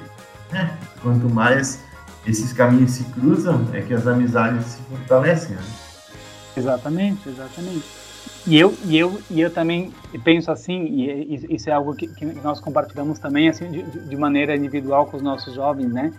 É, 0.54 0.70
quanto 1.02 1.30
mais 1.30 1.80
esses 2.26 2.54
caminhos 2.54 2.92
se 2.92 3.04
cruzam, 3.06 3.68
é 3.74 3.82
que 3.82 3.94
as 3.94 4.08
amizades 4.08 4.66
se 4.66 4.82
fortalecem. 4.90 5.56
Né? 5.56 5.64
Exatamente, 6.56 7.30
exatamente. 7.30 7.86
E 8.46 8.60
eu, 8.60 8.76
e 8.86 8.98
eu, 8.98 9.22
e 9.30 9.40
eu 9.40 9.50
também 9.50 9.94
penso 10.24 10.52
assim, 10.52 10.84
e 10.86 11.56
isso 11.56 11.70
é 11.70 11.74
algo 11.74 11.96
que, 11.96 12.08
que 12.08 12.26
nós 12.26 12.60
compartilhamos 12.60 13.18
também 13.18 13.48
assim 13.48 13.72
de, 13.72 13.84
de, 13.84 14.16
maneira 14.18 14.56
individual 14.56 15.06
com 15.06 15.16
os 15.16 15.24
nossos 15.24 15.56
jovens, 15.56 15.92
né? 15.92 16.12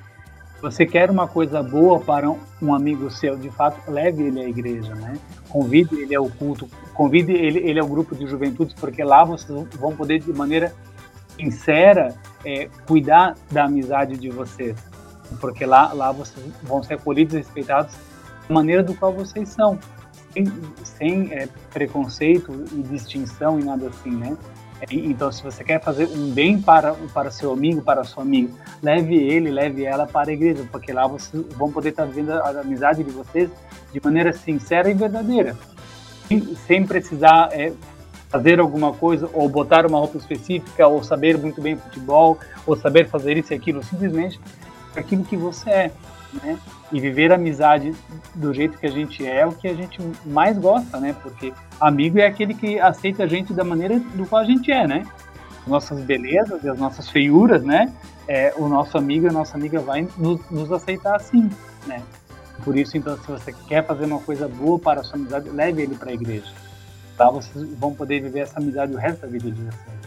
Você 0.63 0.87
quer 0.87 1.11
uma 1.11 1.29
coisa 1.29 1.63
boa 1.63 2.01
para 2.01 2.31
um 2.63 2.75
amigo 2.75 3.11
seu, 3.11 3.37
de 3.37 3.51
fato, 3.51 3.79
leve 3.91 4.23
ele 4.23 4.41
à 4.41 4.49
igreja, 4.49 4.95
né? 4.95 5.19
Convide 5.51 6.01
ele 6.01 6.15
ao 6.15 6.27
culto, 6.31 6.67
convide 6.95 7.33
ele, 7.33 7.59
ele 7.59 7.79
ao 7.79 7.87
grupo 7.87 8.15
de 8.15 8.27
juventude, 8.27 8.75
porque 8.81 9.05
lá 9.05 9.23
vocês 9.23 9.67
vão 9.79 9.95
poder, 9.95 10.21
de 10.21 10.33
maneira 10.33 10.73
sincera, 11.37 12.15
é, 12.43 12.71
cuidar 12.87 13.35
da 13.51 13.65
amizade 13.65 14.17
de 14.17 14.31
vocês. 14.31 14.77
Porque 15.41 15.67
lá, 15.67 15.93
lá 15.93 16.11
vocês 16.11 16.47
vão 16.63 16.83
ser 16.83 16.95
acolhidos 16.95 17.35
e 17.35 17.39
respeitados 17.39 17.95
da 18.49 18.55
maneira 18.55 18.83
do 18.83 18.95
qual 18.95 19.13
vocês 19.13 19.51
são 19.51 19.79
sem, 20.35 20.53
sem 20.83 21.33
é, 21.33 21.49
preconceito 21.73 22.65
e 22.73 22.83
distinção 22.83 23.59
e 23.59 23.65
nada 23.65 23.89
assim, 23.89 24.11
né? 24.11 24.37
Então, 24.91 25.33
se 25.33 25.43
você 25.43 25.65
quer 25.65 25.83
fazer 25.83 26.09
um 26.09 26.31
bem 26.31 26.61
para, 26.61 26.93
para 27.15 27.31
seu 27.31 27.53
amigo, 27.53 27.81
para 27.81 28.05
sua 28.05 28.23
amiga, 28.23 28.53
leve 28.83 29.15
ele, 29.15 29.51
leve 29.51 29.85
ela 29.85 30.07
para 30.07 30.31
a 30.31 30.33
igreja, 30.35 30.67
porque 30.71 30.93
lá 30.93 31.07
vocês 31.07 31.43
vão 31.57 31.73
poder 31.73 31.91
estar 31.91 32.05
vivendo 32.05 32.33
a 32.33 32.61
amizade 32.61 33.03
de 33.03 33.11
vocês 33.11 33.49
de 33.93 34.01
maneira 34.03 34.33
sincera 34.33 34.91
e 34.91 34.95
verdadeira, 34.95 35.57
sem, 36.29 36.55
sem 36.67 36.87
precisar 36.87 37.49
é, 37.53 37.73
fazer 38.29 38.61
alguma 38.61 38.93
coisa, 38.93 39.31
ou 39.33 39.49
botar 39.49 39.87
uma 39.87 39.99
roupa 39.99 40.19
específica, 40.19 40.87
ou 40.87 41.03
saber 41.03 41.39
muito 41.39 41.63
bem 41.63 41.77
futebol, 41.77 42.39
ou 42.67 42.77
saber 42.77 43.09
fazer 43.09 43.39
isso 43.39 43.55
e 43.55 43.57
aquilo, 43.57 43.83
simplesmente 43.83 44.39
aquilo 44.95 45.25
que 45.25 45.37
você 45.37 45.71
é 45.71 45.91
né? 46.43 46.59
E 46.93 47.01
viver 47.01 47.33
a 47.33 47.35
amizade 47.37 47.95
do 48.35 48.53
jeito 48.53 48.79
que 48.79 48.87
a 48.87 48.91
gente 48.91 49.27
é, 49.27 49.41
é 49.41 49.47
o 49.47 49.53
que 49.53 49.69
a 49.69 49.75
gente 49.75 49.99
mais 50.25 50.59
gosta, 50.59 50.99
né? 50.99 51.15
Porque 51.23 51.53
amigo 51.81 52.19
é 52.19 52.27
aquele 52.27 52.55
que 52.55 52.79
aceita 52.79 53.25
a 53.25 53.27
gente 53.27 53.53
da 53.53 53.65
maneira 53.65 53.99
do 53.99 54.27
qual 54.27 54.43
a 54.43 54.45
gente 54.45 54.71
é, 54.71 54.87
né? 54.87 55.05
Nossas 55.67 56.01
belezas 56.01 56.63
e 56.63 56.69
as 56.69 56.79
nossas 56.79 57.09
feiuras, 57.09 57.63
né? 57.63 57.93
É, 58.27 58.55
o 58.57 58.69
nosso 58.69 58.97
amigo 58.97 59.27
e 59.27 59.29
a 59.29 59.33
nossa 59.33 59.57
amiga 59.57 59.81
vai 59.81 60.09
nos, 60.17 60.41
nos 60.51 60.73
aceitar 60.73 61.17
assim, 61.17 61.51
né? 61.87 62.03
Por 62.63 62.77
isso, 62.77 62.97
então, 62.97 63.17
se 63.19 63.27
você 63.27 63.53
quer 63.53 63.85
fazer 63.85 64.05
uma 64.07 64.21
coisa 64.21 64.49
boa 64.49 64.79
para 64.79 65.01
a 65.01 65.05
sua 65.05 65.17
amizade, 65.19 65.51
leve 65.51 65.83
ele 65.83 65.95
para 65.97 66.11
a 66.11 66.15
igreja. 66.15 66.51
Tá? 67.17 67.31
Vocês 67.31 67.69
vão 67.79 67.93
poder 67.95 68.21
viver 68.21 68.41
essa 68.41 68.59
amizade 68.59 68.93
o 68.93 68.97
resto 68.97 69.23
da 69.23 69.29
vida 69.29 69.51
de 69.51 69.61
vocês. 69.61 70.05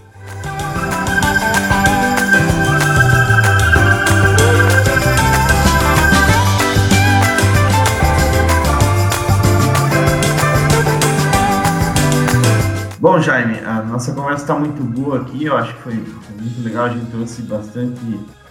Bom, 12.99 13.21
Jaime, 13.21 13.59
a 13.59 13.83
nossa 13.83 14.11
conversa 14.11 14.41
está 14.41 14.55
muito 14.55 14.83
boa 14.83 15.21
aqui. 15.21 15.45
Eu 15.45 15.55
acho 15.55 15.71
que 15.75 15.81
foi, 15.81 15.93
muito 15.93 16.63
legal. 16.63 16.85
A 16.85 16.89
gente 16.89 17.05
trouxe 17.11 17.43
bastante 17.43 18.01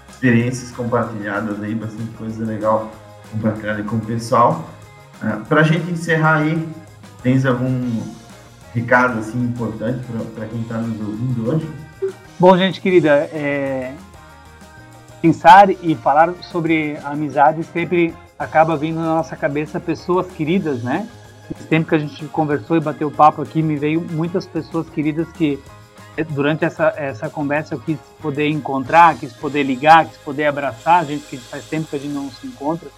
experiências 0.09 0.71
compartilhadas 0.71 1.61
aí, 1.61 1.75
bastante 1.75 2.11
coisa 2.17 2.45
legal 2.45 2.93
compartilhada 3.33 3.83
com 3.83 3.97
o 3.97 4.01
pessoal. 4.01 4.71
Uh, 5.21 5.27
ah, 5.27 5.43
para 5.49 5.63
a 5.63 5.65
gente 5.65 5.91
encerrar 5.91 6.43
aí, 6.43 6.69
tens 7.25 7.45
algum 7.45 8.03
recado 8.73 9.19
assim 9.19 9.43
importante 9.43 10.01
para 10.37 10.47
quem 10.47 10.61
está 10.61 10.79
nos 10.79 11.01
ouvindo 11.01 11.51
hoje? 11.51 11.69
Bom, 12.39 12.57
gente 12.57 12.81
querida, 12.81 13.11
é... 13.33 13.95
pensar 15.21 15.71
e 15.71 15.97
falar 15.97 16.33
sobre 16.43 16.97
amizade 17.03 17.65
sempre 17.65 18.15
acaba 18.39 18.77
vindo 18.77 19.01
na 19.01 19.17
nossa 19.17 19.35
cabeça 19.35 19.81
pessoas 19.81 20.29
queridas, 20.29 20.85
né? 20.85 21.09
Esse 21.51 21.65
tempo 21.69 21.89
que 21.89 21.95
a 21.95 21.99
gente 21.99 22.25
conversou 22.27 22.77
e 22.77 22.81
bateu 22.81 23.11
papo 23.11 23.43
aqui, 23.43 23.63
me 23.63 23.77
veio 23.77 24.01
muitas 24.01 24.47
pessoas 24.47 24.89
queridas 24.91 25.31
que 25.33 25.63
eh, 26.17 26.25
durante 26.25 26.65
essa, 26.65 26.93
essa 26.97 27.31
conversa 27.31 27.75
eu 27.75 27.81
quis 27.81 27.99
poder 28.21 28.49
encontrar, 28.49 29.17
quis 29.17 29.33
poder 29.33 29.63
ligar, 29.63 30.07
quis 30.07 30.17
poder 30.19 30.47
abraçar, 30.47 31.05
gente 31.05 31.27
que 31.27 31.37
faz 31.37 31.65
tempo 31.67 31.89
que 31.89 31.97
a 31.97 31.99
gente 31.99 32.15
não 32.15 32.31
se 32.31 32.47
encontra. 32.47 32.89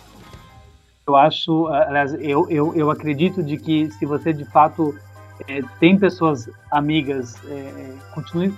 Eu 1.06 1.16
acho, 1.16 1.66
aliás, 1.68 2.12
eu, 2.14 2.46
eu, 2.50 2.74
eu 2.74 2.90
acredito 2.90 3.42
de 3.42 3.56
que 3.56 3.90
se 3.92 4.04
você 4.04 4.32
de 4.32 4.44
fato 4.44 4.94
é, 5.46 5.62
tem 5.78 5.98
pessoas 5.98 6.50
amigas, 6.70 7.36
é, 7.46 7.94
continue 8.14 8.54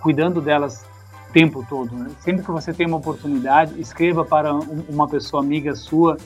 cuidando 0.00 0.40
delas 0.40 0.84
o 1.28 1.32
tempo 1.32 1.64
todo. 1.68 1.94
Né? 1.94 2.10
Sempre 2.20 2.44
que 2.44 2.50
você 2.50 2.72
tem 2.72 2.86
uma 2.86 2.96
oportunidade, 2.96 3.80
escreva 3.80 4.24
para 4.24 4.52
uma 4.52 5.08
pessoa 5.08 5.42
amiga 5.42 5.74
sua 5.74 6.16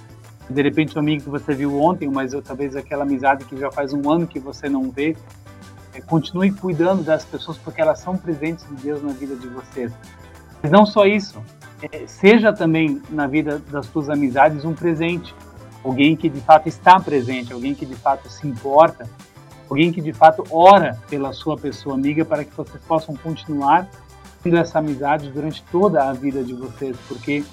De 0.48 0.62
repente, 0.62 0.96
um 0.96 1.00
amigo 1.00 1.24
que 1.24 1.28
você 1.28 1.54
viu 1.54 1.80
ontem, 1.80 2.08
mas 2.08 2.32
talvez 2.44 2.76
aquela 2.76 3.02
amizade 3.02 3.44
que 3.44 3.56
já 3.56 3.70
faz 3.70 3.92
um 3.92 4.10
ano 4.10 4.26
que 4.26 4.38
você 4.38 4.68
não 4.68 4.90
vê. 4.90 5.16
É, 5.92 6.00
continue 6.00 6.52
cuidando 6.52 7.02
das 7.02 7.24
pessoas 7.24 7.56
porque 7.58 7.80
elas 7.80 7.98
são 8.00 8.16
presentes 8.16 8.66
de 8.68 8.74
Deus 8.74 9.02
na 9.02 9.12
vida 9.12 9.34
de 9.34 9.48
vocês. 9.48 9.92
Mas 10.62 10.70
não 10.70 10.86
só 10.86 11.04
isso, 11.06 11.42
é, 11.90 12.06
seja 12.06 12.52
também 12.52 13.02
na 13.10 13.26
vida 13.26 13.58
das 13.70 13.86
suas 13.86 14.08
amizades 14.08 14.64
um 14.64 14.74
presente. 14.74 15.34
Alguém 15.82 16.16
que 16.16 16.28
de 16.28 16.40
fato 16.40 16.68
está 16.68 16.98
presente, 16.98 17.52
alguém 17.52 17.74
que 17.74 17.86
de 17.86 17.94
fato 17.94 18.28
se 18.28 18.46
importa, 18.46 19.08
alguém 19.68 19.92
que 19.92 20.00
de 20.00 20.12
fato 20.12 20.44
ora 20.50 20.98
pela 21.08 21.32
sua 21.32 21.56
pessoa 21.56 21.94
amiga 21.94 22.24
para 22.24 22.44
que 22.44 22.54
vocês 22.54 22.82
possam 22.86 23.14
continuar 23.16 23.88
tendo 24.42 24.56
essa 24.56 24.78
amizade 24.78 25.30
durante 25.30 25.62
toda 25.72 26.08
a 26.08 26.12
vida 26.12 26.42
de 26.42 26.54
vocês, 26.54 26.96
porque 27.08 27.44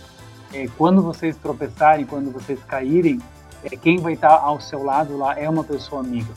é, 0.54 0.68
quando 0.78 1.02
vocês 1.02 1.36
tropeçarem, 1.36 2.06
quando 2.06 2.32
vocês 2.32 2.60
caírem, 2.64 3.20
é, 3.64 3.70
quem 3.76 3.98
vai 3.98 4.14
estar 4.14 4.34
ao 4.34 4.62
seu 4.62 4.84
lado 4.84 5.18
lá 5.18 5.38
é 5.38 5.50
uma 5.50 5.64
pessoa 5.64 6.02
amiga. 6.02 6.32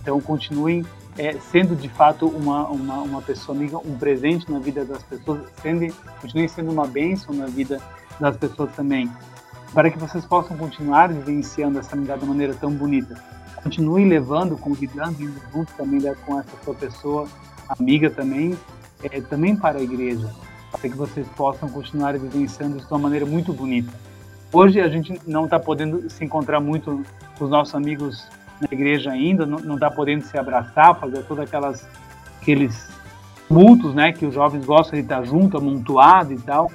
Então 0.00 0.20
continuem 0.20 0.84
é, 1.18 1.34
sendo 1.38 1.76
de 1.76 1.88
fato 1.88 2.26
uma, 2.26 2.66
uma, 2.68 2.96
uma 3.02 3.22
pessoa 3.22 3.56
amiga, 3.56 3.76
um 3.78 3.98
presente 3.98 4.50
na 4.50 4.58
vida 4.58 4.84
das 4.84 5.02
pessoas, 5.02 5.42
sendo, 5.60 5.92
continuem 6.20 6.48
sendo 6.48 6.70
uma 6.70 6.86
bênção 6.86 7.34
na 7.34 7.46
vida 7.46 7.80
das 8.18 8.36
pessoas 8.36 8.72
também, 8.74 9.10
para 9.74 9.90
que 9.90 9.98
vocês 9.98 10.24
possam 10.24 10.56
continuar 10.56 11.08
vivenciando 11.12 11.78
essa 11.78 11.94
amizade 11.94 12.20
de 12.20 12.26
maneira 12.26 12.54
tão 12.54 12.70
bonita. 12.70 13.22
Continue 13.62 14.08
levando, 14.08 14.56
convidando, 14.56 15.22
indo 15.22 15.38
junto 15.52 15.70
também 15.74 16.00
com 16.24 16.40
essa 16.40 16.56
sua 16.64 16.74
pessoa 16.74 17.28
amiga 17.68 18.08
também, 18.08 18.56
é, 19.02 19.20
também 19.20 19.54
para 19.54 19.78
a 19.78 19.82
igreja 19.82 20.30
para 20.70 20.88
que 20.88 20.96
vocês 20.96 21.26
possam 21.36 21.68
continuar 21.68 22.18
vivenciando 22.18 22.76
isso 22.76 22.86
de 22.86 22.92
uma 22.92 23.00
maneira 23.00 23.26
muito 23.26 23.52
bonita. 23.52 23.92
Hoje 24.52 24.80
a 24.80 24.88
gente 24.88 25.20
não 25.26 25.44
está 25.44 25.58
podendo 25.58 26.08
se 26.10 26.24
encontrar 26.24 26.60
muito 26.60 27.04
com 27.38 27.44
os 27.44 27.50
nossos 27.50 27.74
amigos 27.74 28.26
na 28.60 28.68
igreja 28.70 29.10
ainda, 29.10 29.46
não 29.46 29.74
está 29.74 29.90
podendo 29.90 30.24
se 30.24 30.36
abraçar, 30.36 30.98
fazer 30.98 31.22
todos 31.24 31.42
aquelas 31.42 31.86
aqueles 32.40 32.88
multos, 33.48 33.94
né, 33.94 34.12
que 34.12 34.24
os 34.24 34.34
jovens 34.34 34.64
gostam 34.64 34.98
de 34.98 35.04
estar 35.04 35.22
junto, 35.24 35.56
amontoado 35.56 36.32
e 36.32 36.38
tal. 36.38 36.70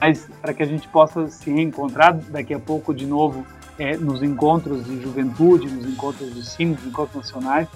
Mas 0.00 0.28
para 0.40 0.54
que 0.54 0.62
a 0.62 0.66
gente 0.66 0.86
possa 0.88 1.28
se 1.28 1.50
reencontrar 1.50 2.14
daqui 2.14 2.54
a 2.54 2.58
pouco 2.58 2.94
de 2.94 3.06
novo 3.06 3.44
é, 3.78 3.96
nos 3.96 4.22
encontros 4.22 4.84
de 4.84 5.00
juventude, 5.00 5.68
nos 5.68 5.86
encontros 5.86 6.34
de 6.34 6.44
cima, 6.44 6.74
nos 6.74 6.86
encontros 6.86 7.16
nacionais, 7.16 7.68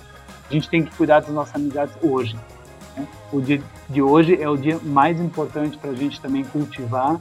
a 0.48 0.52
gente 0.52 0.68
tem 0.68 0.84
que 0.84 0.94
cuidar 0.96 1.20
das 1.20 1.30
nossas 1.30 1.54
amizades 1.54 1.94
hoje. 2.02 2.36
Né? 2.96 3.06
O 3.32 3.40
dia 3.40 3.62
de 3.88 4.02
hoje 4.02 4.40
é 4.40 4.48
o 4.48 4.56
dia 4.56 4.78
mais 4.82 5.20
importante 5.20 5.76
para 5.78 5.90
a 5.90 5.94
gente 5.94 6.20
também 6.20 6.44
cultivar 6.44 7.20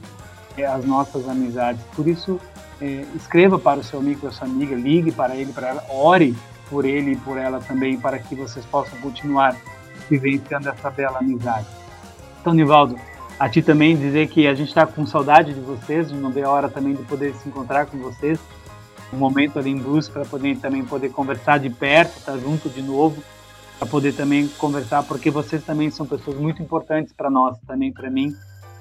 é, 0.56 0.64
as 0.64 0.84
nossas 0.84 1.28
amizades. 1.28 1.82
Por 1.94 2.06
isso, 2.06 2.40
é, 2.80 3.04
escreva 3.14 3.58
para 3.58 3.80
o 3.80 3.84
seu 3.84 3.98
amigo, 3.98 4.20
para 4.20 4.30
a 4.30 4.32
sua 4.32 4.46
amiga, 4.46 4.74
ligue 4.74 5.12
para 5.12 5.36
ele, 5.36 5.52
para 5.52 5.68
ela, 5.68 5.84
ore 5.88 6.36
por 6.68 6.84
ele 6.84 7.12
e 7.12 7.16
por 7.16 7.38
ela 7.38 7.60
também, 7.60 7.98
para 7.98 8.18
que 8.18 8.34
vocês 8.34 8.64
possam 8.66 8.98
continuar 9.00 9.56
vivenciando 10.08 10.68
essa 10.68 10.90
bela 10.90 11.18
amizade. 11.18 11.66
Então, 12.40 12.52
Nivaldo, 12.54 12.96
a 13.38 13.48
ti 13.48 13.62
também 13.62 13.96
dizer 13.96 14.28
que 14.28 14.46
a 14.46 14.54
gente 14.54 14.68
está 14.68 14.86
com 14.86 15.06
saudade 15.06 15.52
de 15.54 15.60
vocês, 15.60 16.08
de 16.08 16.14
não 16.16 16.30
ver 16.30 16.44
a 16.44 16.50
hora 16.50 16.68
também 16.68 16.94
de 16.94 17.02
poder 17.02 17.34
se 17.34 17.48
encontrar 17.48 17.86
com 17.86 17.98
vocês, 17.98 18.38
um 19.12 19.16
momento 19.16 19.58
ali 19.58 19.70
em 19.70 19.76
Brusque 19.76 20.12
para 20.12 20.24
poder 20.24 20.56
também 20.56 20.84
poder 20.84 21.10
conversar 21.10 21.58
de 21.58 21.68
perto, 21.68 22.18
estar 22.18 22.32
tá 22.32 22.38
junto 22.38 22.68
de 22.68 22.82
novo 22.82 23.22
para 23.82 23.90
poder 23.90 24.14
também 24.14 24.46
conversar, 24.46 25.02
porque 25.02 25.28
vocês 25.28 25.64
também 25.64 25.90
são 25.90 26.06
pessoas 26.06 26.36
muito 26.38 26.62
importantes 26.62 27.12
para 27.12 27.28
nós, 27.28 27.58
também 27.66 27.92
para 27.92 28.08
mim, 28.08 28.32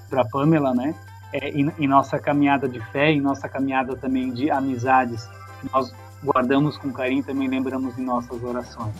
para 0.07 0.23
Pamela, 0.25 0.75
né? 0.75 0.93
É, 1.33 1.49
em, 1.49 1.71
em, 1.79 1.87
nossa 1.87 2.19
caminhada 2.19 2.69
de 2.69 2.79
fé, 2.91 3.11
em 3.11 3.19
nossa 3.19 3.49
caminhada 3.49 3.95
também 3.95 4.31
de 4.31 4.51
amizades, 4.51 5.27
nós 5.73 5.91
guardamos 6.23 6.77
com 6.77 6.93
carinho, 6.93 7.23
também 7.23 7.47
lembramos 7.47 7.97
em 7.97 8.03
nossas 8.03 8.43
orações. 8.43 8.93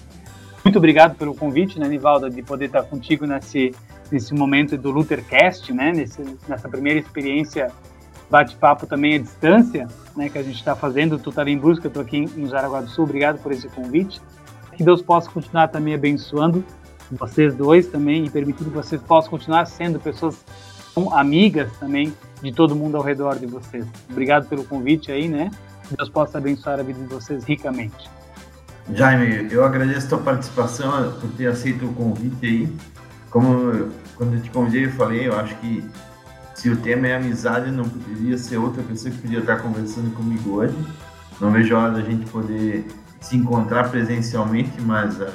Muito 0.64 0.80
obrigado 0.80 1.16
pelo 1.16 1.36
convite, 1.36 1.80
né, 1.80 1.88
Nivalda, 1.88 2.32
de 2.32 2.42
poder 2.42 2.66
estar 2.66 2.82
contigo 2.82 3.28
nesse 3.28 3.72
nesse 4.12 4.34
momento 4.34 4.76
do 4.78 4.90
Luthercast, 4.90 5.72
né? 5.72 5.92
Nesse, 5.92 6.24
nessa 6.48 6.68
primeira 6.68 7.00
experiência 7.00 7.72
bate-papo 8.28 8.88
também 8.88 9.16
à 9.16 9.20
distância, 9.20 9.88
né? 10.18 10.30
Que 10.30 10.40
a 10.40 10.44
gente 10.44 10.56
está 10.56 10.76
fazendo. 10.76 11.20
Tu 11.20 11.30
está 11.30 11.48
em 11.48 11.60
busca, 11.60 11.86
eu 11.86 11.90
estou 11.90 12.02
aqui 12.02 12.18
em 12.18 12.48
Jaraguá 12.48 12.82
do 12.82 12.90
Sul. 12.90 13.04
Obrigado 13.04 13.38
por 13.38 13.52
esse 13.52 13.70
convite 13.70 14.20
que 14.82 14.86
Deus 14.86 15.04
possa 15.04 15.30
continuar 15.30 15.68
também 15.68 15.94
abençoando 15.94 16.66
vocês 17.12 17.54
dois 17.54 17.88
também 17.88 18.26
e 18.26 18.30
permitindo 18.32 18.72
que 18.72 18.76
vocês 18.76 19.00
possam 19.00 19.30
continuar 19.30 19.66
sendo 19.66 20.00
pessoas 20.00 20.44
amigas 21.12 21.72
também 21.78 22.12
de 22.42 22.52
todo 22.52 22.76
mundo 22.76 22.98
ao 22.98 23.04
redor 23.04 23.38
de 23.38 23.46
vocês. 23.46 23.86
Obrigado 24.10 24.48
pelo 24.50 24.64
convite 24.64 25.12
aí, 25.12 25.30
né? 25.30 25.52
Deus 25.96 26.10
possa 26.10 26.40
abençoar 26.40 26.80
a 26.80 26.84
vida 26.84 27.00
de 27.00 27.06
vocês 27.06 27.44
ricamente. 27.44 28.10
Jaime, 28.92 29.54
eu 29.54 29.64
agradeço 29.64 30.08
a 30.08 30.10
tua 30.10 30.20
participação, 30.20 31.12
por 31.20 31.30
ter 31.32 31.48
aceito 31.48 31.86
o 31.86 31.94
convite 31.94 32.44
aí. 32.44 32.76
Como 33.30 33.92
quando 34.16 34.34
eu 34.34 34.42
te 34.42 34.50
convidei, 34.50 34.86
eu 34.86 34.92
falei, 34.92 35.28
eu 35.28 35.40
acho 35.40 35.56
que 35.58 35.84
se 36.56 36.70
o 36.70 36.78
tema 36.78 37.08
é 37.08 37.18
amizade, 37.18 37.70
não 37.70 37.88
poderia 37.88 38.38
ser 38.38 38.58
outra 38.58 38.82
pessoa 38.82 39.14
que 39.14 39.22
podia 39.22 39.40
estar 39.40 39.58
conversando 39.58 40.12
comigo 40.16 40.56
hoje. 40.56 40.76
Não 41.40 41.52
vejo 41.52 41.76
a 41.76 41.84
hora 41.84 41.92
da 41.92 42.02
gente 42.02 42.26
poder 42.32 42.86
se 43.22 43.38
encontrar 43.38 43.90
presencialmente, 43.90 44.82
mas 44.82 45.20
uh, 45.20 45.28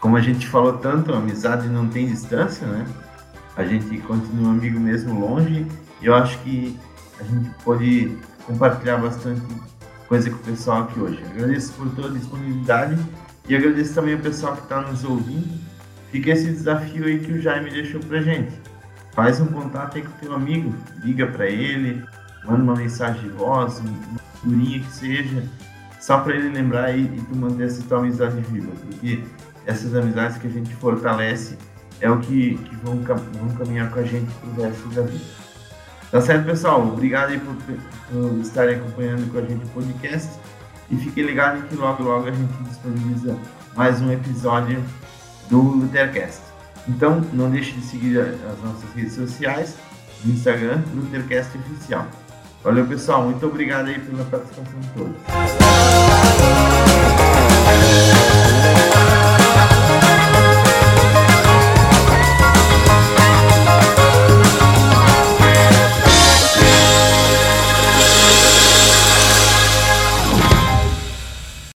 como 0.00 0.16
a 0.16 0.20
gente 0.20 0.46
falou 0.46 0.74
tanto, 0.74 1.12
amizade 1.12 1.68
não 1.68 1.88
tem 1.88 2.06
distância, 2.06 2.66
né? 2.66 2.86
A 3.56 3.64
gente 3.64 3.98
continua 3.98 4.52
amigo 4.52 4.78
mesmo 4.78 5.18
longe 5.18 5.66
e 6.00 6.06
eu 6.06 6.14
acho 6.14 6.38
que 6.38 6.78
a 7.20 7.24
gente 7.24 7.50
pode 7.64 8.16
compartilhar 8.46 8.98
bastante 8.98 9.42
coisa 10.06 10.30
com 10.30 10.36
o 10.36 10.40
pessoal 10.40 10.82
aqui 10.84 11.00
hoje. 11.00 11.22
Agradeço 11.24 11.72
por 11.72 11.90
toda 11.90 12.08
a 12.08 12.12
disponibilidade 12.12 12.96
e 13.48 13.56
agradeço 13.56 13.94
também 13.94 14.14
o 14.14 14.20
pessoal 14.20 14.54
que 14.56 14.62
está 14.62 14.80
nos 14.80 15.04
ouvindo. 15.04 15.58
Fica 16.12 16.30
esse 16.30 16.46
desafio 16.46 17.04
aí 17.04 17.18
que 17.18 17.32
o 17.32 17.42
Jaime 17.42 17.70
deixou 17.70 18.00
pra 18.00 18.22
gente. 18.22 18.52
Faz 19.12 19.40
um 19.40 19.46
contato 19.46 19.96
aí 19.96 20.02
com 20.02 20.10
o 20.10 20.20
teu 20.20 20.32
amigo, 20.32 20.72
liga 21.02 21.26
para 21.26 21.46
ele, 21.46 22.04
manda 22.44 22.62
uma 22.62 22.76
mensagem 22.76 23.20
de 23.20 23.28
voz, 23.30 23.80
uma 23.80 24.18
figurinha 24.40 24.80
que 24.80 24.92
seja, 24.92 25.42
só 26.08 26.20
para 26.20 26.34
ele 26.34 26.48
lembrar 26.48 26.96
e, 26.96 27.02
e 27.02 27.20
tu 27.28 27.36
manter 27.36 27.66
essa 27.66 27.82
tua 27.82 27.98
amizade 27.98 28.40
viva, 28.50 28.72
porque 28.86 29.22
essas 29.66 29.94
amizades 29.94 30.38
que 30.38 30.46
a 30.46 30.50
gente 30.50 30.74
fortalece 30.76 31.58
é 32.00 32.10
o 32.10 32.18
que, 32.18 32.56
que 32.56 32.76
vão, 32.76 32.96
vão 32.96 33.54
caminhar 33.58 33.90
com 33.90 34.00
a 34.00 34.04
gente 34.04 34.32
pro 34.36 34.62
resto 34.62 34.88
da 34.88 35.02
vida. 35.02 35.24
Tá 36.10 36.22
certo, 36.22 36.46
pessoal? 36.46 36.80
Obrigado 36.80 37.32
aí 37.32 37.38
por, 37.38 37.54
por 37.54 38.40
estarem 38.40 38.76
acompanhando 38.76 39.30
com 39.30 39.36
a 39.36 39.42
gente 39.42 39.62
o 39.66 39.68
podcast 39.68 40.30
e 40.90 40.96
fiquem 40.96 41.26
ligados 41.26 41.62
que 41.64 41.74
logo, 41.74 42.02
logo 42.02 42.26
a 42.26 42.30
gente 42.30 42.54
disponibiliza 42.62 43.36
mais 43.76 44.00
um 44.00 44.10
episódio 44.10 44.82
do 45.50 45.60
Luthercast. 45.60 46.40
Então, 46.88 47.20
não 47.34 47.50
deixe 47.50 47.72
de 47.72 47.82
seguir 47.82 48.18
as 48.18 48.64
nossas 48.64 48.90
redes 48.94 49.12
sociais, 49.12 49.76
no 50.24 50.32
Instagram, 50.32 50.82
Luthercast 50.94 51.54
Oficial. 51.58 52.08
Valeu, 52.68 52.86
pessoal. 52.86 53.22
Muito 53.22 53.46
obrigado 53.46 53.86
aí 53.86 53.98
pela 53.98 54.22
participação 54.26 54.78
de 54.78 54.88
todos. 54.88 55.16